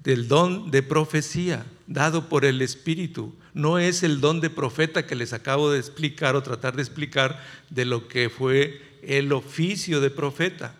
del 0.05 0.27
don 0.27 0.69
de 0.69 0.83
profecía, 0.83 1.65
dado 1.87 2.29
por 2.29 2.45
el 2.45 2.61
Espíritu. 2.61 3.33
No 3.53 3.79
es 3.79 4.03
el 4.03 4.21
don 4.21 4.39
de 4.39 4.51
profeta 4.51 5.07
que 5.07 5.15
les 5.15 5.33
acabo 5.33 5.71
de 5.71 5.79
explicar 5.79 6.35
o 6.35 6.43
tratar 6.43 6.75
de 6.75 6.83
explicar 6.83 7.43
de 7.71 7.85
lo 7.85 8.07
que 8.07 8.29
fue 8.29 8.81
el 9.01 9.33
oficio 9.33 10.01
de 10.01 10.11
profeta, 10.11 10.75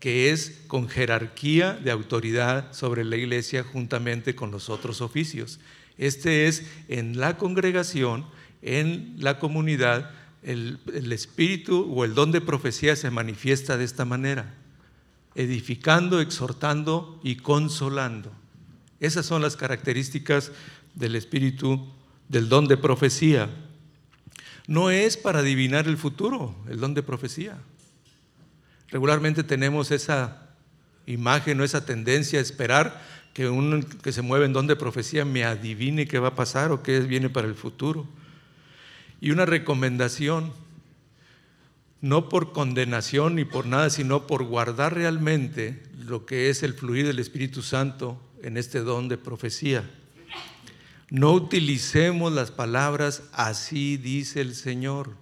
que 0.00 0.30
es 0.30 0.60
con 0.66 0.88
jerarquía 0.88 1.72
de 1.72 1.92
autoridad 1.92 2.72
sobre 2.72 3.04
la 3.04 3.16
iglesia 3.16 3.62
juntamente 3.62 4.34
con 4.34 4.50
los 4.50 4.68
otros 4.68 5.00
oficios. 5.00 5.60
Este 5.96 6.48
es 6.48 6.66
en 6.88 7.20
la 7.20 7.38
congregación, 7.38 8.26
en 8.60 9.14
la 9.18 9.38
comunidad, 9.38 10.10
el, 10.42 10.78
el 10.92 11.12
espíritu 11.12 11.90
o 11.94 12.04
el 12.04 12.14
don 12.14 12.32
de 12.32 12.40
profecía 12.40 12.96
se 12.96 13.10
manifiesta 13.10 13.76
de 13.76 13.84
esta 13.84 14.04
manera, 14.04 14.52
edificando, 15.34 16.20
exhortando 16.20 17.20
y 17.22 17.36
consolando. 17.36 18.32
Esas 19.00 19.26
son 19.26 19.42
las 19.42 19.56
características 19.56 20.52
del 20.94 21.16
espíritu 21.16 21.92
del 22.28 22.48
don 22.48 22.68
de 22.68 22.76
profecía. 22.76 23.50
No 24.66 24.90
es 24.90 25.16
para 25.16 25.40
adivinar 25.40 25.86
el 25.86 25.96
futuro, 25.96 26.54
el 26.68 26.80
don 26.80 26.94
de 26.94 27.02
profecía. 27.02 27.58
Regularmente 28.88 29.42
tenemos 29.42 29.90
esa 29.90 30.48
imagen 31.06 31.60
o 31.60 31.64
esa 31.64 31.84
tendencia 31.84 32.38
a 32.38 32.42
esperar 32.42 33.02
que 33.34 33.48
uno 33.48 33.80
que 34.02 34.12
se 34.12 34.22
mueve 34.22 34.46
en 34.46 34.52
don 34.52 34.66
de 34.66 34.76
profecía 34.76 35.24
me 35.24 35.44
adivine 35.44 36.06
qué 36.06 36.18
va 36.18 36.28
a 36.28 36.34
pasar 36.36 36.70
o 36.70 36.82
qué 36.82 37.00
viene 37.00 37.28
para 37.28 37.48
el 37.48 37.56
futuro. 37.56 38.06
Y 39.20 39.32
una 39.32 39.44
recomendación, 39.44 40.52
no 42.04 42.28
por 42.28 42.52
condenación 42.52 43.34
ni 43.34 43.46
por 43.46 43.64
nada, 43.64 43.88
sino 43.88 44.26
por 44.26 44.44
guardar 44.44 44.92
realmente 44.92 45.82
lo 45.98 46.26
que 46.26 46.50
es 46.50 46.62
el 46.62 46.74
fluir 46.74 47.06
del 47.06 47.18
Espíritu 47.18 47.62
Santo 47.62 48.20
en 48.42 48.58
este 48.58 48.80
don 48.80 49.08
de 49.08 49.16
profecía. 49.16 49.90
No 51.08 51.32
utilicemos 51.32 52.30
las 52.30 52.50
palabras 52.50 53.22
así 53.32 53.96
dice 53.96 54.42
el 54.42 54.54
Señor. 54.54 55.16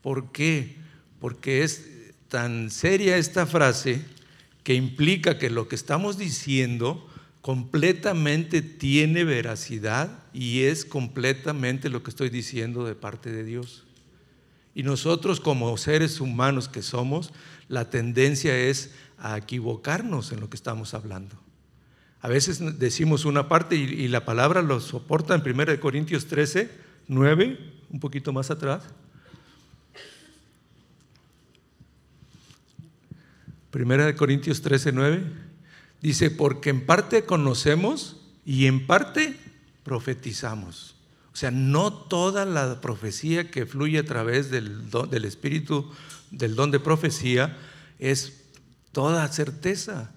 ¿Por 0.00 0.30
qué? 0.30 0.76
Porque 1.18 1.64
es 1.64 1.88
tan 2.28 2.70
seria 2.70 3.16
esta 3.16 3.44
frase 3.44 4.00
que 4.62 4.74
implica 4.74 5.38
que 5.38 5.50
lo 5.50 5.66
que 5.66 5.74
estamos 5.74 6.18
diciendo 6.18 7.04
completamente 7.40 8.62
tiene 8.62 9.24
veracidad 9.24 10.22
y 10.32 10.62
es 10.62 10.84
completamente 10.84 11.88
lo 11.88 12.04
que 12.04 12.10
estoy 12.10 12.30
diciendo 12.30 12.84
de 12.84 12.94
parte 12.94 13.32
de 13.32 13.42
Dios. 13.42 13.84
Y 14.74 14.82
nosotros 14.82 15.40
como 15.40 15.76
seres 15.76 16.20
humanos 16.20 16.68
que 16.68 16.82
somos, 16.82 17.32
la 17.68 17.90
tendencia 17.90 18.56
es 18.56 18.92
a 19.18 19.38
equivocarnos 19.38 20.32
en 20.32 20.40
lo 20.40 20.50
que 20.50 20.56
estamos 20.56 20.94
hablando. 20.94 21.36
A 22.20 22.28
veces 22.28 22.78
decimos 22.78 23.24
una 23.24 23.48
parte 23.48 23.76
y, 23.76 24.08
la 24.08 24.24
palabra 24.24 24.62
lo 24.62 24.80
soporta 24.80 25.34
en 25.34 25.42
1 25.42 25.78
Corintios 25.78 26.26
13, 26.26 26.70
9, 27.06 27.58
un 27.90 28.00
poquito 28.00 28.32
más 28.32 28.50
atrás. 28.50 28.84
1 33.72 34.16
Corintios 34.16 34.62
13, 34.62 34.92
9 34.92 35.22
dice, 36.00 36.30
porque 36.30 36.70
en 36.70 36.86
parte 36.86 37.24
conocemos 37.24 38.20
y 38.44 38.66
en 38.66 38.86
parte 38.86 39.36
profetizamos. 39.82 40.93
O 41.34 41.36
sea, 41.36 41.50
no 41.50 41.92
toda 41.92 42.44
la 42.44 42.80
profecía 42.80 43.50
que 43.50 43.66
fluye 43.66 43.98
a 43.98 44.04
través 44.04 44.50
del, 44.50 44.88
del 45.10 45.24
Espíritu, 45.24 45.90
del 46.30 46.54
don 46.54 46.70
de 46.70 46.78
profecía, 46.78 47.58
es 47.98 48.44
toda 48.92 49.26
certeza. 49.28 50.12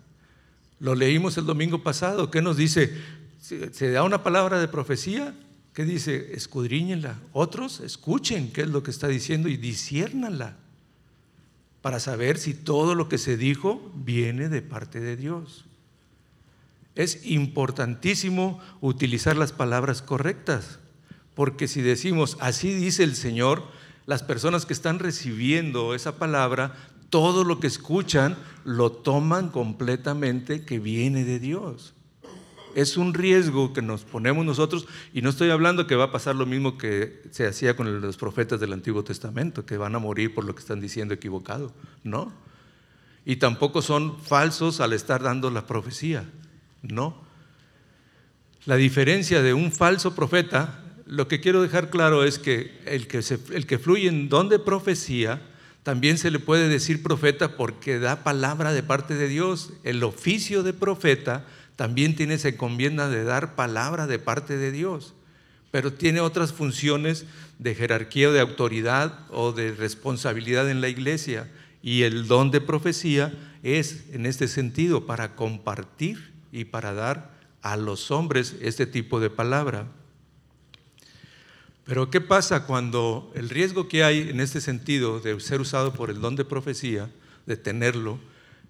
Lo 0.79 0.93
leímos 0.93 1.35
el 1.37 1.45
domingo 1.45 1.81
pasado. 1.81 2.29
¿Qué 2.29 2.41
nos 2.41 2.55
dice? 2.55 2.93
Se 3.41 3.91
da 3.91 4.03
una 4.03 4.21
palabra 4.21 4.59
de 4.59 4.67
profecía. 4.67 5.33
¿Qué 5.73 5.85
dice? 5.85 6.33
Escudriñenla. 6.33 7.19
Otros 7.33 7.79
escuchen 7.79 8.51
qué 8.51 8.61
es 8.61 8.69
lo 8.69 8.83
que 8.83 8.91
está 8.91 9.07
diciendo 9.07 9.49
y 9.49 9.57
disciérnala 9.57 10.55
para 11.81 11.99
saber 11.99 12.37
si 12.37 12.53
todo 12.53 12.95
lo 12.95 13.09
que 13.09 13.17
se 13.17 13.37
dijo 13.37 13.91
viene 13.95 14.49
de 14.49 14.61
parte 14.61 14.99
de 14.99 15.15
Dios. 15.15 15.65
Es 16.95 17.25
importantísimo 17.25 18.59
utilizar 18.81 19.35
las 19.35 19.51
palabras 19.51 20.01
correctas, 20.01 20.79
porque 21.37 21.67
si 21.67 21.83
decimos 21.83 22.35
así 22.39 22.73
dice 22.73 23.03
el 23.03 23.15
Señor, 23.15 23.61
las 24.07 24.23
personas 24.23 24.65
que 24.65 24.73
están 24.73 24.97
recibiendo 24.97 25.93
esa 25.93 26.17
palabra 26.17 26.73
todo 27.11 27.43
lo 27.43 27.59
que 27.59 27.67
escuchan 27.67 28.35
lo 28.65 28.91
toman 28.91 29.49
completamente 29.49 30.65
que 30.65 30.79
viene 30.79 31.25
de 31.25 31.37
Dios. 31.37 31.93
Es 32.73 32.97
un 32.97 33.13
riesgo 33.13 33.71
que 33.71 33.83
nos 33.83 34.03
ponemos 34.03 34.47
nosotros, 34.47 34.87
y 35.13 35.21
no 35.21 35.29
estoy 35.29 35.51
hablando 35.51 35.85
que 35.85 35.95
va 35.95 36.05
a 36.05 36.11
pasar 36.11 36.35
lo 36.35 36.47
mismo 36.47 36.75
que 36.75 37.21
se 37.29 37.45
hacía 37.45 37.75
con 37.75 38.01
los 38.01 38.17
profetas 38.17 38.59
del 38.59 38.73
Antiguo 38.73 39.03
Testamento, 39.03 39.63
que 39.63 39.77
van 39.77 39.93
a 39.93 39.99
morir 39.99 40.33
por 40.33 40.43
lo 40.43 40.55
que 40.55 40.61
están 40.61 40.81
diciendo 40.81 41.13
equivocado, 41.13 41.71
no. 42.03 42.33
Y 43.25 43.35
tampoco 43.35 43.83
son 43.83 44.19
falsos 44.19 44.79
al 44.79 44.93
estar 44.93 45.21
dando 45.21 45.51
la 45.51 45.67
profecía, 45.67 46.25
no. 46.81 47.21
La 48.65 48.75
diferencia 48.75 49.43
de 49.43 49.53
un 49.53 49.71
falso 49.71 50.15
profeta, 50.15 50.83
lo 51.07 51.27
que 51.27 51.39
quiero 51.39 51.61
dejar 51.61 51.89
claro 51.89 52.23
es 52.23 52.37
que 52.37 52.71
el 52.85 53.07
que, 53.07 53.23
el 53.53 53.65
que 53.65 53.79
fluye 53.79 54.07
en 54.07 54.29
don 54.29 54.49
de 54.49 54.59
profecía, 54.59 55.41
también 55.83 56.17
se 56.17 56.31
le 56.31 56.39
puede 56.39 56.67
decir 56.67 57.01
profeta 57.01 57.55
porque 57.55 57.97
da 57.97 58.23
palabra 58.23 58.73
de 58.73 58.83
parte 58.83 59.15
de 59.15 59.29
Dios. 59.29 59.71
El 59.83 60.03
oficio 60.03 60.61
de 60.61 60.73
profeta 60.73 61.45
también 61.77 62.15
tiene 62.15 62.33
esa 62.33 62.49
encomienda 62.49 63.07
de 63.07 63.23
dar 63.23 63.55
palabra 63.55 64.05
de 64.05 64.19
parte 64.19 64.57
de 64.57 64.73
Dios, 64.73 65.13
pero 65.71 65.93
tiene 65.93 66.19
otras 66.19 66.51
funciones 66.51 67.25
de 67.57 67.73
jerarquía, 67.73 68.31
de 68.31 68.41
autoridad 68.41 69.19
o 69.29 69.53
de 69.53 69.71
responsabilidad 69.71 70.69
en 70.69 70.81
la 70.81 70.89
iglesia. 70.89 71.49
Y 71.81 72.01
el 72.01 72.27
don 72.27 72.51
de 72.51 72.59
profecía 72.59 73.33
es 73.63 74.03
en 74.11 74.25
este 74.25 74.49
sentido 74.49 75.05
para 75.05 75.37
compartir 75.37 76.33
y 76.51 76.65
para 76.65 76.93
dar 76.93 77.31
a 77.61 77.77
los 77.77 78.11
hombres 78.11 78.57
este 78.59 78.87
tipo 78.87 79.21
de 79.21 79.29
palabra. 79.29 79.87
Pero 81.87 82.09
¿qué 82.09 82.19
pasa 82.19 82.65
cuando 82.65 83.31
el 83.33 83.47
riesgo 83.47 83.87
que 83.87 84.03
hay 84.03 84.29
en 84.29 84.41
este 84.41 84.59
sentido 84.59 85.21
de 85.21 85.39
ser 85.39 85.61
usado 85.61 85.93
por 85.93 86.09
el 86.09 86.19
don 86.19 86.35
de 86.35 86.43
profecía, 86.43 87.09
de 87.45 87.55
tenerlo, 87.55 88.19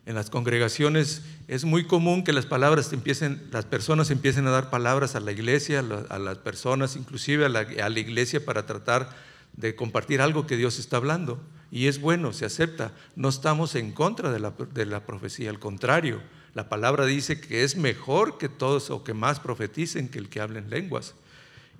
en 0.05 0.13
las 0.13 0.29
congregaciones 0.29 1.23
es 1.47 1.65
muy 1.65 1.85
común 1.85 2.23
que 2.23 2.31
las 2.31 2.45
palabras 2.45 2.93
empiecen, 2.93 3.49
las 3.51 3.65
personas 3.65 4.11
empiecen 4.11 4.45
a 4.45 4.51
dar 4.51 4.69
palabras 4.69 5.15
a 5.15 5.19
la 5.19 5.31
iglesia, 5.31 5.79
a 5.79 6.19
las 6.19 6.37
personas, 6.37 6.95
inclusive 6.95 7.45
a 7.45 7.49
la, 7.49 7.99
iglesia 7.99 8.45
para 8.45 8.67
tratar 8.67 9.09
de 9.53 9.75
compartir 9.75 10.21
algo 10.21 10.45
que 10.45 10.55
Dios 10.55 10.77
está 10.77 10.97
hablando. 10.97 11.41
Y 11.71 11.87
es 11.87 11.99
bueno, 11.99 12.31
se 12.31 12.45
acepta. 12.45 12.93
No 13.15 13.29
estamos 13.29 13.75
en 13.75 13.91
contra 13.91 14.31
de 14.31 14.39
la, 14.39 14.53
de 14.73 14.85
la 14.85 15.05
profecía, 15.05 15.49
al 15.49 15.59
contrario. 15.59 16.21
La 16.53 16.69
palabra 16.69 17.05
dice 17.05 17.41
que 17.41 17.63
es 17.63 17.75
mejor 17.75 18.37
que 18.37 18.47
todos 18.47 18.91
o 18.91 19.03
que 19.03 19.15
más 19.15 19.39
profeticen 19.39 20.07
que 20.07 20.19
el 20.19 20.29
que 20.29 20.39
hablen 20.39 20.69
lenguas 20.69 21.15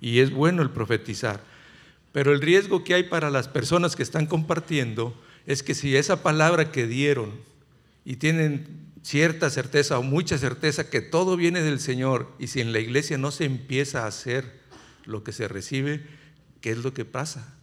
y 0.00 0.20
es 0.20 0.30
bueno 0.30 0.62
el 0.62 0.70
profetizar. 0.70 1.40
Pero 2.12 2.32
el 2.32 2.40
riesgo 2.40 2.84
que 2.84 2.94
hay 2.94 3.04
para 3.04 3.30
las 3.30 3.48
personas 3.48 3.96
que 3.96 4.02
están 4.02 4.26
compartiendo 4.26 5.14
es 5.46 5.62
que 5.62 5.74
si 5.74 5.96
esa 5.96 6.22
palabra 6.22 6.72
que 6.72 6.86
dieron 6.86 7.32
y 8.04 8.16
tienen 8.16 8.88
cierta 9.02 9.50
certeza 9.50 9.98
o 9.98 10.02
mucha 10.02 10.38
certeza 10.38 10.90
que 10.90 11.00
todo 11.00 11.36
viene 11.36 11.62
del 11.62 11.80
Señor 11.80 12.30
y 12.38 12.48
si 12.48 12.60
en 12.60 12.72
la 12.72 12.78
iglesia 12.78 13.18
no 13.18 13.30
se 13.30 13.44
empieza 13.44 14.04
a 14.04 14.08
hacer 14.08 14.60
lo 15.04 15.24
que 15.24 15.32
se 15.32 15.48
recibe, 15.48 16.04
¿qué 16.60 16.70
es 16.70 16.78
lo 16.78 16.92
que 16.92 17.04
pasa? 17.04 17.54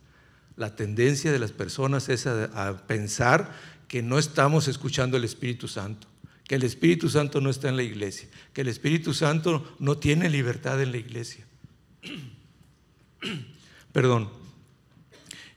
La 0.55 0.75
tendencia 0.75 1.31
de 1.31 1.39
las 1.39 1.51
personas 1.51 2.09
es 2.09 2.25
a, 2.27 2.87
pensar 2.87 3.53
que 3.87 4.01
no 4.01 4.17
estamos 4.17 4.67
escuchando 4.67 5.17
el 5.17 5.23
Espíritu 5.23 5.67
Santo, 5.67 6.07
que 6.47 6.55
el 6.55 6.63
Espíritu 6.63 7.09
Santo 7.09 7.41
no 7.41 7.49
está 7.49 7.69
en 7.69 7.75
la 7.75 7.83
iglesia, 7.83 8.29
que 8.53 8.61
el 8.61 8.67
Espíritu 8.67 9.13
Santo 9.13 9.75
no 9.79 9.97
tiene 9.97 10.29
libertad 10.29 10.81
en 10.81 10.91
la 10.91 10.97
iglesia. 10.97 11.45
Perdón. 13.91 14.29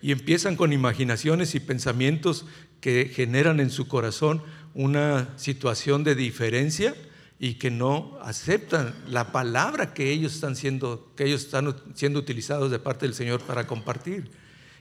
Y 0.01 0.12
empiezan 0.12 0.57
con 0.57 0.72
imaginaciones 0.72 1.55
y 1.55 1.61
pensamientos 1.61 2.46
que 2.80 3.11
generan 3.12 3.61
en 3.61 3.70
su 3.70 3.88
corazón 3.88 4.42
una 4.74 5.36
situación 5.36 6.05
de 6.05 6.14
diferencia 6.14 6.94
y 7.40 7.55
que 7.55 7.70
no 7.70 8.18
aceptan 8.22 8.94
la 9.09 9.32
palabra 9.32 9.94
que 9.94 10.11
ellos 10.11 10.34
están 10.34 10.57
siendo, 10.57 11.12
que 11.16 11.24
ellos 11.24 11.44
están 11.44 11.74
siendo 11.94 12.18
utilizados 12.18 12.70
de 12.70 12.78
parte 12.78 13.07
del 13.07 13.14
Señor 13.14 13.40
para 13.40 13.66
compartir. 13.66 14.30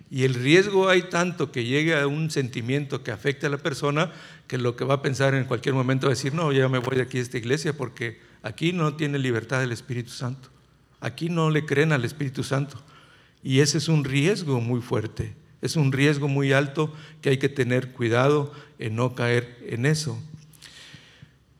Y 0.10 0.24
el 0.24 0.34
riesgo 0.34 0.88
hay 0.88 1.04
tanto 1.04 1.52
que 1.52 1.66
llegue 1.66 2.00
a 2.00 2.08
un 2.08 2.32
sentimiento 2.32 3.04
que 3.04 3.12
afecte 3.12 3.46
a 3.46 3.50
la 3.50 3.58
persona 3.58 4.12
que 4.48 4.58
lo 4.58 4.76
que 4.76 4.86
va 4.86 4.96
a 4.96 5.02
pensar 5.02 5.36
en 5.36 5.46
cualquier 5.46 5.76
momento 5.76 6.08
va 6.08 6.14
a 6.14 6.16
decir, 6.16 6.34
no, 6.34 6.52
ya 6.54 6.70
me 6.70 6.78
voy 6.78 6.96
de 6.96 7.04
aquí 7.04 7.18
a 7.18 7.22
esta 7.22 7.38
iglesia 7.38 7.74
porque 7.76 8.20
aquí 8.42 8.72
no 8.72 8.96
tiene 8.96 9.20
libertad 9.20 9.64
el 9.64 9.72
Espíritu 9.72 10.12
Santo. 10.12 10.50
Aquí 11.00 11.30
no 11.30 11.50
le 11.50 11.66
creen 11.66 11.92
al 11.92 12.06
Espíritu 12.06 12.44
Santo. 12.44 12.82
Y 13.44 13.60
ese 13.60 13.78
es 13.78 13.88
un 13.88 14.04
riesgo 14.04 14.62
muy 14.62 14.82
fuerte. 14.82 15.36
Es 15.62 15.76
un 15.76 15.92
riesgo 15.92 16.28
muy 16.28 16.54
alto 16.54 16.94
que 17.22 17.30
hay 17.30 17.38
que 17.38 17.50
tener 17.50 17.92
cuidado 17.92 18.52
en 18.80 18.96
no 18.96 19.16
caer 19.16 19.58
en 19.68 19.86
eso. 19.86 20.22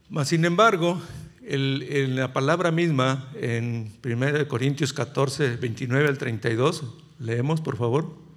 Mas, 0.10 0.30
sin 0.30 0.46
embargo, 0.46 1.02
en 1.42 2.16
la 2.16 2.34
palabra 2.34 2.72
misma, 2.72 3.30
en 3.36 3.92
1 4.04 4.48
Corintios 4.48 4.94
14, 4.94 5.58
29 5.58 6.08
al 6.08 6.18
32, 6.18 6.84
leemos, 7.20 7.62
por 7.62 7.78
favor. 7.78 8.28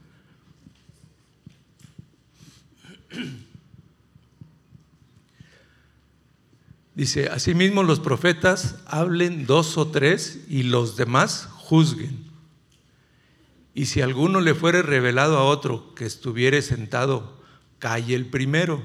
Dice, 6.95 7.28
asimismo 7.28 7.82
los 7.82 8.01
profetas 8.01 8.76
hablen 8.86 9.47
dos 9.47 9.78
o 9.78 9.88
tres 9.88 10.41
y 10.49 10.64
los 10.64 10.97
demás 10.97 11.49
juzguen. 11.53 12.30
Y 13.74 13.86
si 13.86 14.01
alguno 14.01 14.41
le 14.41 14.55
fuere 14.55 14.82
revelado 14.82 15.38
a 15.38 15.45
otro 15.45 15.95
que 15.95 16.05
estuviere 16.05 16.62
sentado, 16.62 17.41
calle 17.78 18.14
el 18.14 18.26
primero, 18.26 18.82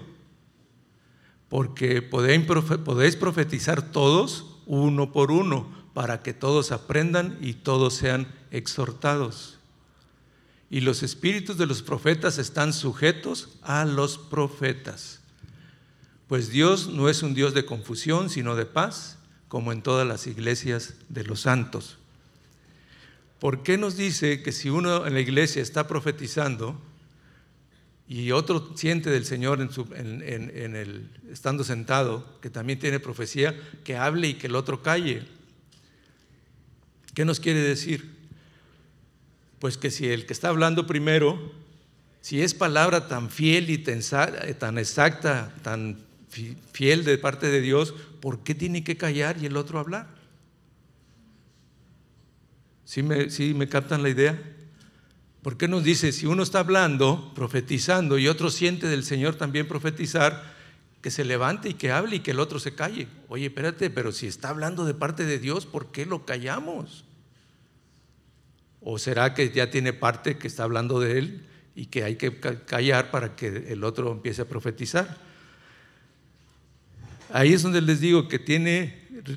porque 1.50 2.02
podéis 2.02 3.16
profetizar 3.16 3.92
todos 3.92 4.58
uno 4.68 5.12
por 5.12 5.32
uno, 5.32 5.74
para 5.94 6.22
que 6.22 6.34
todos 6.34 6.72
aprendan 6.72 7.38
y 7.40 7.54
todos 7.54 7.94
sean 7.94 8.28
exhortados. 8.52 9.58
Y 10.70 10.82
los 10.82 11.04
espíritus 11.04 11.58
de 11.58 11.66
los 11.66 11.82
profetas 11.82 12.38
están 12.38 12.74
sujetos 12.74 13.58
a 13.62 13.86
los 13.86 14.18
profetas. 14.18 15.22
Pues 16.28 16.50
Dios 16.50 16.88
no 16.88 17.08
es 17.08 17.22
un 17.22 17.36
Dios 17.36 17.54
de 17.54 17.66
confusión, 17.66 18.30
sino 18.30 18.56
de 18.56 18.66
paz, 18.66 19.18
como 19.48 19.72
en 19.72 19.84
todas 19.84 20.08
las 20.08 20.26
iglesias 20.26 20.96
de 21.08 21.24
los 21.24 21.42
santos. 21.42 21.98
¿Por 23.40 23.62
qué 23.62 23.78
nos 23.78 23.96
dice 23.96 24.42
que 24.42 24.52
si 24.52 24.70
uno 24.70 25.06
en 25.06 25.14
la 25.14 25.20
iglesia 25.20 25.62
está 25.62 25.88
profetizando 25.88 26.82
y 28.08 28.32
otro 28.32 28.72
siente 28.76 29.10
del 29.12 29.26
Señor 29.26 29.62
en, 29.62 30.22
el, 30.76 31.10
estando 31.32 31.64
sentado, 31.64 32.40
que 32.42 32.50
también 32.50 32.80
tiene 32.80 33.00
profecía, 33.00 33.56
que 33.84 33.98
hable 33.98 34.30
y 34.30 34.34
que 34.36 34.48
el 34.48 34.56
otro 34.56 34.82
calle? 34.82 35.28
¿Qué 37.14 37.24
nos 37.24 37.40
quiere 37.40 37.60
decir? 37.60 38.16
Pues 39.60 39.78
que 39.78 39.92
si 39.92 40.08
el 40.08 40.26
que 40.26 40.34
está 40.34 40.50
hablando 40.50 40.88
primero, 40.88 41.54
si 42.22 42.42
es 42.42 42.56
palabra 42.56 43.08
tan 43.08 43.30
fiel 43.30 43.70
y 43.70 43.78
tan 43.78 44.78
exacta, 44.80 45.54
tan 45.62 46.06
fiel 46.72 47.06
de 47.06 47.18
parte 47.18 47.48
de 47.48 47.62
Dios, 47.62 47.94
¿por 48.22 48.40
qué 48.40 48.56
tiene 48.56 48.84
que 48.84 48.98
callar 48.98 49.38
y 49.42 49.46
el 49.46 49.58
otro 49.58 49.80
hablar? 49.80 50.08
¿Sí 52.84 53.02
me, 53.02 53.28
me 53.56 53.70
captan 53.70 54.04
la 54.04 54.10
idea? 54.10 54.42
¿Por 55.42 55.58
qué 55.58 55.68
nos 55.68 55.84
dice, 55.84 56.12
si 56.12 56.26
uno 56.26 56.44
está 56.44 56.60
hablando, 56.60 57.32
profetizando, 57.36 58.18
y 58.18 58.28
otro 58.28 58.50
siente 58.50 58.88
del 58.88 59.04
Señor 59.04 59.36
también 59.36 59.68
profetizar, 59.68 60.56
que 61.02 61.12
se 61.12 61.24
levante 61.24 61.70
y 61.70 61.76
que 61.76 61.92
hable 61.92 62.16
y 62.16 62.20
que 62.22 62.32
el 62.32 62.40
otro 62.40 62.60
se 62.60 62.74
calle? 62.74 63.08
Oye, 63.28 63.46
espérate, 63.46 63.90
pero 63.90 64.12
si 64.12 64.26
está 64.26 64.50
hablando 64.50 64.86
de 64.86 64.96
parte 64.96 65.24
de 65.24 65.38
Dios, 65.38 65.66
¿por 65.68 65.92
qué 65.92 66.06
lo 66.06 66.26
callamos? 66.26 67.06
¿O 68.82 68.98
será 68.98 69.34
que 69.34 69.52
ya 69.52 69.70
tiene 69.70 69.94
parte 69.94 70.38
que 70.38 70.48
está 70.48 70.64
hablando 70.64 71.00
de 71.00 71.20
Él 71.20 71.46
y 71.76 71.88
que 71.88 72.04
hay 72.04 72.16
que 72.16 72.40
callar 72.66 73.12
para 73.12 73.36
que 73.36 73.68
el 73.70 73.84
otro 73.84 74.12
empiece 74.12 74.42
a 74.42 74.48
profetizar? 74.48 75.25
Ahí 77.36 77.52
es 77.52 77.64
donde 77.64 77.82
les 77.82 78.00
digo 78.00 78.30
que 78.30 78.40
tiene 78.40 78.96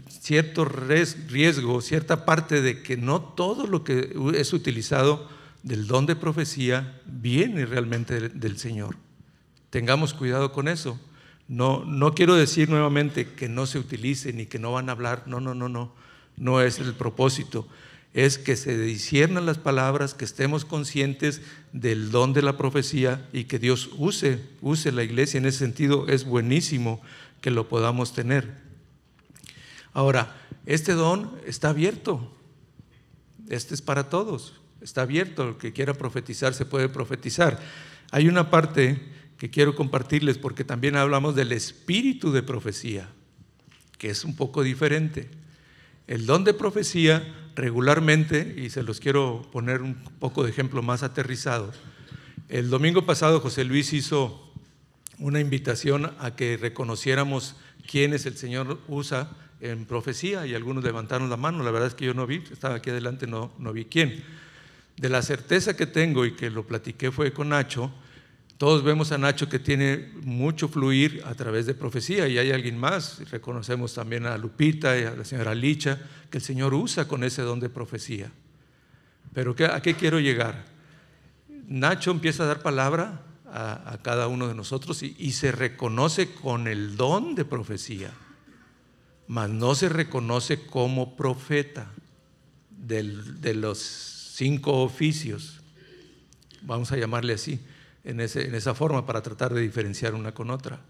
cierto 0.09 0.65
riesgo, 0.65 1.81
cierta 1.81 2.25
parte 2.25 2.63
de 2.63 2.81
que 2.81 2.97
no 2.97 3.21
todo 3.21 3.67
lo 3.67 3.83
que 3.83 4.15
es 4.37 4.53
utilizado 4.53 5.29
del 5.65 5.89
don 5.89 6.07
de 6.07 6.15
profecía 6.15 7.01
viene 7.07 7.67
realmente 7.67 8.29
del 8.29 8.57
Señor. 8.57 8.95
Tengamos 9.71 10.15
cuidado 10.15 10.53
con 10.53 10.69
eso. 10.69 11.01
No, 11.49 11.85
no 11.85 12.15
quiero 12.15 12.37
decir 12.37 12.69
nuevamente 12.69 13.33
que 13.33 13.49
no 13.49 13.67
se 13.67 13.81
utilice 13.81 14.33
ni 14.33 14.47
que 14.47 14.61
no 14.61 14.71
van 14.71 14.91
a 14.91 14.93
hablar. 14.93 15.25
No, 15.27 15.41
no, 15.41 15.57
no, 15.57 15.69
no. 15.69 15.93
No 16.37 16.61
es 16.61 16.79
el 16.79 16.95
propósito. 16.95 17.67
Es 18.15 18.39
que 18.39 18.55
se 18.55 18.79
disciernan 18.79 19.45
las 19.45 19.59
palabras, 19.59 20.15
que 20.15 20.25
estemos 20.25 20.65
conscientes 20.65 21.43
del 21.73 22.13
don 22.13 22.33
de 22.33 22.43
la 22.43 22.57
profecía 22.57 23.29
y 23.33 23.45
que 23.45 23.59
Dios 23.59 23.91
use, 23.97 24.39
use 24.61 24.93
la 24.93 25.03
iglesia. 25.03 25.39
En 25.39 25.47
ese 25.47 25.59
sentido 25.59 26.07
es 26.07 26.25
buenísimo 26.25 27.03
que 27.41 27.51
lo 27.51 27.69
podamos 27.69 28.13
tener. 28.13 28.59
Ahora, 29.93 30.37
este 30.67 30.93
don 30.93 31.39
está 31.47 31.71
abierto. 31.71 32.31
Este 33.49 33.75
es 33.75 33.83
para 33.83 34.09
todos. 34.11 34.61
Está 34.81 35.03
abierto. 35.03 35.49
El 35.49 35.57
que 35.57 35.73
quiera 35.73 35.95
profetizar 35.95 36.55
se 36.55 36.67
puede 36.67 36.89
profetizar. 36.89 37.59
Hay 38.11 38.29
una 38.29 38.51
parte 38.51 39.01
que 39.39 39.51
quiero 39.51 39.75
compartirles 39.75 40.39
porque 40.39 40.65
también 40.65 40.97
hablamos 40.97 41.35
del 41.35 41.53
espíritu 41.53 42.33
de 42.33 42.43
profecía, 42.43 43.09
que 43.97 44.11
es 44.11 44.25
un 44.25 44.35
poco 44.35 44.63
diferente. 44.63 45.31
El 46.07 46.27
don 46.27 46.45
de 46.45 46.55
profecía 46.55 47.35
regularmente, 47.55 48.57
y 48.59 48.71
se 48.71 48.83
los 48.83 49.01
quiero 49.01 49.49
poner 49.53 49.83
un 49.83 49.95
poco 50.19 50.43
de 50.43 50.51
ejemplo 50.51 50.83
más 50.83 51.03
aterrizado, 51.03 51.73
el 52.49 52.71
domingo 52.71 53.05
pasado 53.05 53.41
José 53.41 53.65
Luis 53.65 53.93
hizo 53.93 54.48
una 55.19 55.41
invitación 55.41 56.13
a 56.19 56.37
que 56.37 56.57
reconociéramos 56.57 57.57
quiénes 57.87 58.27
el 58.27 58.37
Señor 58.37 58.79
usa 58.89 59.31
en 59.61 59.87
profecía 59.87 60.47
y 60.47 60.55
algunos 60.55 60.85
levantaron 60.85 61.31
la 61.31 61.37
mano, 61.37 61.65
la 61.65 61.71
verdad 61.71 61.89
es 61.89 61.95
que 61.95 62.07
yo 62.07 62.15
no 62.15 62.27
vi, 62.27 62.45
estaba 62.51 62.77
aquí 62.77 62.91
adelante, 62.91 63.27
no, 63.27 63.53
no 63.59 63.73
vi 63.73 63.85
quién. 63.85 64.23
De 64.97 65.09
la 65.09 65.23
certeza 65.23 65.77
que 65.77 65.87
tengo 65.87 66.25
y 66.25 66.33
que 66.33 66.51
lo 66.51 66.67
platiqué 66.67 67.11
fue 67.11 67.33
con 67.33 67.51
Nacho, 67.51 67.93
todos 68.59 68.83
vemos 68.83 69.13
a 69.13 69.19
Nacho 69.19 69.49
que 69.49 69.59
tiene 69.59 70.13
mucho 70.23 70.69
fluir 70.69 71.23
a 71.25 71.35
través 71.35 71.67
de 71.67 71.75
profecía 71.75 72.27
y 72.27 72.39
hay 72.39 72.51
alguien 72.51 72.77
más, 72.77 73.31
reconocemos 73.31 73.95
también 73.95 74.27
a 74.27 74.37
Lupita 74.37 74.99
y 74.99 75.05
a 75.05 75.15
la 75.15 75.25
señora 75.25 75.55
Licha, 75.55 75.99
que 76.31 76.39
el 76.39 76.45
Señor 76.45 76.75
usa 76.75 77.07
con 77.07 77.23
ese 77.23 77.43
don 77.43 77.61
de 77.61 77.69
profecía. 77.69 78.31
Pero 79.33 79.55
¿a 79.73 79.81
qué 79.81 79.95
quiero 79.95 80.19
llegar? 80.19 80.65
Nacho 81.69 82.11
empieza 82.11 82.43
a 82.43 82.47
dar 82.47 82.63
palabra 82.63 83.23
a, 83.61 83.99
cada 84.03 84.29
uno 84.29 84.47
de 84.47 84.55
nosotros 84.55 85.03
y 85.03 85.33
se 85.33 85.53
reconoce 85.53 86.33
con 86.33 86.69
el 86.69 86.97
don 86.97 87.35
de 87.35 87.45
profecía 87.45 88.13
mas 89.29 89.51
no 89.51 89.75
se 89.75 89.91
reconoce 89.91 90.67
como 90.67 91.15
profeta 91.15 91.93
de 92.71 93.55
los 93.55 93.79
cinco 93.79 94.83
oficios, 94.83 95.61
vamos 96.63 96.91
a 96.91 96.97
llamarle 96.97 97.35
así, 97.35 97.61
en, 98.05 98.21
en 98.21 98.55
esa 98.55 98.75
forma 98.75 99.05
para 99.05 99.23
tratar 99.23 99.53
de 99.53 99.61
diferenciar 99.61 100.15
una 100.15 100.33
con 100.33 100.51
otra. 100.51 100.81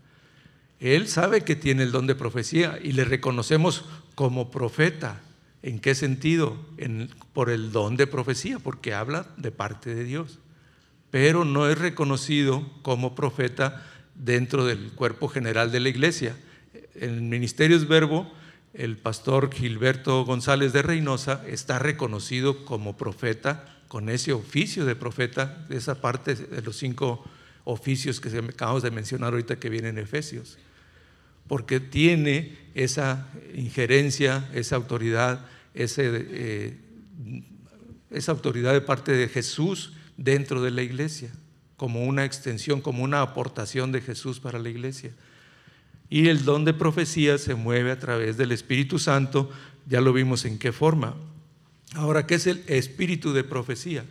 Él 0.78 1.08
sabe 1.08 1.42
que 1.42 1.56
tiene 1.56 1.82
el 1.82 1.90
don 1.90 2.06
de 2.06 2.14
profecía 2.14 2.78
y 2.80 2.92
le 2.92 3.04
reconocemos 3.04 3.84
como 4.14 4.52
profeta. 4.52 5.20
¿En 5.60 5.80
qué 5.80 5.96
sentido? 5.96 6.56
por 7.32 7.50
el 7.50 7.72
don 7.72 7.96
de 7.96 8.06
profecía, 8.06 8.60
porque 8.60 8.94
habla 8.94 9.26
de 9.36 9.50
parte 9.50 9.92
de 9.92 10.04
Dios. 10.04 10.38
Pero 11.10 11.44
no 11.44 11.68
es 11.68 11.78
reconocido 11.78 12.68
como 12.82 13.14
profeta 13.14 13.86
dentro 14.14 14.64
del 14.66 14.92
cuerpo 14.92 15.28
general 15.28 15.72
de 15.72 15.80
la 15.80 15.88
iglesia 15.88 16.36
en 17.00 17.28
Ministerios 17.28 17.86
Verbo, 17.88 18.30
el 18.74 18.96
pastor 18.96 19.52
Gilberto 19.52 20.24
González 20.24 20.72
de 20.72 20.82
Reynosa 20.82 21.42
está 21.46 21.78
reconocido 21.78 22.64
como 22.64 22.96
profeta 22.96 23.64
con 23.88 24.08
ese 24.08 24.32
oficio 24.32 24.84
de 24.84 24.96
profeta, 24.96 25.66
de 25.68 25.76
esa 25.76 26.00
parte 26.00 26.34
de 26.34 26.62
los 26.62 26.76
cinco 26.76 27.24
oficios 27.64 28.20
que 28.20 28.28
acabamos 28.36 28.82
de 28.82 28.90
mencionar 28.90 29.32
ahorita 29.32 29.56
que 29.56 29.70
vienen 29.70 29.98
en 29.98 30.04
Efesios. 30.04 30.58
porque 31.46 31.80
tiene 31.80 32.58
esa 32.74 33.26
injerencia, 33.54 34.46
esa 34.52 34.76
autoridad, 34.76 35.46
ese, 35.72 36.76
esa 38.10 38.32
autoridad 38.32 38.74
de 38.74 38.82
parte 38.82 39.12
de 39.12 39.28
Jesús 39.28 39.94
dentro 40.18 40.60
de 40.60 40.70
la 40.70 40.82
iglesia, 40.82 41.32
como 41.78 42.04
una 42.04 42.26
extensión, 42.26 42.82
como 42.82 43.02
una 43.02 43.22
aportación 43.22 43.92
de 43.92 44.02
Jesús 44.02 44.40
para 44.40 44.58
la 44.58 44.68
iglesia. 44.68 45.12
Y 46.10 46.28
el 46.28 46.44
don 46.44 46.64
de 46.66 46.74
profecía 46.74 47.38
se 47.38 47.54
mueve 47.54 47.92
a 47.92 47.98
través 47.98 48.36
del 48.36 48.52
Espíritu 48.52 48.98
Santo, 48.98 49.50
ya 49.86 50.00
lo 50.02 50.12
vimos 50.12 50.44
en 50.44 50.58
qué 50.58 50.72
forma. 50.72 51.14
Ahora, 51.94 52.26
¿qué 52.26 52.34
es 52.34 52.46
el 52.46 52.64
espíritu 52.66 53.32
de 53.32 53.44
profecía? 53.44 54.04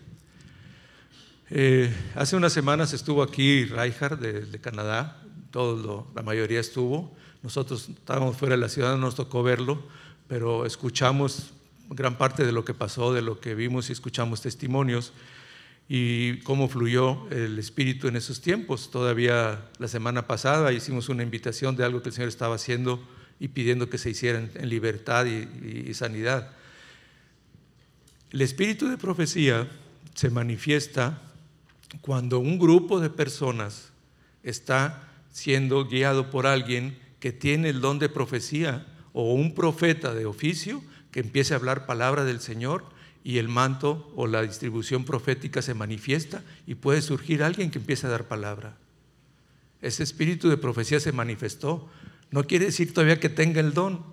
Eh, 1.50 1.94
hace 2.16 2.36
unas 2.36 2.54
semanas 2.54 2.94
estuvo 2.94 3.22
aquí 3.22 3.66
Reinhardt 3.66 4.20
de, 4.20 4.60
Canadá, 4.60 5.22
todo 5.52 6.08
la 6.16 6.22
mayoría 6.22 6.60
estuvo. 6.60 7.16
Nosotros 7.44 7.90
estábamos 7.90 8.38
fuera 8.38 8.56
de 8.56 8.62
la 8.62 8.70
ciudad, 8.70 8.92
no 8.92 8.98
nos 8.98 9.16
tocó 9.16 9.44
verlo, 9.44 9.84
pero 10.28 10.66
escuchamos 10.66 11.52
gran 11.90 12.18
parte 12.18 12.46
de 12.46 12.52
lo 12.52 12.66
que 12.66 12.74
pasó, 12.74 13.14
de 13.14 13.22
lo 13.22 13.40
que 13.40 13.56
vimos 13.56 13.90
y 13.90 13.94
escuchamos 13.94 14.42
testimonios 14.42 15.14
y 15.90 16.40
cómo 16.40 16.68
fluyó 16.68 17.30
el 17.30 17.58
Espíritu 17.60 18.08
en 18.08 18.18
esos 18.18 18.42
tiempos. 18.42 18.92
Todavía 18.92 19.66
la 19.80 19.88
semana 19.88 20.28
pasada 20.28 20.74
hicimos 20.74 21.10
una 21.10 21.24
invitación 21.24 21.76
de 21.76 21.86
algo 21.86 22.02
que 22.02 22.10
el 22.10 22.16
Señor 22.16 22.30
estaba 22.30 22.56
haciendo 22.56 23.02
y 23.40 23.50
pidiendo 23.50 23.90
que 23.90 23.98
se 23.98 24.10
hiciera 24.10 24.40
en, 24.40 24.70
libertad 24.70 25.26
y, 25.26 25.94
sanidad. 25.94 26.52
El 28.32 28.42
Espíritu 28.42 28.90
de 28.90 28.98
profecía 28.98 29.70
se 30.16 30.30
manifiesta 30.30 31.22
cuando 32.02 32.40
un 32.40 32.60
grupo 32.60 33.00
de 33.00 33.10
personas 33.10 33.92
está 34.44 35.08
siendo 35.32 35.86
guiado 35.88 36.30
por 36.30 36.48
alguien 36.48 36.98
que 37.20 37.32
tiene 37.32 37.70
el 37.70 37.80
don 37.80 38.00
de 38.00 38.10
profecía 38.10 38.86
o 39.14 39.34
un 39.34 39.56
profeta 39.56 40.14
de 40.14 40.26
oficio 40.26 40.84
que 41.12 41.22
empiece 41.22 41.54
a 41.54 41.58
hablar 41.58 41.86
palabra 41.86 42.26
del 42.26 42.42
Señor 42.42 42.97
y 43.24 43.38
el 43.38 43.50
manto 43.50 44.12
o 44.16 44.28
la 44.28 44.42
distribución 44.42 45.04
profética 45.04 45.62
se 45.62 45.74
manifiesta 45.74 46.44
y 46.66 46.76
puede 46.76 47.02
surgir 47.02 47.44
alguien 47.44 47.72
que 47.72 47.80
empiece 47.80 48.08
a 48.08 48.10
dar 48.10 48.28
palabra. 48.28 48.78
Ese 49.82 50.04
espíritu 50.04 50.50
de 50.50 50.58
profecía 50.58 51.00
se 51.00 51.12
manifestó. 51.12 51.90
No 52.32 52.46
quiere 52.46 52.66
decir 52.66 52.94
todavía 52.94 53.20
que 53.20 53.30
tenga 53.30 53.60
el 53.60 53.74
don. 53.74 54.04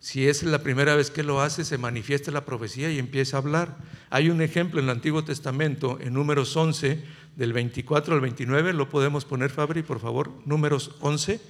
Si 0.00 0.26
es 0.26 0.42
la 0.42 0.62
primera 0.62 0.96
vez 0.96 1.10
que 1.10 1.22
lo 1.22 1.40
hace, 1.40 1.64
se 1.64 1.78
manifiesta 1.78 2.30
la 2.32 2.44
profecía 2.44 2.90
y 2.90 2.98
empieza 2.98 3.36
a 3.36 3.40
hablar. 3.40 3.76
Hay 4.10 4.30
un 4.30 4.42
ejemplo 4.42 4.80
en 4.80 4.86
el 4.86 4.90
Antiguo 4.90 5.24
Testamento, 5.24 5.98
en 6.00 6.14
números 6.14 6.56
11, 6.56 7.04
del 7.36 7.52
24 7.52 8.14
al 8.14 8.20
29, 8.20 8.72
lo 8.72 8.88
podemos 8.88 9.24
poner, 9.24 9.50
Fabri, 9.50 9.82
por 9.82 10.00
favor, 10.00 10.32
números 10.44 10.96
11, 11.00 11.40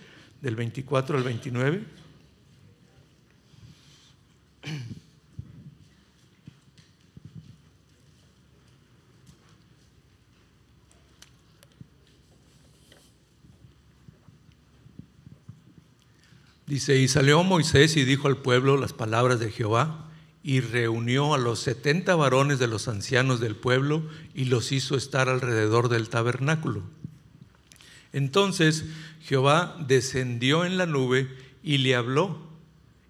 del 0.41 0.57
24 0.57 1.17
al 1.17 1.25
29. 1.25 1.85
Dice, 16.67 16.99
y 16.99 17.09
salió 17.09 17.43
Moisés 17.43 17.97
y 17.97 18.05
dijo 18.05 18.29
al 18.29 18.39
pueblo 18.39 18.77
las 18.77 18.93
palabras 18.93 19.41
de 19.41 19.51
Jehová, 19.51 20.09
y 20.45 20.61
reunió 20.61 21.35
a 21.35 21.39
los 21.39 21.61
setenta 21.61 22.17
varones 22.17 22.59
de 22.59 22.67
los 22.67 22.89
ancianos 22.89 23.41
del 23.41 23.55
pueblo 23.55 24.03
y 24.35 24.47
los 24.47 24.73
hizo 24.73 24.97
estar 24.97 25.29
alrededor 25.29 25.89
del 25.89 26.09
tabernáculo. 26.09 26.83
Entonces 28.13 28.85
Jehová 29.23 29.77
descendió 29.87 30.65
en 30.65 30.79
la 30.79 30.87
nube 30.87 31.29
y 31.63 31.79
le 31.79 31.95
habló, 31.95 32.39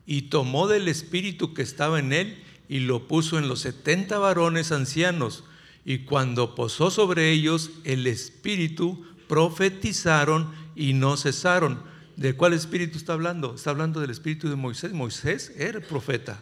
y 0.06 0.22
tomó 0.22 0.68
del 0.68 0.88
espíritu 0.88 1.54
que 1.54 1.62
estaba 1.62 1.98
en 1.98 2.12
él 2.12 2.42
y 2.68 2.80
lo 2.80 3.06
puso 3.06 3.38
en 3.38 3.48
los 3.48 3.60
setenta 3.60 4.18
varones 4.18 4.72
ancianos, 4.72 5.44
y 5.84 6.00
cuando 6.00 6.54
posó 6.54 6.90
sobre 6.90 7.30
ellos 7.30 7.70
el 7.84 8.06
espíritu, 8.06 9.06
profetizaron 9.26 10.52
y 10.76 10.92
no 10.92 11.16
cesaron 11.16 11.91
¿De 12.22 12.34
cuál 12.34 12.52
espíritu 12.52 12.98
está 12.98 13.14
hablando? 13.14 13.56
Está 13.56 13.70
hablando 13.70 14.00
del 14.00 14.10
espíritu 14.10 14.48
de 14.48 14.54
Moisés. 14.54 14.92
Moisés 14.92 15.52
era 15.56 15.80
profeta. 15.80 16.38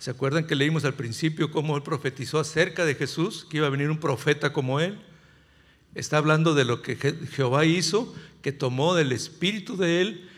¿Se 0.00 0.10
acuerdan 0.10 0.44
que 0.44 0.56
leímos 0.56 0.84
al 0.84 0.94
principio 0.94 1.52
cómo 1.52 1.76
él 1.76 1.84
profetizó 1.84 2.40
acerca 2.40 2.84
de 2.84 2.96
Jesús, 2.96 3.46
que 3.48 3.58
iba 3.58 3.68
a 3.68 3.70
venir 3.70 3.90
un 3.90 4.00
profeta 4.00 4.52
como 4.52 4.80
él? 4.80 5.00
Está 5.94 6.16
hablando 6.16 6.54
de 6.54 6.64
lo 6.64 6.82
que 6.82 6.96
Jehová 6.96 7.64
hizo, 7.64 8.12
que 8.42 8.50
tomó 8.50 8.96
del 8.96 9.12
espíritu 9.12 9.76
de 9.76 10.00
él 10.00 10.28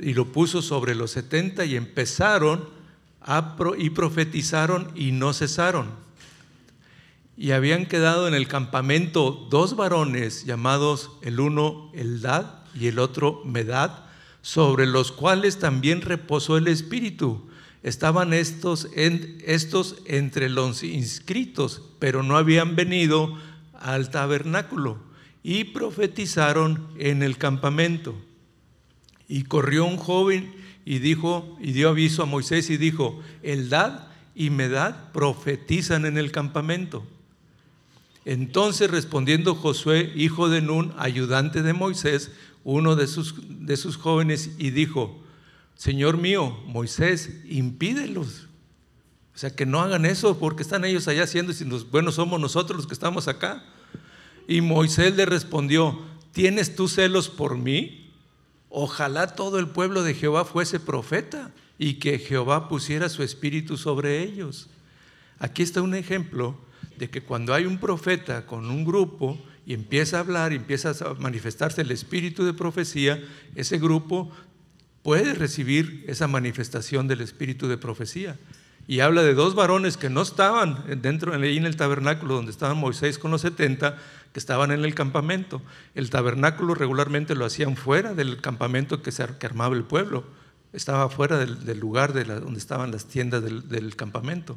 y 0.00 0.12
lo 0.14 0.32
puso 0.32 0.60
sobre 0.60 0.96
los 0.96 1.12
setenta 1.12 1.64
y 1.64 1.76
empezaron 1.76 2.68
a 3.20 3.56
y 3.78 3.90
profetizaron 3.90 4.90
y 4.96 5.12
no 5.12 5.34
cesaron. 5.34 5.86
Y 7.36 7.52
habían 7.52 7.86
quedado 7.86 8.26
en 8.26 8.34
el 8.34 8.48
campamento 8.48 9.46
dos 9.52 9.76
varones 9.76 10.44
llamados 10.44 11.12
el 11.22 11.38
uno 11.38 11.92
Eldad 11.94 12.64
y 12.74 12.88
el 12.88 12.98
otro 12.98 13.42
Medad, 13.44 14.05
sobre 14.46 14.86
los 14.86 15.10
cuales 15.10 15.58
también 15.58 16.02
reposó 16.02 16.56
el 16.56 16.68
Espíritu. 16.68 17.48
Estaban 17.82 18.32
estos, 18.32 18.86
estos 18.94 19.96
entre 20.04 20.48
los 20.48 20.84
inscritos, 20.84 21.82
pero 21.98 22.22
no 22.22 22.36
habían 22.36 22.76
venido 22.76 23.36
al 23.74 24.08
tabernáculo 24.08 25.00
y 25.42 25.64
profetizaron 25.64 26.86
en 26.96 27.24
el 27.24 27.38
campamento. 27.38 28.14
Y 29.26 29.42
corrió 29.42 29.84
un 29.84 29.96
joven 29.96 30.54
y 30.84 31.00
dijo 31.00 31.58
y 31.60 31.72
dio 31.72 31.88
aviso 31.88 32.22
a 32.22 32.26
Moisés 32.26 32.70
y 32.70 32.76
dijo, 32.76 33.20
Eldad 33.42 34.06
y 34.36 34.50
Medad 34.50 35.10
profetizan 35.10 36.06
en 36.06 36.18
el 36.18 36.30
campamento. 36.30 37.04
Entonces 38.24 38.92
respondiendo 38.92 39.56
Josué, 39.56 40.12
hijo 40.14 40.48
de 40.48 40.60
Nun, 40.60 40.94
ayudante 40.98 41.62
de 41.62 41.72
Moisés, 41.72 42.30
uno 42.66 42.96
de 42.96 43.06
sus, 43.06 43.36
de 43.64 43.76
sus 43.76 43.96
jóvenes 43.96 44.50
y 44.58 44.70
dijo, 44.70 45.22
Señor 45.76 46.16
mío, 46.16 46.58
Moisés, 46.66 47.30
impídelos. 47.44 48.48
O 49.36 49.38
sea, 49.38 49.54
que 49.54 49.64
no 49.66 49.80
hagan 49.80 50.04
eso 50.04 50.36
porque 50.40 50.64
están 50.64 50.84
ellos 50.84 51.06
allá 51.06 51.22
haciendo 51.22 51.52
y 51.52 51.64
los 51.64 51.88
buenos 51.88 52.16
somos 52.16 52.40
nosotros 52.40 52.76
los 52.76 52.88
que 52.88 52.94
estamos 52.94 53.28
acá. 53.28 53.62
Y 54.48 54.62
Moisés 54.62 55.14
le 55.14 55.26
respondió, 55.26 55.96
¿tienes 56.32 56.74
tú 56.74 56.88
celos 56.88 57.28
por 57.28 57.56
mí? 57.56 58.10
Ojalá 58.68 59.28
todo 59.36 59.60
el 59.60 59.68
pueblo 59.68 60.02
de 60.02 60.14
Jehová 60.14 60.44
fuese 60.44 60.80
profeta 60.80 61.52
y 61.78 61.94
que 61.94 62.18
Jehová 62.18 62.68
pusiera 62.68 63.08
su 63.08 63.22
espíritu 63.22 63.76
sobre 63.76 64.24
ellos. 64.24 64.68
Aquí 65.38 65.62
está 65.62 65.82
un 65.82 65.94
ejemplo 65.94 66.58
de 66.98 67.10
que 67.10 67.22
cuando 67.22 67.54
hay 67.54 67.64
un 67.64 67.78
profeta 67.78 68.44
con 68.44 68.68
un 68.68 68.84
grupo, 68.84 69.40
y 69.66 69.74
empieza 69.74 70.16
a 70.16 70.20
hablar 70.20 70.52
y 70.52 70.56
empieza 70.56 70.90
a 70.90 71.14
manifestarse 71.14 71.82
el 71.82 71.90
espíritu 71.90 72.44
de 72.44 72.54
profecía, 72.54 73.22
ese 73.56 73.78
grupo 73.78 74.30
puede 75.02 75.34
recibir 75.34 76.04
esa 76.06 76.28
manifestación 76.28 77.08
del 77.08 77.20
espíritu 77.20 77.66
de 77.66 77.76
profecía. 77.76 78.38
Y 78.88 79.00
habla 79.00 79.24
de 79.24 79.34
dos 79.34 79.56
varones 79.56 79.96
que 79.96 80.08
no 80.08 80.22
estaban 80.22 80.84
dentro, 81.02 81.34
ahí 81.34 81.56
en 81.56 81.66
el 81.66 81.74
tabernáculo 81.74 82.34
donde 82.34 82.52
estaban 82.52 82.76
Moisés 82.76 83.18
con 83.18 83.32
los 83.32 83.40
70, 83.40 83.98
que 84.32 84.38
estaban 84.38 84.70
en 84.70 84.84
el 84.84 84.94
campamento. 84.94 85.60
El 85.96 86.10
tabernáculo 86.10 86.76
regularmente 86.76 87.34
lo 87.34 87.44
hacían 87.44 87.76
fuera 87.76 88.14
del 88.14 88.40
campamento 88.40 89.02
que, 89.02 89.10
se, 89.10 89.24
armaba 89.24 89.74
el 89.74 89.82
pueblo. 89.82 90.22
Estaba 90.72 91.08
fuera 91.08 91.38
del, 91.38 91.80
lugar 91.80 92.12
de 92.12 92.22
donde 92.24 92.60
estaban 92.60 92.92
las 92.92 93.06
tiendas 93.06 93.42
del 93.42 93.96
campamento. 93.96 94.56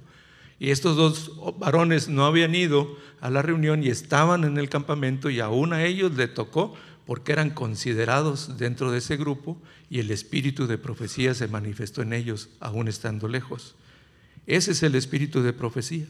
Y 0.59 0.71
estos 0.71 0.97
dos 0.97 1.31
varones 1.57 2.09
no 2.09 2.25
habían 2.25 2.53
ido 2.53 2.97
a 3.21 3.29
la 3.29 3.41
reunión 3.41 3.83
y 3.83 3.87
estaban 3.87 4.43
en 4.43 4.57
el 4.57 4.69
campamento 4.69 5.29
y 5.29 5.39
aún 5.39 5.73
a 5.73 5.85
ellos 5.85 6.13
le 6.15 6.27
tocó 6.27 6.75
porque 7.05 7.31
eran 7.31 7.49
considerados 7.49 8.57
dentro 8.57 8.91
de 8.91 8.99
ese 8.99 9.17
grupo 9.17 9.57
y 9.89 9.99
el 9.99 10.11
espíritu 10.11 10.67
de 10.67 10.77
profecía 10.77 11.33
se 11.33 11.47
manifestó 11.47 12.01
en 12.01 12.13
ellos 12.13 12.49
aún 12.59 12.87
estando 12.87 13.27
lejos. 13.27 13.75
Ese 14.45 14.71
es 14.71 14.83
el 14.83 14.95
espíritu 14.95 15.41
de 15.41 15.53
profecía. 15.53 16.05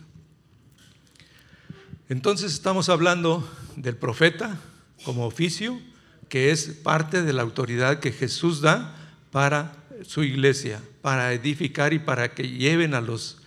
Entonces 2.10 2.54
estamos 2.54 2.90
hablando 2.90 3.48
del 3.76 3.96
profeta 3.96 4.60
como 5.06 5.26
oficio, 5.26 5.80
que 6.28 6.52
es 6.52 6.68
parte 6.68 7.22
de 7.22 7.34
la 7.34 7.44
autoridad 7.44 8.00
que 8.00 8.12
Jesús 8.12 8.62
da 8.62 8.96
para 9.32 9.74
su 10.04 10.24
iglesia, 10.24 10.82
para 11.02 11.34
edificar 11.34 11.94
y 11.94 12.00
para 12.00 12.34
que 12.34 12.50
lleven 12.50 12.94
a 12.94 13.02
los 13.02 13.40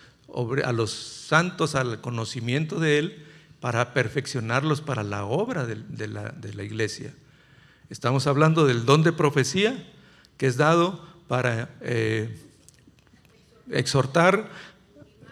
a 0.64 0.72
los 0.72 0.90
santos 0.90 1.74
al 1.74 2.00
conocimiento 2.00 2.80
de 2.80 2.98
Él 2.98 3.26
para 3.60 3.94
perfeccionarlos 3.94 4.80
para 4.80 5.02
la 5.02 5.24
obra 5.24 5.66
de, 5.66 6.08
la, 6.08 6.64
iglesia. 6.64 7.14
Estamos 7.90 8.26
hablando 8.26 8.66
del 8.66 8.84
don 8.84 9.02
de 9.02 9.12
profecía 9.12 9.88
que 10.36 10.46
es 10.46 10.56
dado 10.56 11.04
para 11.28 11.70
eh, 11.80 12.36
exhortar, 13.70 14.50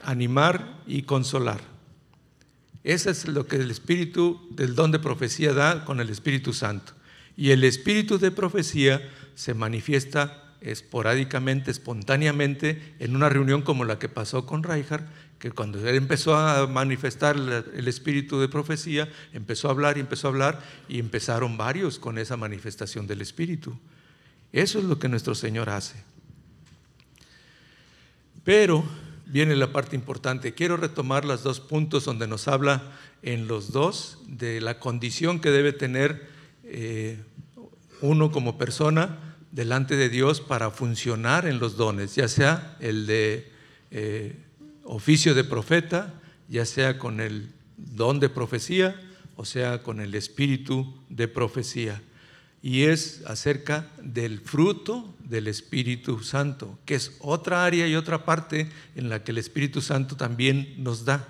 animar 0.05 0.81
y 0.87 1.03
consolar. 1.03 1.61
Eso 2.85 3.11
es 3.11 3.27
lo 3.29 3.47
que 3.47 3.57
el 3.57 3.71
Espíritu 3.71 4.41
del 4.51 4.75
don 4.75 4.93
de 4.93 4.99
profecía 4.99 5.53
da 5.53 5.85
con 5.85 6.01
el 6.01 6.09
Espíritu 6.09 6.53
Santo. 6.53 6.93
Y 7.37 7.51
el 7.51 7.65
Espíritu 7.65 8.19
de 8.19 8.31
profecía 8.31 9.03
se 9.35 9.55
manifiesta 9.55 10.50
esporádicamente, 10.61 11.71
espontáneamente, 11.71 12.95
en 12.99 13.17
una 13.17 13.29
reunión 13.29 13.63
como 13.63 13.85
la 13.85 13.99
que 13.99 14.09
pasó 14.09 14.47
con 14.47 14.63
Reinhardt, 14.63 15.07
que 15.39 15.51
cuando 15.51 15.79
él 15.89 15.97
empezó 15.97 16.37
a 16.37 16.67
manifestar 16.67 17.37
el 17.37 17.89
espíritu 17.89 18.39
de 18.41 18.49
profecía, 18.49 19.09
empezó 19.33 19.69
a 19.69 19.71
hablar 19.71 19.97
y 19.97 20.01
empezó 20.01 20.29
a 20.29 20.31
hablar 20.31 20.61
y 20.87 20.99
empezaron 20.99 21.57
varios 21.57 21.99
con 21.99 22.19
esa 22.19 22.37
manifestación 22.37 23.07
del 23.07 23.23
espíritu. 23.23 23.75
Eso 24.53 24.79
es 24.79 24.85
lo 24.85 24.99
que 24.99 25.09
nuestro 25.09 25.35
Señor 25.35 25.71
hace. 25.71 26.03
Pero 28.45 28.85
viene 29.25 29.57
la 29.57 29.73
parte 29.73 29.97
importante. 29.97 30.53
Quiero 30.53 30.77
retomar 30.77 31.25
los 31.25 31.43
dos 31.43 31.61
puntos 31.61 32.05
donde 32.05 32.27
nos 32.27 32.47
habla 32.49 32.83
en 33.23 33.49
los 33.49 33.73
dos 33.73 34.19
de 34.27 34.61
la 34.61 34.79
condición 34.79 35.41
que 35.41 35.51
debe 35.51 35.73
tener 35.73 36.29
eh, 36.65 37.19
uno 38.03 38.31
como 38.31 38.59
persona 38.59 39.30
delante 39.53 39.97
de 39.97 40.09
Dios 40.09 40.41
para 40.41 40.71
funcionar 40.71 41.47
en 41.47 41.59
los 41.59 41.77
dones, 41.77 42.15
ya 42.15 42.29
sea 42.29 42.77
el 42.81 43.07
de 43.07 43.51
eh, 43.91 44.37
oficio 44.85 45.35
de 45.35 45.45
profeta, 45.45 46.15
ya 46.49 46.65
sea 46.65 46.99
con 46.99 47.21
el 47.21 47.51
don 47.77 48.21
de 48.21 48.29
profecía, 48.29 49.01
o 49.37 49.45
sea 49.45 49.83
con 49.83 50.01
el 50.01 50.15
espíritu 50.15 50.95
de 51.09 51.29
profecía. 51.29 52.01
Y 52.63 52.83
es 52.83 53.23
acerca 53.27 53.89
del 54.03 54.41
fruto 54.41 55.15
del 55.25 55.49
Espíritu 55.49 56.23
Santo, 56.23 56.79
que 56.85 56.95
es 56.95 57.17
otra 57.21 57.65
área 57.65 57.89
y 57.89 57.95
otra 57.95 58.27
parte 58.27 58.69
en 58.97 59.09
la 59.09 59.25
que 59.25 59.31
el 59.31 59.39
Espíritu 59.39 59.81
Santo 59.81 60.15
también 60.15 60.75
nos 60.77 61.07
da. 61.07 61.27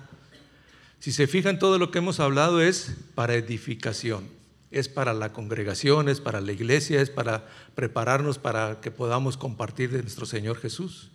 Si 0.99 1.13
se 1.13 1.27
fijan, 1.27 1.57
todo 1.57 1.79
lo 1.79 1.89
que 1.89 1.99
hemos 1.99 2.19
hablado 2.19 2.59
es 2.61 2.97
para 3.15 3.35
edificación 3.35 4.40
es 4.71 4.87
para 4.87 5.13
la 5.13 5.33
congregación, 5.33 6.09
es 6.09 6.21
para 6.21 6.41
la 6.41 6.53
iglesia, 6.53 7.01
es 7.01 7.09
para 7.09 7.47
prepararnos 7.75 8.39
para 8.39 8.79
que 8.81 8.89
podamos 8.89 9.37
compartir 9.37 9.91
de 9.91 10.01
nuestro 10.01 10.25
Señor 10.25 10.57
Jesús. 10.57 11.11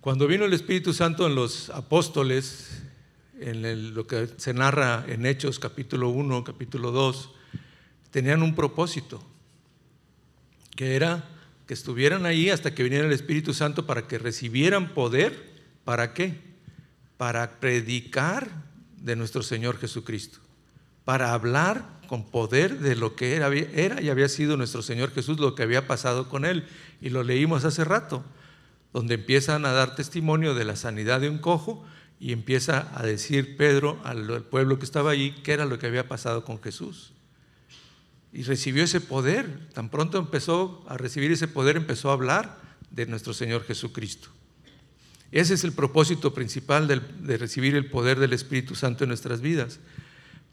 Cuando 0.00 0.26
vino 0.26 0.44
el 0.44 0.52
Espíritu 0.52 0.92
Santo 0.92 1.26
en 1.26 1.34
los 1.34 1.70
apóstoles, 1.70 2.82
en 3.40 3.94
lo 3.94 4.06
que 4.06 4.28
se 4.36 4.52
narra 4.52 5.04
en 5.08 5.26
Hechos 5.26 5.58
capítulo 5.58 6.10
1, 6.10 6.44
capítulo 6.44 6.92
2, 6.92 7.30
tenían 8.10 8.42
un 8.42 8.54
propósito, 8.54 9.22
que 10.76 10.96
era 10.96 11.28
que 11.66 11.74
estuvieran 11.74 12.24
ahí 12.24 12.48
hasta 12.48 12.74
que 12.74 12.82
viniera 12.82 13.06
el 13.06 13.12
Espíritu 13.12 13.52
Santo 13.52 13.86
para 13.86 14.06
que 14.08 14.18
recibieran 14.18 14.94
poder. 14.94 15.62
¿Para 15.84 16.14
qué? 16.14 16.40
Para 17.18 17.60
predicar 17.60 18.48
de 18.96 19.16
nuestro 19.16 19.42
Señor 19.42 19.78
Jesucristo, 19.78 20.38
para 21.08 21.32
hablar 21.32 21.86
con 22.06 22.22
poder 22.22 22.80
de 22.80 22.94
lo 22.94 23.16
que 23.16 23.34
era, 23.34 23.48
era, 23.48 24.02
y 24.02 24.10
había 24.10 24.28
sido 24.28 24.58
nuestro 24.58 24.82
Señor 24.82 25.10
Jesús, 25.10 25.40
lo 25.40 25.54
que 25.54 25.62
había 25.62 25.86
pasado 25.86 26.28
con 26.28 26.44
él. 26.44 26.64
Y 27.00 27.08
lo 27.08 27.22
leímos 27.22 27.64
hace 27.64 27.82
rato, 27.82 28.22
donde 28.92 29.14
empiezan 29.14 29.64
a 29.64 29.72
dar 29.72 29.94
testimonio 29.94 30.52
de 30.52 30.66
la 30.66 30.76
sanidad 30.76 31.22
de 31.22 31.30
un 31.30 31.38
cojo 31.38 31.82
y 32.20 32.32
empieza 32.32 32.92
a 32.94 33.04
decir 33.04 33.56
Pedro 33.56 33.98
al, 34.04 34.42
pueblo 34.50 34.78
que 34.78 34.84
estaba 34.84 35.12
allí 35.12 35.34
qué 35.42 35.52
era 35.52 35.64
lo 35.64 35.78
que 35.78 35.86
había 35.86 36.08
pasado 36.08 36.44
con 36.44 36.60
Jesús. 36.60 37.14
Y 38.30 38.42
recibió 38.42 38.84
ese 38.84 39.00
poder. 39.00 39.70
Tan 39.72 39.88
pronto 39.88 40.18
empezó 40.18 40.84
a 40.88 40.98
recibir 40.98 41.32
ese 41.32 41.48
poder, 41.48 41.78
empezó 41.78 42.10
a 42.10 42.12
hablar 42.12 42.60
de 42.90 43.06
nuestro 43.06 43.32
Señor 43.32 43.64
Jesucristo. 43.64 44.28
Ese 45.32 45.54
es 45.54 45.64
el 45.64 45.72
propósito 45.72 46.34
principal 46.34 46.86
de 46.86 47.38
recibir 47.38 47.76
el 47.76 47.88
poder 47.88 48.18
del 48.18 48.34
Espíritu 48.34 48.74
Santo 48.74 49.04
en 49.04 49.08
nuestras 49.08 49.40
vidas 49.40 49.80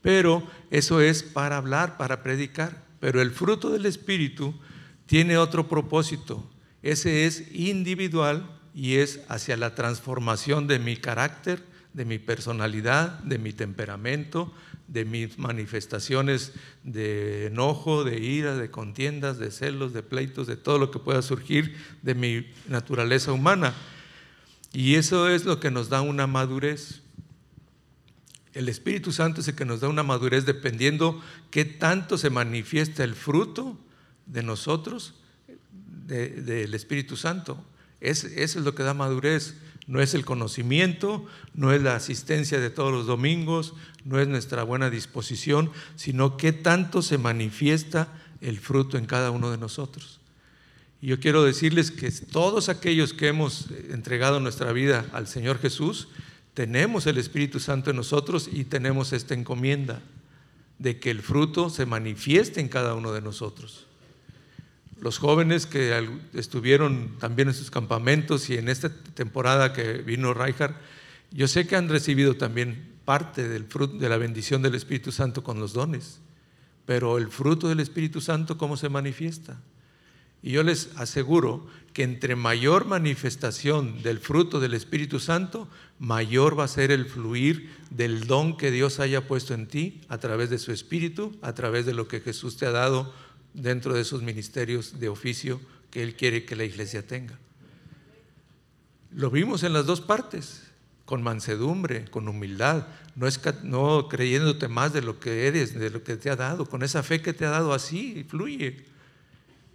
pero 0.06 0.48
eso 0.70 1.02
es 1.02 1.24
para 1.24 1.58
hablar, 1.58 1.98
para 1.98 2.22
predicar. 2.22 2.86
Pero 3.00 3.24
el 3.24 3.32
fruto 3.32 3.72
del 3.72 3.88
Espíritu 3.88 4.54
tiene 5.08 5.36
otro 5.36 5.68
propósito. 5.68 6.48
Ese 6.84 7.26
es 7.26 7.52
individual 7.56 8.48
y 8.76 8.98
es 8.98 9.22
hacia 9.30 9.58
la 9.58 9.74
transformación 9.74 10.68
de 10.68 10.78
mi 10.78 10.96
carácter, 10.96 11.64
de 11.94 12.06
mi 12.06 12.20
personalidad, 12.20 13.18
de 13.24 13.40
mi 13.40 13.52
temperamento, 13.52 14.54
de 14.88 15.06
mis 15.06 15.40
manifestaciones 15.40 16.54
de 16.84 17.48
enojo, 17.48 18.04
de 18.04 18.20
ira, 18.20 18.56
de 18.56 18.70
contiendas, 18.70 19.40
de 19.40 19.50
celos, 19.50 19.92
de 19.92 20.04
pleitos, 20.04 20.46
de 20.46 20.56
todo 20.56 20.78
lo 20.78 20.92
que 20.92 21.00
pueda 21.00 21.24
surgir 21.24 21.76
de 22.04 22.14
mi 22.14 22.46
naturaleza 22.68 23.32
humana. 23.32 23.74
Y 24.72 24.96
eso 24.96 25.30
es 25.30 25.46
lo 25.46 25.60
que 25.60 25.72
nos 25.72 25.90
da 25.90 26.02
una 26.02 26.28
madurez. 26.28 27.02
El 28.56 28.70
Espíritu 28.70 29.12
Santo 29.12 29.42
es 29.42 29.50
el 29.50 29.56
que 29.56 29.66
nos 29.66 29.82
da 29.82 29.90
una 29.90 30.02
madurez 30.02 30.46
dependiendo 30.46 31.22
qué 31.52 31.66
tanto 31.66 32.18
se 32.18 32.30
manifiesta 32.30 33.04
el 33.04 33.14
fruto 33.14 33.78
de 34.26 34.44
nosotros, 34.44 35.14
del 36.08 36.74
Espíritu 36.74 37.18
Santo. 37.18 37.62
Es, 38.00 38.24
eso 38.24 38.60
es 38.60 38.66
lo 38.66 38.74
que 38.74 38.84
da 38.84 38.94
madurez. 38.94 39.56
No 39.88 40.02
es 40.02 40.14
el 40.14 40.24
conocimiento, 40.24 41.26
no 41.54 41.74
es 41.74 41.82
la 41.82 41.96
asistencia 41.96 42.60
de 42.60 42.70
todos 42.70 42.94
los 42.94 43.06
domingos, 43.06 43.74
no 44.06 44.22
es 44.22 44.28
nuestra 44.30 44.64
buena 44.64 44.90
disposición, 44.90 45.70
sino 45.98 46.38
qué 46.38 46.54
tanto 46.54 47.02
se 47.02 47.18
manifiesta 47.18 48.08
el 48.40 48.58
fruto 48.58 48.98
en 48.98 49.06
cada 49.06 49.32
uno 49.32 49.52
de 49.52 49.58
nosotros. 49.58 50.22
Y 51.02 51.08
yo 51.08 51.20
quiero 51.20 51.44
decirles 51.44 51.92
que 51.92 52.10
todos 52.10 52.70
aquellos 52.70 53.14
que 53.14 53.28
hemos 53.28 53.68
entregado 53.92 54.40
nuestra 54.40 54.72
vida 54.72 55.06
al 55.12 55.28
Señor 55.28 55.60
Jesús, 55.60 56.08
tenemos 56.56 57.06
el 57.06 57.18
Espíritu 57.18 57.60
Santo 57.60 57.92
en 57.92 57.98
nosotros 57.98 58.50
y 58.52 58.64
tenemos 58.64 59.14
esta 59.14 59.34
encomienda 59.34 60.02
de 60.80 61.00
que 61.00 61.12
el 61.12 61.22
fruto 61.22 61.70
se 61.70 61.86
manifieste 61.86 62.62
en 62.62 62.70
cada 62.70 62.96
uno 62.96 63.12
de 63.12 63.22
nosotros. 63.22 63.86
Los 65.00 65.18
jóvenes 65.18 65.66
que 65.66 66.10
estuvieron 66.34 67.18
también 67.20 67.50
en 67.50 67.54
sus 67.54 67.70
campamentos 67.70 68.50
y 68.50 68.56
en 68.56 68.70
esta 68.70 68.90
temporada 68.90 69.74
que 69.74 70.00
vino 70.00 70.34
Reinhardt, 70.34 70.78
yo 71.32 71.50
sé 71.50 71.68
que 71.68 71.76
han 71.76 71.90
recibido 71.90 72.36
también 72.36 72.88
parte 73.04 73.48
del 73.48 73.66
fruto, 73.66 73.98
de 73.98 74.08
la 74.08 74.18
bendición 74.18 74.62
del 74.62 74.76
Espíritu 74.76 75.12
Santo 75.12 75.44
con 75.44 75.60
los 75.60 75.74
dones, 75.74 76.20
pero 76.86 77.18
el 77.18 77.28
fruto 77.28 77.68
del 77.68 77.82
Espíritu 77.82 78.22
Santo, 78.22 78.58
¿cómo 78.58 78.78
se 78.78 78.88
manifiesta? 78.88 79.60
Y 80.46 80.52
yo 80.52 80.62
les 80.62 80.92
aseguro 80.96 81.66
que 81.92 82.04
entre 82.04 82.36
mayor 82.36 82.86
manifestación 82.86 84.04
del 84.04 84.20
fruto 84.20 84.60
del 84.60 84.76
Espíritu 84.76 85.20
Santo, 85.20 85.68
mayor 85.98 86.58
va 86.58 86.66
a 86.66 86.68
ser 86.68 86.92
el 86.92 87.08
fluir 87.08 87.72
del 87.90 88.28
don 88.28 88.56
que 88.56 88.70
Dios 88.70 89.00
haya 89.00 89.28
puesto 89.28 89.56
en 89.56 89.66
ti 89.66 90.02
a 90.08 90.20
través 90.20 90.52
de 90.52 90.60
su 90.60 90.72
Espíritu, 90.72 91.36
a 91.42 91.54
través 91.56 91.88
de 91.88 91.96
lo 91.96 92.08
que 92.08 92.20
Jesús 92.20 92.58
te 92.58 92.68
ha 92.68 92.72
dado 92.72 93.12
dentro 93.56 93.96
de 93.96 94.02
esos 94.02 94.22
ministerios 94.22 95.00
de 95.00 95.10
oficio 95.10 95.60
que 95.90 96.04
Él 96.04 96.16
quiere 96.16 96.46
que 96.46 96.56
la 96.56 96.64
iglesia 96.64 97.08
tenga. 97.08 97.40
Lo 99.10 99.32
vimos 99.32 99.64
en 99.64 99.74
las 99.74 99.88
dos 99.88 100.00
partes, 100.00 100.62
con 101.06 101.24
mansedumbre, 101.24 102.06
con 102.12 102.28
humildad, 102.28 102.86
no, 103.16 103.28
no 103.64 104.08
creyéndote 104.10 104.68
más 104.68 104.94
de 104.94 105.02
lo 105.02 105.20
que 105.20 105.48
eres, 105.48 105.74
de 105.74 105.90
lo 105.90 106.04
que 106.04 106.18
te 106.18 106.30
ha 106.30 106.36
dado, 106.36 106.68
con 106.68 106.84
esa 106.84 107.02
fe 107.02 107.24
que 107.24 107.34
te 107.34 107.48
ha 107.48 107.50
dado 107.50 107.74
así, 107.74 108.24
fluye. 108.30 108.94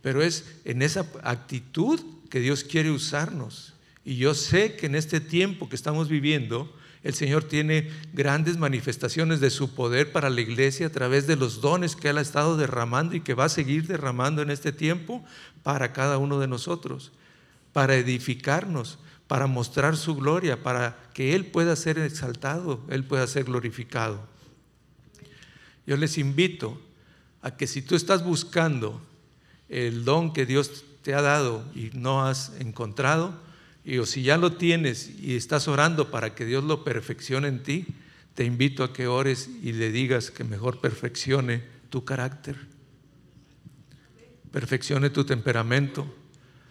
Pero 0.03 0.23
es 0.23 0.45
en 0.65 0.83
esa 0.83 1.07
actitud 1.23 2.01
que 2.31 2.41
Dios 2.41 2.65
quiere 2.65 2.91
usarnos. 2.91 3.75
Y 4.05 4.17
yo 4.17 4.35
sé 4.35 4.77
que 4.77 4.87
en 4.87 4.95
este 4.95 5.21
tiempo 5.21 5.69
que 5.69 5.77
estamos 5.77 6.09
viviendo, 6.09 6.75
el 7.03 7.15
Señor 7.15 7.45
tiene 7.45 7.91
grandes 8.13 8.59
manifestaciones 8.59 9.41
de 9.41 9.51
su 9.51 9.75
poder 9.75 10.13
para 10.13 10.31
la 10.31 10.41
iglesia 10.41 10.87
a 10.87 10.91
través 10.91 11.27
de 11.27 11.37
los 11.37 11.61
dones 11.61 11.97
que 11.97 12.11
Él 12.11 12.19
ha 12.19 12.23
estado 12.23 12.57
derramando 12.57 13.15
y 13.15 13.21
que 13.21 13.35
va 13.35 13.45
a 13.47 13.51
seguir 13.51 13.87
derramando 13.87 14.43
en 14.43 14.51
este 14.51 14.73
tiempo 14.73 15.25
para 15.63 15.93
cada 15.93 16.19
uno 16.19 16.39
de 16.39 16.49
nosotros, 16.49 17.13
para 17.73 17.97
edificarnos, 17.97 18.99
para 19.27 19.47
mostrar 19.47 19.97
su 19.97 20.15
gloria, 20.15 20.63
para 20.63 20.99
que 21.15 21.35
Él 21.35 21.47
pueda 21.47 21.75
ser 21.77 21.99
exaltado, 21.99 22.85
Él 22.91 23.05
pueda 23.05 23.27
ser 23.27 23.45
glorificado. 23.45 24.27
Yo 25.87 25.97
les 25.97 26.19
invito 26.19 26.81
a 27.41 27.57
que 27.57 27.67
si 27.67 27.81
tú 27.81 27.95
estás 27.95 28.23
buscando 28.25 29.01
el 29.71 30.05
don 30.05 30.33
que 30.33 30.45
Dios 30.45 30.85
te 31.03 31.15
ha 31.15 31.23
dado 31.23 31.65
y 31.75 31.91
no 31.95 32.27
has 32.27 32.53
encontrado, 32.59 33.35
y 33.85 33.99
o 33.99 34.05
si 34.05 34.23
ya 34.23 34.37
lo 34.37 34.53
tienes 34.53 35.11
y 35.19 35.37
estás 35.37 35.67
orando 35.69 36.11
para 36.11 36.35
que 36.35 36.45
Dios 36.45 36.63
lo 36.65 36.85
perfeccione 36.85 37.49
en 37.49 37.63
ti, 37.63 37.87
te 38.35 38.45
invito 38.45 38.85
a 38.85 38.93
que 38.93 39.07
ores 39.07 39.49
y 39.63 39.73
le 39.73 39.91
digas 39.91 40.31
que 40.31 40.45
mejor 40.45 40.81
perfeccione 40.81 41.63
tu 41.89 42.05
carácter, 42.05 42.57
perfeccione 44.51 45.11
tu 45.11 45.25
temperamento, 45.25 46.07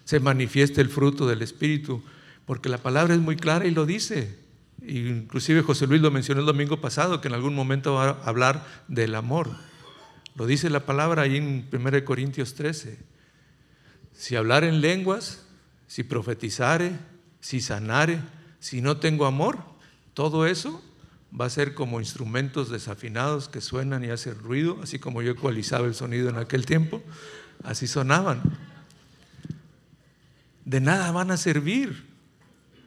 se 0.06 0.20
manifieste 0.20 0.82
el 0.82 0.90
fruto 0.90 1.28
del 1.28 1.42
Espíritu, 1.42 2.04
porque 2.46 2.70
la 2.70 2.80
palabra 2.80 3.14
es 3.14 3.20
muy 3.20 3.36
clara 3.36 3.66
y 3.66 3.72
lo 3.72 3.86
dice. 3.86 4.38
Inclusive 4.88 5.62
José 5.62 5.86
Luis 5.88 6.02
lo 6.02 6.10
mencionó 6.10 6.40
el 6.40 6.48
domingo 6.48 6.82
pasado, 6.82 7.22
que 7.22 7.28
en 7.28 7.36
algún 7.36 7.54
momento 7.54 7.94
va 7.94 8.10
a 8.10 8.24
hablar 8.24 8.66
del 8.88 9.14
amor. 9.14 9.50
Lo 10.40 10.48
dice 10.48 10.70
la 10.70 10.86
palabra 10.86 11.24
ahí 11.24 11.36
en 11.36 11.68
1 11.70 12.06
Corintios 12.06 12.54
13. 12.56 12.98
Si 14.14 14.38
hablar 14.38 14.64
en 14.64 14.80
lenguas, 14.80 15.44
si 15.86 16.04
profetizare, 16.04 16.94
si 17.42 17.60
sanare, 17.60 18.22
si 18.62 18.82
no 18.82 18.96
tengo 18.96 19.26
amor, 19.26 19.58
todo 20.14 20.46
eso 20.46 20.82
va 21.38 21.44
a 21.44 21.50
ser 21.50 21.74
como 21.74 22.00
instrumentos 22.00 22.70
desafinados 22.70 23.50
que 23.50 23.60
suenan 23.60 24.06
y 24.06 24.12
hacen 24.12 24.40
ruido, 24.40 24.80
así 24.82 24.98
como 24.98 25.22
yo 25.22 25.32
ecualizaba 25.32 25.88
el 25.88 25.94
sonido 25.94 26.30
en 26.30 26.38
aquel 26.38 26.66
tiempo, 26.66 27.04
así 27.62 27.86
sonaban. 27.86 28.42
De 30.64 30.80
nada 30.80 31.12
van 31.12 31.32
a 31.32 31.38
servir. 31.38 32.08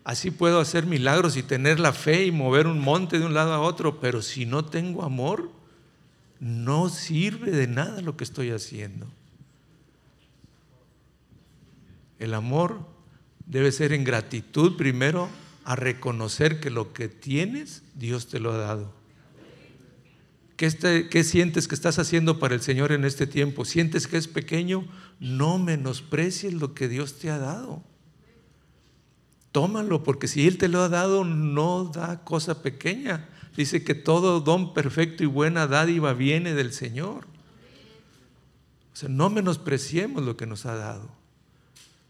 Así 0.04 0.30
puedo 0.30 0.58
hacer 0.58 0.86
milagros 0.86 1.36
y 1.36 1.42
tener 1.42 1.80
la 1.80 1.92
fe 1.92 2.24
y 2.24 2.32
mover 2.32 2.66
un 2.66 2.80
monte 2.80 3.18
de 3.18 3.26
un 3.26 3.34
lado 3.34 3.52
a 3.52 3.60
otro, 3.60 4.00
pero 4.00 4.22
si 4.22 4.46
no 4.46 4.64
tengo 4.64 5.04
amor, 5.04 5.60
no 6.42 6.88
sirve 6.88 7.52
de 7.52 7.68
nada 7.68 8.00
lo 8.00 8.16
que 8.16 8.24
estoy 8.24 8.50
haciendo. 8.50 9.06
El 12.18 12.34
amor 12.34 12.84
debe 13.46 13.70
ser 13.70 13.92
en 13.92 14.02
gratitud 14.02 14.76
primero 14.76 15.28
a 15.64 15.76
reconocer 15.76 16.58
que 16.58 16.70
lo 16.70 16.92
que 16.92 17.08
tienes, 17.08 17.84
Dios 17.94 18.26
te 18.26 18.40
lo 18.40 18.50
ha 18.50 18.56
dado. 18.56 18.92
¿Qué, 20.56 20.66
este, 20.66 21.08
¿Qué, 21.08 21.22
sientes 21.22 21.68
que 21.68 21.76
estás 21.76 22.00
haciendo 22.00 22.40
para 22.40 22.56
el 22.56 22.60
Señor 22.60 22.90
en 22.90 23.04
este 23.04 23.28
tiempo? 23.28 23.64
¿Sientes 23.64 24.08
que 24.08 24.16
es 24.16 24.26
pequeño? 24.26 24.84
No 25.20 25.58
menosprecies 25.58 26.54
lo 26.54 26.74
que 26.74 26.88
Dios 26.88 27.20
te 27.20 27.30
ha 27.30 27.38
dado. 27.38 27.84
Tómalo, 29.52 30.02
porque 30.02 30.26
si 30.26 30.48
Él 30.48 30.58
te 30.58 30.66
lo 30.66 30.82
ha 30.82 30.88
dado, 30.88 31.24
no 31.24 31.84
da 31.84 32.24
cosa 32.24 32.62
pequeña. 32.62 33.28
Dice 33.56 33.84
que 33.84 33.94
todo 33.94 34.40
don 34.40 34.72
perfecto 34.74 35.22
y 35.22 35.26
buena 35.26 35.66
dádiva 35.66 36.14
viene 36.14 36.54
del 36.54 36.72
Señor. 36.72 37.26
O 38.92 38.96
sea, 38.96 39.08
no 39.08 39.30
menospreciemos 39.30 40.22
lo 40.22 40.36
que 40.36 40.46
nos 40.46 40.66
ha 40.66 40.76
dado. 40.76 41.10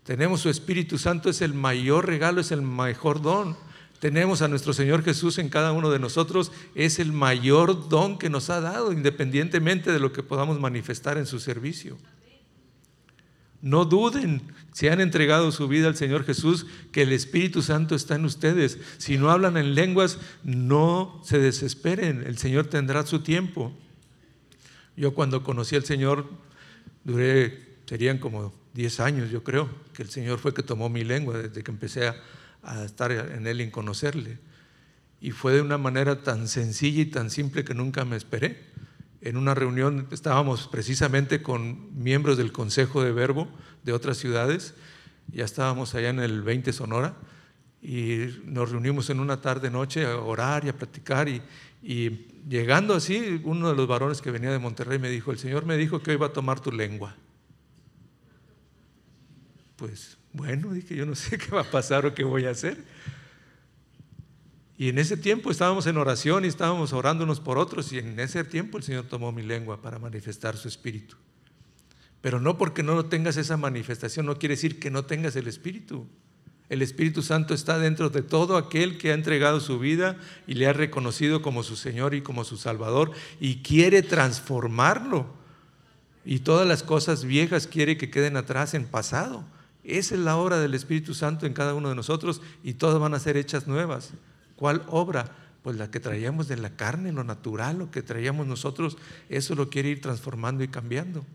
Tenemos 0.04 0.40
su 0.40 0.50
Espíritu 0.50 0.98
Santo, 0.98 1.30
es 1.30 1.42
el 1.42 1.54
mayor 1.54 2.06
regalo, 2.06 2.40
es 2.40 2.50
el 2.50 2.62
mejor 2.62 3.22
don. 3.22 3.56
Tenemos 4.00 4.42
a 4.42 4.48
nuestro 4.48 4.72
Señor 4.72 5.04
Jesús 5.04 5.38
en 5.38 5.48
cada 5.48 5.70
uno 5.70 5.90
de 5.90 6.00
nosotros, 6.00 6.50
es 6.74 6.98
el 6.98 7.12
mayor 7.12 7.88
don 7.88 8.18
que 8.18 8.30
nos 8.30 8.50
ha 8.50 8.60
dado, 8.60 8.92
independientemente 8.92 9.92
de 9.92 10.00
lo 10.00 10.12
que 10.12 10.24
podamos 10.24 10.58
manifestar 10.58 11.18
en 11.18 11.26
su 11.26 11.38
servicio. 11.38 11.96
No 13.62 13.84
duden, 13.84 14.42
si 14.72 14.88
han 14.88 15.00
entregado 15.00 15.52
su 15.52 15.68
vida 15.68 15.86
al 15.86 15.96
Señor 15.96 16.24
Jesús, 16.24 16.66
que 16.90 17.02
el 17.02 17.12
Espíritu 17.12 17.62
Santo 17.62 17.94
está 17.94 18.16
en 18.16 18.24
ustedes. 18.24 18.78
Si 18.98 19.16
no 19.16 19.30
hablan 19.30 19.56
en 19.56 19.76
lenguas, 19.76 20.18
no 20.42 21.22
se 21.24 21.38
desesperen, 21.38 22.24
el 22.26 22.38
Señor 22.38 22.66
tendrá 22.66 23.06
su 23.06 23.20
tiempo. 23.20 23.72
Yo 24.96 25.14
cuando 25.14 25.44
conocí 25.44 25.76
al 25.76 25.84
Señor, 25.84 26.28
duré, 27.04 27.76
serían 27.86 28.18
como 28.18 28.52
10 28.74 29.00
años, 29.00 29.30
yo 29.30 29.44
creo, 29.44 29.70
que 29.92 30.02
el 30.02 30.10
Señor 30.10 30.40
fue 30.40 30.52
que 30.52 30.64
tomó 30.64 30.88
mi 30.88 31.04
lengua 31.04 31.38
desde 31.38 31.62
que 31.62 31.70
empecé 31.70 32.08
a, 32.08 32.84
estar 32.84 33.12
en 33.12 33.46
Él 33.46 33.60
y 33.60 33.70
conocerle. 33.70 34.38
Y 35.20 35.30
fue 35.30 35.52
de 35.52 35.62
una 35.62 35.78
manera 35.78 36.22
tan 36.22 36.48
sencilla 36.48 37.02
y 37.02 37.06
tan 37.06 37.30
simple 37.30 37.64
que 37.64 37.74
nunca 37.74 38.04
me 38.04 38.16
esperé 38.16 38.71
en 39.22 39.36
una 39.36 39.54
reunión, 39.54 40.08
estábamos 40.10 40.68
precisamente 40.68 41.42
con 41.42 41.96
miembros 42.02 42.36
del 42.36 42.52
Consejo 42.52 43.02
de 43.02 43.12
Verbo 43.12 43.48
de 43.84 43.92
otras 43.92 44.18
ciudades, 44.18 44.74
ya 45.28 45.44
estábamos 45.44 45.94
allá 45.94 46.10
en 46.10 46.18
el 46.18 46.42
20 46.42 46.72
Sonora, 46.72 47.14
y 47.80 48.26
nos 48.44 48.70
reunimos 48.70 49.10
en 49.10 49.20
una 49.20 49.40
tarde 49.40 49.70
noche 49.70 50.06
a 50.06 50.16
orar 50.16 50.64
y 50.64 50.68
a 50.68 50.76
platicar 50.76 51.28
y, 51.28 51.40
y, 51.82 52.28
llegando 52.48 52.94
así, 52.94 53.40
uno 53.44 53.70
de 53.70 53.76
los 53.76 53.86
varones 53.88 54.20
que 54.20 54.30
venía 54.30 54.50
de 54.50 54.58
Monterrey 54.58 54.98
me 54.98 55.08
dijo, 55.08 55.32
el 55.32 55.38
Señor 55.38 55.66
me 55.66 55.76
dijo 55.76 56.02
que 56.02 56.12
hoy 56.12 56.16
va 56.16 56.26
a 56.26 56.32
tomar 56.32 56.60
tu 56.60 56.70
lengua. 56.70 57.16
Pues 59.76 60.18
bueno, 60.32 60.72
dije, 60.72 60.96
yo 60.96 61.06
no 61.06 61.14
sé 61.14 61.38
qué 61.38 61.50
va 61.50 61.62
a 61.62 61.70
pasar 61.70 62.06
o 62.06 62.14
qué 62.14 62.24
voy 62.24 62.46
a 62.46 62.50
hacer. 62.50 62.76
Y 64.82 64.88
en 64.88 64.98
ese 64.98 65.16
tiempo 65.16 65.52
estábamos 65.52 65.86
en 65.86 65.96
oración 65.96 66.44
y 66.44 66.48
estábamos 66.48 66.92
orando 66.92 67.22
unos 67.22 67.38
por 67.38 67.56
otros 67.56 67.92
y 67.92 67.98
en 68.00 68.18
ese 68.18 68.42
tiempo 68.42 68.78
el 68.78 68.82
Señor 68.82 69.04
tomó 69.04 69.30
mi 69.30 69.44
lengua 69.44 69.80
para 69.80 70.00
manifestar 70.00 70.56
su 70.56 70.66
espíritu. 70.66 71.14
Pero 72.20 72.40
no 72.40 72.58
porque 72.58 72.82
no 72.82 73.04
tengas 73.04 73.36
esa 73.36 73.56
manifestación, 73.56 74.26
no 74.26 74.40
quiere 74.40 74.56
decir 74.56 74.80
que 74.80 74.90
no 74.90 75.04
tengas 75.04 75.36
el 75.36 75.46
espíritu. 75.46 76.08
El 76.68 76.82
Espíritu 76.82 77.22
Santo 77.22 77.54
está 77.54 77.78
dentro 77.78 78.10
de 78.10 78.22
todo 78.22 78.56
aquel 78.56 78.98
que 78.98 79.12
ha 79.12 79.14
entregado 79.14 79.60
su 79.60 79.78
vida 79.78 80.16
y 80.48 80.54
le 80.54 80.66
ha 80.66 80.72
reconocido 80.72 81.42
como 81.42 81.62
su 81.62 81.76
Señor 81.76 82.12
y 82.16 82.22
como 82.22 82.42
su 82.42 82.56
Salvador 82.56 83.12
y 83.38 83.62
quiere 83.62 84.02
transformarlo. 84.02 85.32
Y 86.24 86.40
todas 86.40 86.66
las 86.66 86.82
cosas 86.82 87.24
viejas 87.24 87.68
quiere 87.68 87.96
que 87.96 88.10
queden 88.10 88.36
atrás 88.36 88.74
en 88.74 88.86
pasado. 88.86 89.44
Esa 89.84 90.16
es 90.16 90.20
la 90.22 90.36
obra 90.36 90.58
del 90.58 90.74
Espíritu 90.74 91.14
Santo 91.14 91.46
en 91.46 91.52
cada 91.52 91.72
uno 91.72 91.88
de 91.88 91.94
nosotros 91.94 92.42
y 92.64 92.74
todas 92.74 92.98
van 92.98 93.14
a 93.14 93.20
ser 93.20 93.36
hechas 93.36 93.68
nuevas. 93.68 94.14
¿Cuál 94.62 94.84
obra? 94.86 95.28
Pues 95.64 95.74
la 95.74 95.90
que 95.90 95.98
traíamos 95.98 96.46
de 96.46 96.56
la 96.56 96.76
carne, 96.76 97.10
lo 97.10 97.24
natural, 97.24 97.78
lo 97.80 97.90
que 97.90 98.00
traíamos 98.00 98.46
nosotros, 98.46 98.96
eso 99.28 99.56
lo 99.56 99.70
quiere 99.70 99.88
ir 99.88 100.00
transformando 100.00 100.62
y 100.62 100.68
cambiando. 100.68 101.26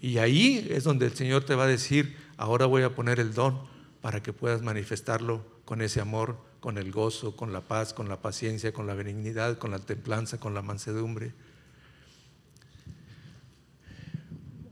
Y 0.00 0.18
ahí 0.18 0.64
es 0.70 0.84
donde 0.84 1.06
el 1.06 1.14
Señor 1.14 1.42
te 1.42 1.56
va 1.56 1.64
a 1.64 1.66
decir, 1.66 2.16
ahora 2.36 2.66
voy 2.66 2.84
a 2.84 2.94
poner 2.94 3.18
el 3.18 3.34
don 3.34 3.58
para 4.00 4.22
que 4.22 4.32
puedas 4.32 4.62
manifestarlo 4.62 5.44
con 5.64 5.82
ese 5.82 6.00
amor, 6.00 6.38
con 6.60 6.78
el 6.78 6.92
gozo, 6.92 7.34
con 7.34 7.52
la 7.52 7.62
paz, 7.62 7.94
con 7.94 8.08
la 8.08 8.22
paciencia, 8.22 8.72
con 8.72 8.86
la 8.86 8.94
benignidad, 8.94 9.58
con 9.58 9.72
la 9.72 9.80
templanza, 9.80 10.38
con 10.38 10.54
la 10.54 10.62
mansedumbre. 10.62 11.32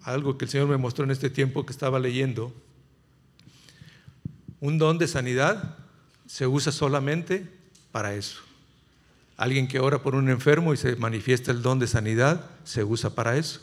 Algo 0.03 0.39
que 0.39 0.45
el 0.45 0.51
Señor 0.53 0.69
me 0.69 0.77
mostró 0.77 1.05
en 1.05 1.11
este 1.11 1.29
tiempo 1.29 1.67
que 1.67 1.73
estaba 1.73 1.99
leyendo, 1.99 2.55
un 4.61 4.79
don 4.79 4.99
de 4.99 5.09
sanidad 5.09 5.86
se 6.27 6.47
usa 6.47 6.73
solamente 6.73 7.47
para 7.93 8.15
eso. 8.15 8.41
Alguien 9.37 9.69
que 9.69 9.81
ora 9.81 10.03
por 10.03 10.15
un 10.15 10.29
enfermo 10.29 10.73
y 10.73 10.77
se 10.77 10.97
manifiesta 10.97 11.51
el 11.51 11.63
don 11.63 11.79
de 11.79 11.87
sanidad, 11.87 12.51
se 12.65 12.85
usa 12.85 13.11
para 13.11 13.37
eso. 13.37 13.61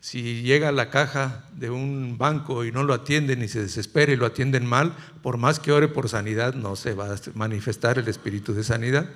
Si 0.00 0.42
llega 0.42 0.68
a 0.68 0.72
la 0.72 0.90
caja 0.90 1.44
de 1.56 1.70
un 1.70 2.18
banco 2.18 2.64
y 2.64 2.72
no 2.72 2.82
lo 2.82 2.92
atienden 2.92 3.42
y 3.42 3.48
se 3.48 3.62
desespera 3.62 4.12
y 4.12 4.16
lo 4.16 4.26
atienden 4.26 4.66
mal, 4.66 4.94
por 5.22 5.38
más 5.38 5.60
que 5.60 5.72
ore 5.72 5.88
por 5.88 6.08
sanidad, 6.10 6.54
no 6.54 6.76
se 6.76 6.92
va 6.92 7.14
a 7.14 7.16
manifestar 7.34 7.98
el 7.98 8.08
espíritu 8.08 8.52
de 8.52 8.64
sanidad. 8.64 9.08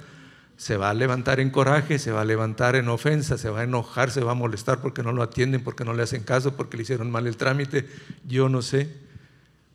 Se 0.57 0.77
va 0.77 0.91
a 0.91 0.95
levantar 0.95 1.41
en 1.41 1.51
coraje, 1.51 1.99
se 1.99 2.11
va 2.11 2.23
a 2.23 2.25
levantar 2.25 2.75
en 2.75 2.89
ofensa, 2.89 3.37
se 3.37 3.51
va 3.51 3.61
a 3.61 3.65
enojar, 3.65 4.11
se 4.11 4.25
va 4.25 4.33
a 4.33 4.35
molestar 4.35 4.81
porque 4.81 5.03
no 5.03 5.13
lo 5.13 5.23
atienden, 5.23 5.63
porque 5.63 5.85
no 5.85 5.93
le 5.93 6.05
hacen 6.05 6.23
caso, 6.23 6.57
porque 6.57 6.77
le 6.77 6.85
hicieron 6.85 7.11
mal 7.11 7.27
el 7.27 7.37
trámite. 7.37 7.87
Yo 8.27 8.49
no 8.49 8.63
sé. 8.63 8.89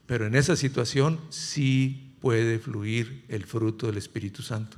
Pero 0.07 0.26
en 0.26 0.36
esa 0.36 0.55
situación 0.55 1.19
sí 1.30 2.12
puede 2.24 2.57
fluir 2.57 3.26
el 3.28 3.43
fruto 3.43 3.88
del 3.88 3.97
Espíritu 3.97 4.43
Santo. 4.43 4.78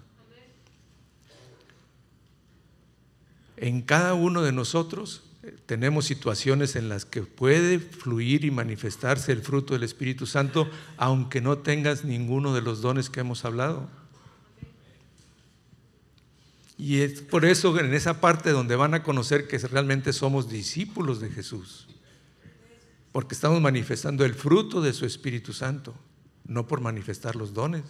En 3.55 3.83
cada 3.83 4.15
uno 4.15 4.41
de 4.41 4.51
nosotros 4.51 5.21
eh, 5.43 5.55
tenemos 5.67 6.05
situaciones 6.05 6.75
en 6.75 6.89
las 6.89 7.05
que 7.05 7.21
puede 7.21 7.77
fluir 7.77 8.45
y 8.45 8.49
manifestarse 8.49 9.31
el 9.31 9.43
fruto 9.43 9.75
del 9.75 9.83
Espíritu 9.83 10.25
Santo, 10.25 10.67
aunque 10.97 11.39
no 11.39 11.59
tengas 11.59 12.03
ninguno 12.03 12.51
de 12.55 12.63
los 12.63 12.81
dones 12.81 13.11
que 13.11 13.19
hemos 13.19 13.45
hablado. 13.45 13.91
Y 16.79 17.01
es 17.01 17.21
por 17.21 17.45
eso 17.45 17.79
en 17.79 17.93
esa 17.93 18.21
parte 18.21 18.49
donde 18.49 18.75
van 18.75 18.95
a 18.95 19.03
conocer 19.03 19.47
que 19.47 19.59
realmente 19.59 20.13
somos 20.13 20.49
discípulos 20.49 21.19
de 21.19 21.29
Jesús, 21.29 21.85
porque 23.11 23.35
estamos 23.35 23.61
manifestando 23.61 24.25
el 24.25 24.33
fruto 24.33 24.81
de 24.81 24.93
su 24.93 25.05
Espíritu 25.05 25.53
Santo 25.53 25.93
no 26.47 26.67
por 26.67 26.81
manifestar 26.81 27.35
los 27.35 27.53
dones. 27.53 27.83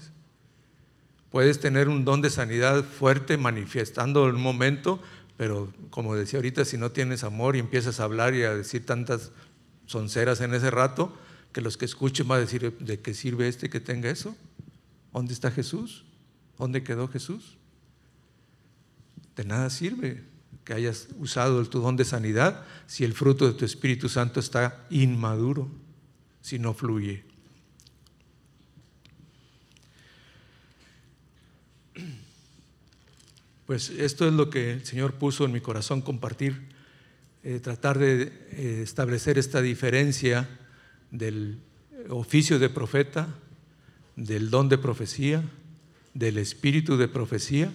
Puedes 1.30 1.60
tener 1.60 1.90
un 1.90 2.06
don 2.06 2.22
de 2.22 2.30
sanidad 2.30 2.84
fuerte 2.84 3.38
manifestando 3.38 4.30
en 4.30 4.36
un 4.36 4.42
momento, 4.42 5.02
pero 5.38 5.74
como 5.90 6.16
decía 6.16 6.40
ahorita, 6.40 6.64
si 6.64 6.78
no 6.78 6.92
tienes 6.92 7.24
amor 7.24 7.56
y 7.56 7.60
empiezas 7.60 8.00
a 8.00 8.06
hablar 8.06 8.34
y 8.36 8.44
a 8.44 8.56
decir 8.56 8.86
tantas 8.86 9.32
sonceras 9.86 10.40
en 10.42 10.54
ese 10.54 10.72
rato, 10.72 11.18
que 11.52 11.62
los 11.62 11.78
que 11.78 11.86
escuchen 11.86 12.28
van 12.28 12.38
a 12.38 12.42
decir, 12.42 12.78
¿de 12.80 13.00
qué 13.00 13.14
sirve 13.14 13.48
este 13.48 13.70
que 13.70 13.80
tenga 13.80 14.10
eso? 14.10 14.36
¿Dónde 15.14 15.34
está 15.34 15.52
Jesús? 15.52 16.06
¿Dónde 16.58 16.84
quedó 16.84 17.08
Jesús? 17.08 17.58
De 19.36 19.44
nada 19.44 19.70
sirve 19.70 20.24
que 20.64 20.74
hayas 20.74 21.10
usado 21.20 21.64
tu 21.66 21.80
don 21.80 21.98
de 21.98 22.06
sanidad 22.06 22.66
si 22.88 23.04
el 23.04 23.14
fruto 23.14 23.46
de 23.46 23.54
tu 23.54 23.66
Espíritu 23.66 24.10
Santo 24.10 24.40
está 24.40 24.86
inmaduro, 24.90 25.70
si 26.42 26.60
no 26.60 26.74
fluye. 26.74 27.25
Pues 33.66 33.90
esto 33.90 34.28
es 34.28 34.34
lo 34.34 34.50
que 34.50 34.74
el 34.74 34.86
Señor 34.86 35.14
puso 35.14 35.46
en 35.46 35.52
mi 35.52 35.60
corazón 35.60 36.02
compartir, 36.02 36.68
eh, 37.44 37.60
tratar 37.60 37.98
de 37.98 38.32
eh, 38.52 38.82
establecer 38.84 39.40
esta 39.40 39.62
diferencia 39.62 40.48
del 41.10 41.58
oficio 42.10 42.60
de 42.60 42.70
profeta, 42.70 43.28
del 44.16 44.52
don 44.52 44.70
de 44.70 44.78
profecía, 44.78 45.44
del 46.14 46.38
espíritu 46.38 46.96
de 46.96 47.08
profecía, 47.08 47.72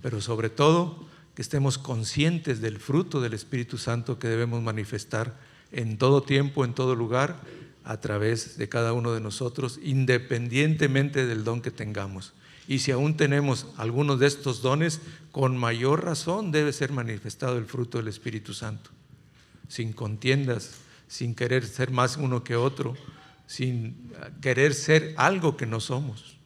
pero 0.00 0.20
sobre 0.20 0.48
todo 0.48 1.06
que 1.34 1.42
estemos 1.42 1.76
conscientes 1.76 2.60
del 2.60 2.78
fruto 2.78 3.20
del 3.20 3.32
Espíritu 3.32 3.78
Santo 3.78 4.18
que 4.18 4.28
debemos 4.28 4.62
manifestar 4.62 5.38
en 5.72 5.98
todo 5.98 6.22
tiempo, 6.22 6.64
en 6.64 6.74
todo 6.74 6.94
lugar, 6.94 7.40
a 7.84 8.00
través 8.00 8.58
de 8.58 8.68
cada 8.68 8.92
uno 8.92 9.12
de 9.12 9.20
nosotros, 9.20 9.80
independientemente 9.82 11.26
del 11.26 11.42
don 11.42 11.62
que 11.62 11.70
tengamos. 11.70 12.32
Y 12.68 12.78
si 12.78 12.92
aún 12.92 13.16
tenemos 13.16 13.66
algunos 13.76 14.20
de 14.20 14.26
estos 14.26 14.62
dones, 14.62 15.00
con 15.32 15.56
mayor 15.56 16.04
razón 16.04 16.52
debe 16.52 16.72
ser 16.72 16.92
manifestado 16.92 17.58
el 17.58 17.66
fruto 17.66 17.98
del 17.98 18.08
Espíritu 18.08 18.54
Santo, 18.54 18.90
sin 19.68 19.92
contiendas, 19.92 20.76
sin 21.08 21.34
querer 21.34 21.66
ser 21.66 21.90
más 21.90 22.16
uno 22.16 22.44
que 22.44 22.56
otro, 22.56 22.94
sin 23.46 24.12
querer 24.40 24.74
ser 24.74 25.14
algo 25.16 25.56
que 25.56 25.66
no 25.66 25.80
somos. 25.80 26.36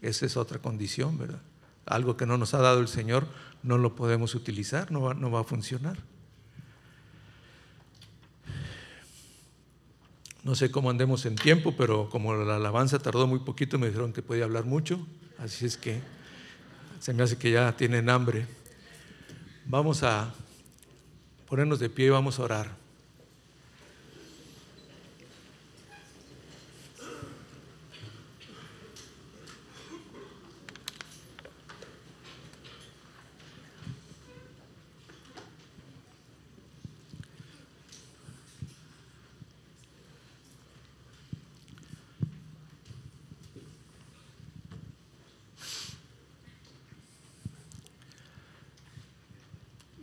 Esa 0.00 0.26
es 0.26 0.36
otra 0.36 0.58
condición, 0.58 1.16
¿verdad? 1.18 1.40
Algo 1.86 2.16
que 2.16 2.26
no 2.26 2.36
nos 2.36 2.54
ha 2.54 2.58
dado 2.58 2.80
el 2.80 2.88
Señor, 2.88 3.26
no 3.62 3.78
lo 3.78 3.94
podemos 3.94 4.34
utilizar, 4.34 4.90
no 4.90 5.00
va, 5.00 5.14
no 5.14 5.30
va 5.30 5.40
a 5.40 5.44
funcionar. 5.44 5.98
No 10.44 10.56
sé 10.56 10.72
cómo 10.72 10.90
andemos 10.90 11.24
en 11.24 11.36
tiempo, 11.36 11.74
pero 11.76 12.10
como 12.10 12.34
la 12.34 12.56
alabanza 12.56 12.98
tardó 12.98 13.28
muy 13.28 13.38
poquito, 13.38 13.78
me 13.78 13.86
dijeron 13.86 14.12
que 14.12 14.22
podía 14.22 14.44
hablar 14.44 14.64
mucho, 14.64 15.06
así 15.38 15.66
es 15.66 15.76
que 15.76 16.00
se 17.00 17.12
me 17.12 17.22
hace 17.22 17.36
que 17.36 17.50
ya 17.50 17.72
tienen 17.76 18.08
hambre. 18.08 18.46
Vamos 19.66 20.02
a 20.02 20.32
ponernos 21.48 21.78
de 21.78 21.88
pie 21.88 22.06
y 22.06 22.10
vamos 22.10 22.38
a 22.38 22.42
orar. 22.42 22.81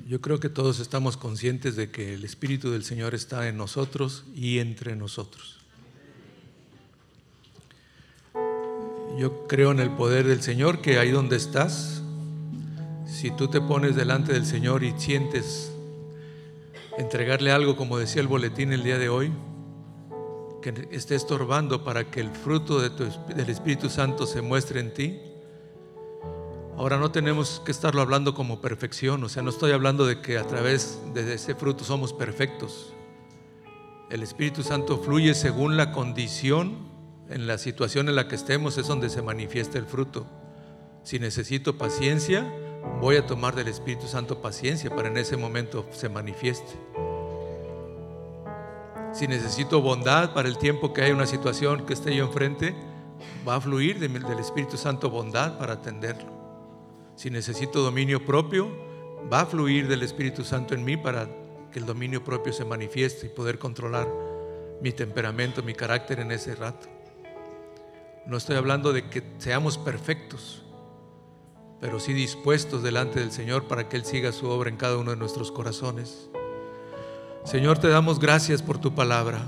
Yo 0.10 0.22
creo 0.22 0.40
que 0.40 0.50
todos 0.50 0.80
estamos 0.80 1.18
conscientes 1.18 1.76
de 1.76 1.92
que 1.92 2.16
el 2.16 2.26
Espíritu 2.26 2.72
del 2.72 2.84
Señor 2.84 3.14
está 3.14 3.48
en 3.48 3.58
nosotros 3.58 4.24
y 4.36 4.58
entre 4.58 4.96
nosotros. 4.96 5.60
Yo 9.20 9.46
creo 9.46 9.70
en 9.70 9.80
el 9.80 9.92
poder 9.92 10.26
del 10.26 10.42
Señor, 10.42 10.82
que 10.82 10.98
ahí 10.98 11.12
donde 11.12 11.36
estás, 11.36 12.02
si 13.06 13.30
tú 13.30 13.50
te 13.50 13.62
pones 13.62 13.96
delante 13.96 14.34
del 14.34 14.48
Señor 14.48 14.84
y 14.84 15.00
sientes 15.00 15.72
entregarle 16.98 17.52
algo, 17.52 17.76
como 17.76 18.00
decía 18.00 18.24
el 18.24 18.28
boletín 18.28 18.74
el 18.74 18.82
día 18.82 18.98
de 18.98 19.10
hoy, 19.10 19.32
que 20.64 20.88
esté 20.90 21.14
estorbando 21.14 21.84
para 21.84 22.10
que 22.10 22.20
el 22.20 22.32
fruto 22.32 22.82
de 22.82 22.90
del 23.36 23.50
Espíritu 23.52 23.92
Santo 23.92 24.26
se 24.26 24.42
muestre 24.42 24.80
en 24.80 24.92
ti, 24.92 25.20
Ahora 26.80 26.98
no 26.98 27.12
tenemos 27.12 27.62
que 27.66 27.72
estarlo 27.72 28.02
hablando 28.02 28.34
como 28.34 28.62
perfección, 28.62 29.22
o 29.26 29.28
sea, 29.28 29.44
no 29.44 29.50
estoy 29.50 29.74
hablando 29.74 30.06
de 30.06 30.22
que 30.22 30.38
a 30.38 30.48
través 30.48 30.98
de 31.14 31.34
ese 31.34 31.54
fruto 31.54 31.84
somos 31.84 32.14
perfectos. 32.14 32.94
El 34.10 34.24
Espíritu 34.24 34.64
Santo 34.64 34.98
fluye 34.98 35.36
según 35.36 35.76
la 35.76 35.92
condición, 35.92 36.88
en 37.28 37.48
la 37.48 37.58
situación 37.58 38.08
en 38.08 38.16
la 38.16 38.30
que 38.30 38.36
estemos 38.36 38.78
es 38.78 38.88
donde 38.88 39.10
se 39.10 39.22
manifiesta 39.22 39.78
el 39.78 39.88
fruto. 39.88 40.26
Si 41.04 41.20
necesito 41.20 41.78
paciencia, 41.78 42.50
voy 43.02 43.18
a 43.18 43.26
tomar 43.26 43.56
del 43.56 43.68
Espíritu 43.68 44.08
Santo 44.08 44.42
paciencia 44.42 44.90
para 44.90 45.10
en 45.10 45.18
ese 45.18 45.36
momento 45.36 45.86
se 45.92 46.08
manifieste. 46.08 46.80
Si 49.12 49.28
necesito 49.28 49.82
bondad 49.82 50.34
para 50.34 50.48
el 50.48 50.58
tiempo 50.58 50.94
que 50.94 51.02
hay 51.02 51.12
una 51.12 51.28
situación 51.28 51.86
que 51.86 51.92
esté 51.92 52.16
yo 52.16 52.24
enfrente, 52.24 52.74
va 53.46 53.56
a 53.56 53.60
fluir 53.60 54.00
del 54.00 54.40
Espíritu 54.40 54.78
Santo 54.78 55.10
bondad 55.10 55.58
para 55.58 55.74
atenderlo. 55.74 56.39
Si 57.20 57.30
necesito 57.30 57.82
dominio 57.82 58.26
propio, 58.26 58.70
va 59.30 59.42
a 59.42 59.46
fluir 59.46 59.90
del 59.90 60.04
Espíritu 60.04 60.46
Santo 60.46 60.74
en 60.74 60.86
mí 60.86 60.96
para 60.96 61.28
que 61.70 61.80
el 61.80 61.86
dominio 61.86 62.24
propio 62.24 62.54
se 62.54 62.64
manifieste 62.64 63.26
y 63.26 63.30
poder 63.30 63.60
controlar 63.60 64.08
mi 64.82 64.94
temperamento, 64.94 65.62
mi 65.62 65.74
carácter 65.74 66.22
en 66.22 66.32
ese 66.32 66.56
rato. 66.56 66.88
No 68.26 68.38
estoy 68.38 68.56
hablando 68.56 68.94
de 68.94 69.10
que 69.10 69.22
seamos 69.38 69.78
perfectos, 69.78 70.64
pero 71.82 72.00
sí 72.00 72.14
dispuestos 72.14 72.84
delante 72.84 73.20
del 73.20 73.34
Señor 73.34 73.68
para 73.68 73.90
que 73.90 73.98
Él 73.98 74.06
siga 74.06 74.32
su 74.32 74.48
obra 74.48 74.70
en 74.70 74.78
cada 74.78 74.98
uno 74.98 75.12
de 75.12 75.18
nuestros 75.18 75.52
corazones. 75.52 76.30
Señor, 77.44 77.80
te 77.80 77.90
damos 77.90 78.22
gracias 78.22 78.62
por 78.62 78.78
tu 78.78 78.96
palabra. 78.96 79.46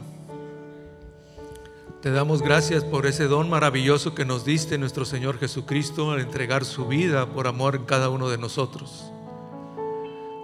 Te 2.01 2.09
damos 2.09 2.41
gracias 2.41 2.83
por 2.83 3.05
ese 3.05 3.25
don 3.27 3.47
maravilloso 3.47 4.15
que 4.15 4.25
nos 4.25 4.43
diste 4.43 4.79
nuestro 4.79 5.05
Señor 5.05 5.37
Jesucristo 5.37 6.09
al 6.09 6.19
entregar 6.19 6.65
su 6.65 6.87
vida 6.87 7.27
por 7.27 7.45
amor 7.45 7.75
en 7.75 7.85
cada 7.85 8.09
uno 8.09 8.27
de 8.27 8.39
nosotros. 8.39 9.11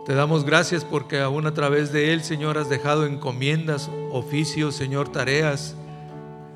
Te 0.06 0.14
damos 0.14 0.46
gracias 0.46 0.86
porque 0.86 1.20
aún 1.20 1.48
a 1.48 1.56
través 1.56 1.92
de 1.92 2.14
Él, 2.14 2.24
Señor, 2.24 2.60
has 2.60 2.70
dejado 2.70 3.08
encomiendas, 3.08 3.90
oficios, 4.12 4.76
Señor, 4.76 5.10
tareas 5.10 5.74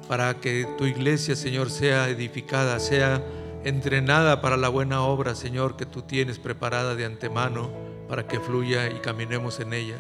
para 0.08 0.36
que 0.36 0.68
tu 0.78 0.86
iglesia, 0.86 1.36
Señor, 1.36 1.72
sea 1.72 2.08
edificada, 2.08 2.80
sea 2.80 3.24
entrenada 3.64 4.40
para 4.40 4.56
la 4.56 4.70
buena 4.70 5.02
obra, 5.02 5.34
Señor, 5.34 5.78
que 5.78 5.88
tú 5.88 6.04
tienes 6.04 6.38
preparada 6.38 6.94
de 6.94 7.06
antemano 7.06 7.72
para 8.08 8.28
que 8.28 8.40
fluya 8.40 8.88
y 8.92 9.00
caminemos 9.00 9.62
en 9.62 9.74
ella. 9.74 9.98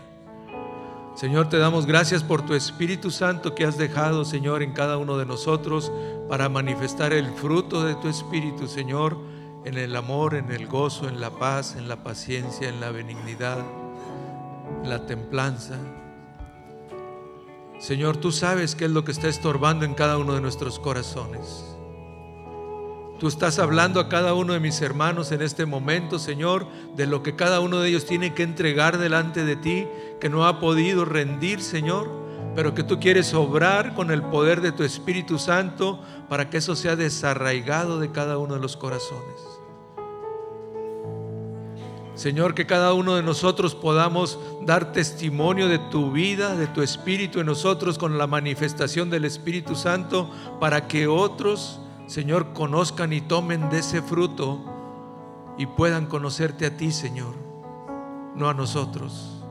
Señor, 1.15 1.49
te 1.49 1.57
damos 1.57 1.85
gracias 1.85 2.23
por 2.23 2.41
tu 2.41 2.53
Espíritu 2.53 3.11
Santo 3.11 3.53
que 3.53 3.65
has 3.65 3.77
dejado, 3.77 4.23
Señor, 4.23 4.63
en 4.63 4.71
cada 4.71 4.97
uno 4.97 5.17
de 5.17 5.25
nosotros 5.25 5.91
para 6.29 6.47
manifestar 6.47 7.11
el 7.13 7.29
fruto 7.33 7.83
de 7.83 7.95
tu 7.95 8.07
Espíritu, 8.07 8.67
Señor, 8.67 9.17
en 9.65 9.77
el 9.77 9.95
amor, 9.95 10.35
en 10.35 10.51
el 10.51 10.67
gozo, 10.67 11.09
en 11.09 11.19
la 11.19 11.29
paz, 11.29 11.75
en 11.75 11.87
la 11.87 12.03
paciencia, 12.03 12.69
en 12.69 12.79
la 12.79 12.91
benignidad, 12.91 13.59
en 14.83 14.89
la 14.89 15.05
templanza. 15.05 15.77
Señor, 17.79 18.17
tú 18.17 18.31
sabes 18.31 18.75
qué 18.75 18.85
es 18.85 18.91
lo 18.91 19.03
que 19.03 19.11
está 19.11 19.27
estorbando 19.27 19.85
en 19.85 19.93
cada 19.93 20.17
uno 20.17 20.33
de 20.33 20.41
nuestros 20.41 20.79
corazones. 20.79 21.70
Tú 23.21 23.27
estás 23.27 23.59
hablando 23.59 23.99
a 23.99 24.09
cada 24.09 24.33
uno 24.33 24.53
de 24.53 24.59
mis 24.59 24.81
hermanos 24.81 25.31
en 25.31 25.43
este 25.43 25.67
momento, 25.67 26.17
Señor, 26.17 26.65
de 26.95 27.05
lo 27.05 27.21
que 27.21 27.35
cada 27.35 27.59
uno 27.59 27.79
de 27.79 27.89
ellos 27.89 28.07
tiene 28.07 28.33
que 28.33 28.41
entregar 28.41 28.97
delante 28.97 29.45
de 29.45 29.55
ti, 29.55 29.85
que 30.19 30.27
no 30.27 30.47
ha 30.47 30.59
podido 30.59 31.05
rendir, 31.05 31.61
Señor, 31.61 32.09
pero 32.55 32.73
que 32.73 32.81
tú 32.81 32.99
quieres 32.99 33.35
obrar 33.35 33.93
con 33.93 34.09
el 34.09 34.23
poder 34.23 34.61
de 34.61 34.71
tu 34.71 34.81
Espíritu 34.81 35.37
Santo 35.37 36.01
para 36.29 36.49
que 36.49 36.57
eso 36.57 36.75
sea 36.75 36.95
desarraigado 36.95 37.99
de 37.99 38.09
cada 38.09 38.39
uno 38.39 38.55
de 38.55 38.59
los 38.59 38.75
corazones. 38.75 39.39
Señor, 42.15 42.55
que 42.55 42.65
cada 42.65 42.95
uno 42.95 43.13
de 43.13 43.21
nosotros 43.21 43.75
podamos 43.75 44.39
dar 44.63 44.93
testimonio 44.93 45.67
de 45.67 45.77
tu 45.77 46.11
vida, 46.11 46.55
de 46.55 46.65
tu 46.65 46.81
Espíritu 46.81 47.39
en 47.39 47.45
nosotros 47.45 47.99
con 47.99 48.17
la 48.17 48.25
manifestación 48.25 49.11
del 49.11 49.25
Espíritu 49.25 49.75
Santo 49.75 50.27
para 50.59 50.87
que 50.87 51.05
otros 51.05 51.81
Señor, 52.11 52.51
conozcan 52.51 53.13
y 53.13 53.21
tomen 53.21 53.69
de 53.69 53.79
ese 53.79 54.01
fruto 54.01 54.59
y 55.57 55.65
puedan 55.65 56.07
conocerte 56.07 56.65
a 56.65 56.75
ti, 56.75 56.91
Señor, 56.91 57.33
no 58.35 58.49
a 58.49 58.53
nosotros. 58.53 59.41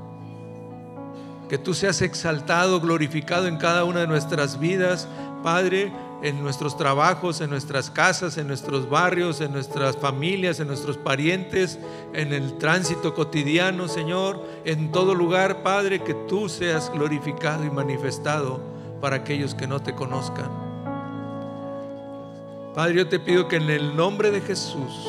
Que 1.49 1.57
tú 1.57 1.73
seas 1.73 2.03
exaltado, 2.03 2.79
glorificado 2.79 3.47
en 3.47 3.57
cada 3.57 3.85
una 3.85 4.01
de 4.01 4.07
nuestras 4.07 4.61
vidas, 4.61 5.09
Padre, 5.43 5.91
en 6.23 6.43
nuestros 6.43 6.77
trabajos, 6.77 7.41
en 7.41 7.49
nuestras 7.49 7.91
casas, 7.91 8.37
en 8.37 8.47
nuestros 8.47 8.91
barrios, 8.91 9.41
en 9.41 9.53
nuestras 9.53 9.97
familias, 9.97 10.61
en 10.61 10.67
nuestros 10.67 10.99
parientes, 10.99 11.79
en 12.13 12.35
el 12.35 12.59
tránsito 12.59 13.15
cotidiano, 13.15 13.89
Señor, 13.89 14.39
en 14.67 14.93
todo 14.93 15.15
lugar, 15.15 15.63
Padre, 15.63 16.03
que 16.03 16.13
tú 16.13 16.51
seas 16.51 16.93
glorificado 16.93 17.65
y 17.65 17.71
manifestado 17.71 18.61
para 19.01 19.17
aquellos 19.17 19.55
que 19.55 19.67
no 19.67 19.81
te 19.81 19.95
conozcan. 19.95 20.70
Padre, 22.75 22.95
yo 22.95 23.09
te 23.09 23.19
pido 23.19 23.49
que 23.49 23.57
en 23.57 23.69
el 23.69 23.97
nombre 23.97 24.31
de 24.31 24.41
Jesús 24.41 25.07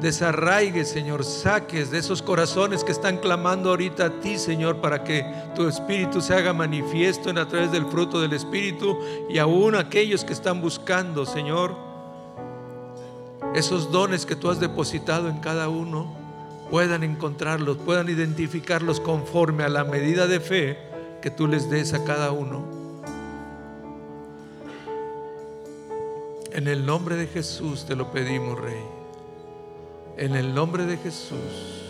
desarraigue, 0.00 0.84
Señor, 0.84 1.24
saques 1.24 1.90
de 1.90 1.98
esos 1.98 2.20
corazones 2.20 2.84
que 2.84 2.92
están 2.92 3.16
clamando 3.16 3.70
ahorita 3.70 4.04
a 4.04 4.20
ti, 4.20 4.36
Señor, 4.36 4.82
para 4.82 5.02
que 5.02 5.24
tu 5.54 5.66
Espíritu 5.66 6.20
se 6.20 6.34
haga 6.34 6.52
manifiesto 6.52 7.30
en 7.30 7.38
a 7.38 7.48
través 7.48 7.72
del 7.72 7.86
fruto 7.86 8.20
del 8.20 8.34
Espíritu 8.34 8.98
y 9.30 9.38
aún 9.38 9.74
aquellos 9.74 10.24
que 10.24 10.34
están 10.34 10.60
buscando, 10.60 11.24
Señor, 11.24 11.74
esos 13.54 13.90
dones 13.90 14.26
que 14.26 14.36
tú 14.36 14.50
has 14.50 14.60
depositado 14.60 15.30
en 15.30 15.38
cada 15.38 15.70
uno, 15.70 16.14
puedan 16.70 17.02
encontrarlos, 17.02 17.78
puedan 17.78 18.10
identificarlos 18.10 19.00
conforme 19.00 19.64
a 19.64 19.70
la 19.70 19.84
medida 19.84 20.26
de 20.26 20.40
fe 20.40 20.78
que 21.22 21.30
tú 21.30 21.46
les 21.46 21.70
des 21.70 21.94
a 21.94 22.04
cada 22.04 22.32
uno. 22.32 22.75
En 26.56 26.68
el 26.68 26.86
nombre 26.86 27.16
de 27.16 27.26
Jesús 27.26 27.84
te 27.84 27.94
lo 27.94 28.10
pedimos, 28.10 28.58
Rey. 28.58 28.82
En 30.16 30.34
el 30.34 30.54
nombre 30.54 30.86
de 30.86 30.96
Jesús. 30.96 31.82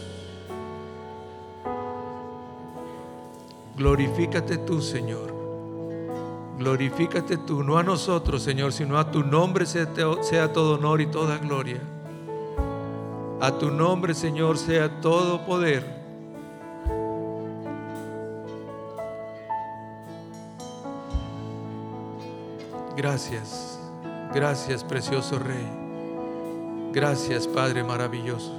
Glorifícate 3.76 4.58
tú, 4.58 4.82
Señor. 4.82 5.32
Glorifícate 6.58 7.36
tú, 7.36 7.62
no 7.62 7.78
a 7.78 7.84
nosotros, 7.84 8.42
Señor, 8.42 8.72
sino 8.72 8.98
a 8.98 9.08
tu 9.08 9.22
nombre 9.22 9.66
sea, 9.66 9.86
sea 10.22 10.52
todo 10.52 10.74
honor 10.74 11.00
y 11.00 11.06
toda 11.06 11.38
gloria. 11.38 11.80
A 13.40 13.56
tu 13.60 13.70
nombre, 13.70 14.14
Señor, 14.14 14.58
sea 14.58 15.00
todo 15.00 15.46
poder. 15.46 15.84
Gracias, 22.96 23.75
gracias, 24.34 24.84
precioso 24.84 25.38
Rey. 25.38 25.66
Gracias, 26.92 27.46
Padre 27.46 27.84
maravilloso. 27.84 28.56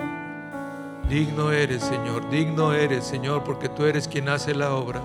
Digno 1.09 1.51
eres, 1.51 1.84
Señor, 1.84 2.30
digno 2.30 2.74
eres, 2.74 3.05
Señor, 3.05 3.43
porque 3.43 3.70
tú 3.70 3.86
eres 3.86 4.07
quien 4.07 4.30
hace 4.30 4.53
la 4.53 4.74
obra. 4.74 5.01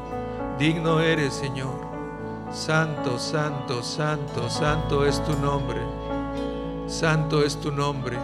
Digno 0.59 1.01
eres, 1.01 1.33
Señor. 1.33 1.81
Santo, 2.53 3.19
santo, 3.19 3.83
santo, 3.83 4.51
santo 4.51 5.07
es 5.07 5.23
tu 5.25 5.33
nombre. 5.39 5.81
Santo 6.87 7.43
es 7.43 7.57
tu 7.57 7.71
nombre. 7.71 8.19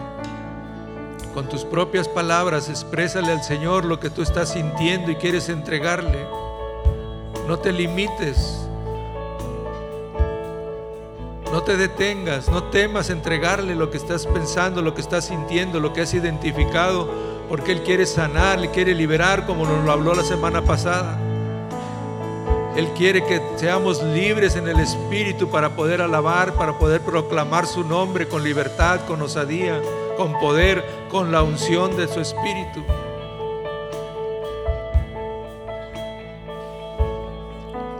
Con 1.33 1.47
tus 1.49 1.63
propias 1.65 2.07
palabras 2.07 2.69
exprésale 2.69 3.31
al 3.31 3.43
Señor 3.43 3.85
lo 3.85 3.99
que 3.99 4.09
tú 4.09 4.21
estás 4.21 4.53
sintiendo 4.53 5.09
y 5.09 5.15
quieres 5.15 5.49
entregarle. 5.49 6.27
No 7.47 7.57
te 7.57 7.71
limites. 7.71 8.68
No 11.51 11.63
te 11.63 11.77
detengas, 11.77 12.47
no 12.47 12.65
temas 12.65 13.09
entregarle 13.09 13.73
lo 13.73 13.89
que 13.89 13.97
estás 13.97 14.27
pensando, 14.27 14.83
lo 14.83 14.93
que 14.93 15.01
estás 15.01 15.25
sintiendo, 15.25 15.79
lo 15.79 15.93
que 15.93 16.01
has 16.01 16.13
identificado, 16.13 17.09
porque 17.49 17.71
Él 17.71 17.81
quiere 17.81 18.05
sanar, 18.05 18.59
le 18.59 18.69
quiere 18.69 18.93
liberar 18.93 19.47
como 19.47 19.65
nos 19.65 19.83
lo 19.83 19.91
habló 19.91 20.13
la 20.13 20.23
semana 20.23 20.61
pasada. 20.61 21.19
Él 22.75 22.87
quiere 22.95 23.25
que 23.25 23.41
seamos 23.55 24.01
libres 24.03 24.55
en 24.55 24.67
el 24.67 24.79
Espíritu 24.79 25.49
para 25.49 25.75
poder 25.75 26.01
alabar, 26.01 26.53
para 26.53 26.77
poder 26.77 27.01
proclamar 27.01 27.65
su 27.65 27.83
nombre 27.83 28.27
con 28.27 28.43
libertad, 28.43 29.01
con 29.07 29.19
osadía, 29.21 29.81
con 30.17 30.39
poder, 30.39 30.85
con 31.09 31.31
la 31.31 31.41
unción 31.41 31.97
de 31.97 32.07
su 32.07 32.19
Espíritu. 32.19 32.83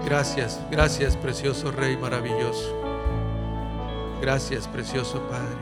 Gracias, 0.06 0.60
gracias 0.70 1.18
precioso 1.18 1.72
Rey 1.72 1.98
maravilloso. 1.98 2.79
Gracias 4.22 4.68
precioso 4.68 5.20
Padre. 5.30 5.56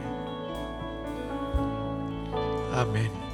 Amén. 2.74 3.27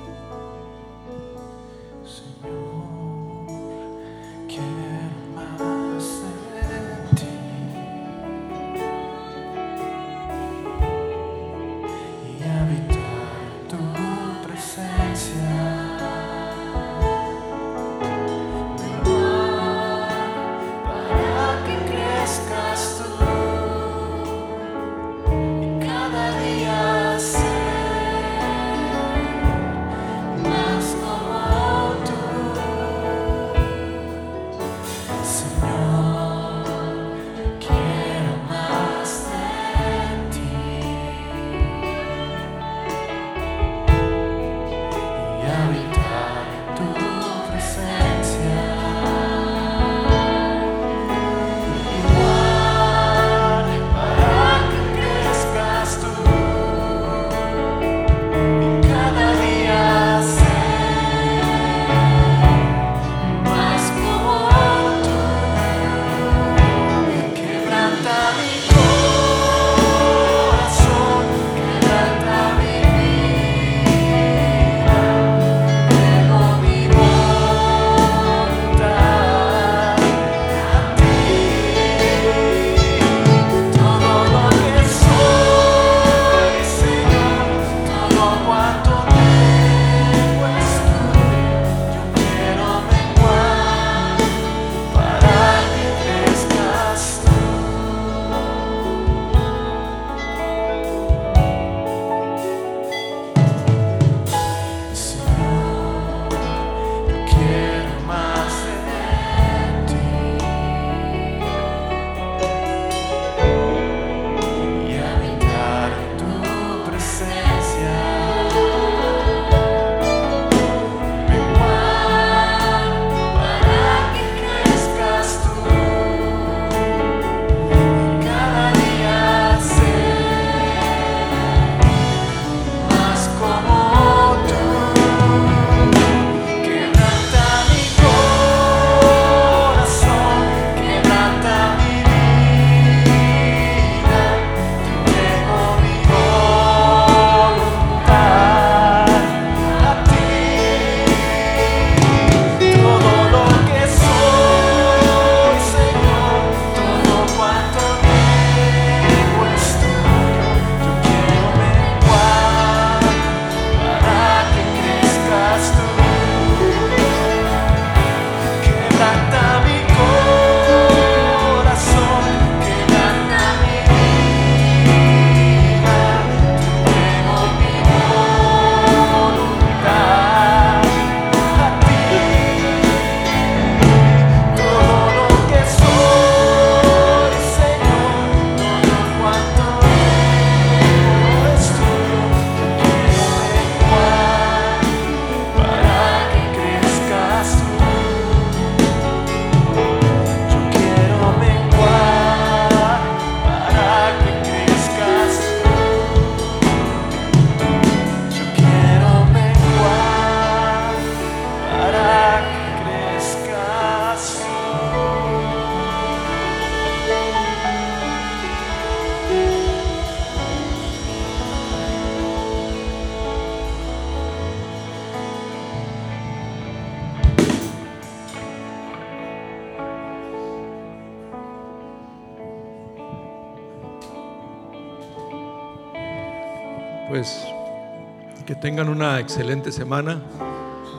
Que 238.43 238.55
tengan 238.55 238.89
una 238.89 239.20
excelente 239.20 239.71
semana 239.71 240.21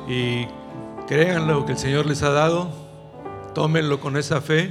y 0.09 0.47
crean 1.07 1.47
lo 1.47 1.65
que 1.67 1.73
el 1.73 1.79
Señor 1.79 2.07
les 2.07 2.23
ha 2.23 2.31
dado, 2.31 2.69
tómenlo 3.55 4.01
con 4.01 4.17
esa 4.17 4.41
fe, 4.41 4.71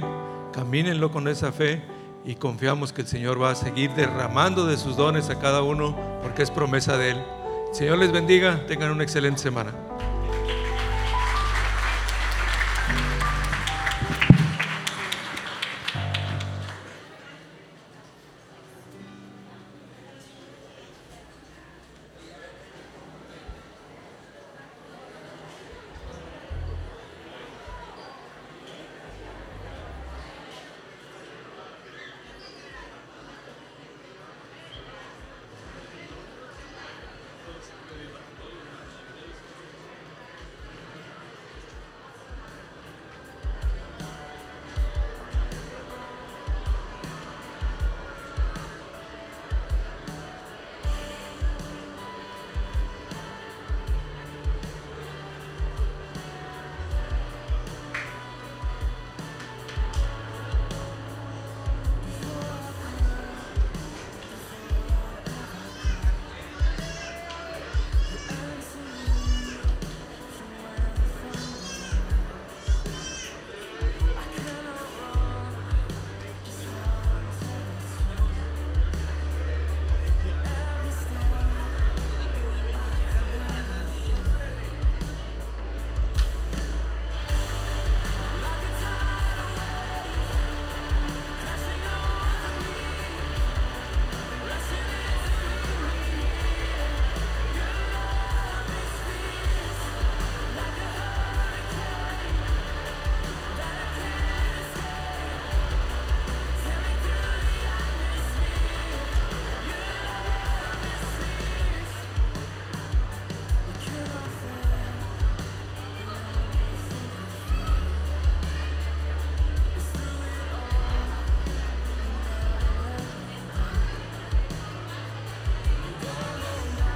camínenlo 0.52 1.10
con 1.10 1.28
esa 1.28 1.52
fe 1.52 1.82
y 2.24 2.36
confiamos 2.36 2.92
que 2.92 3.02
el 3.02 3.06
Señor 3.06 3.40
va 3.40 3.50
a 3.50 3.54
seguir 3.54 3.90
derramando 3.92 4.66
de 4.66 4.76
sus 4.76 4.96
dones 4.96 5.30
a 5.30 5.38
cada 5.38 5.62
uno 5.62 5.96
porque 6.22 6.42
es 6.42 6.50
promesa 6.50 6.96
de 6.96 7.10
Él. 7.10 7.22
Señor 7.72 7.98
les 7.98 8.12
bendiga, 8.12 8.66
tengan 8.66 8.90
una 8.90 9.02
excelente 9.02 9.40
semana. 9.40 9.72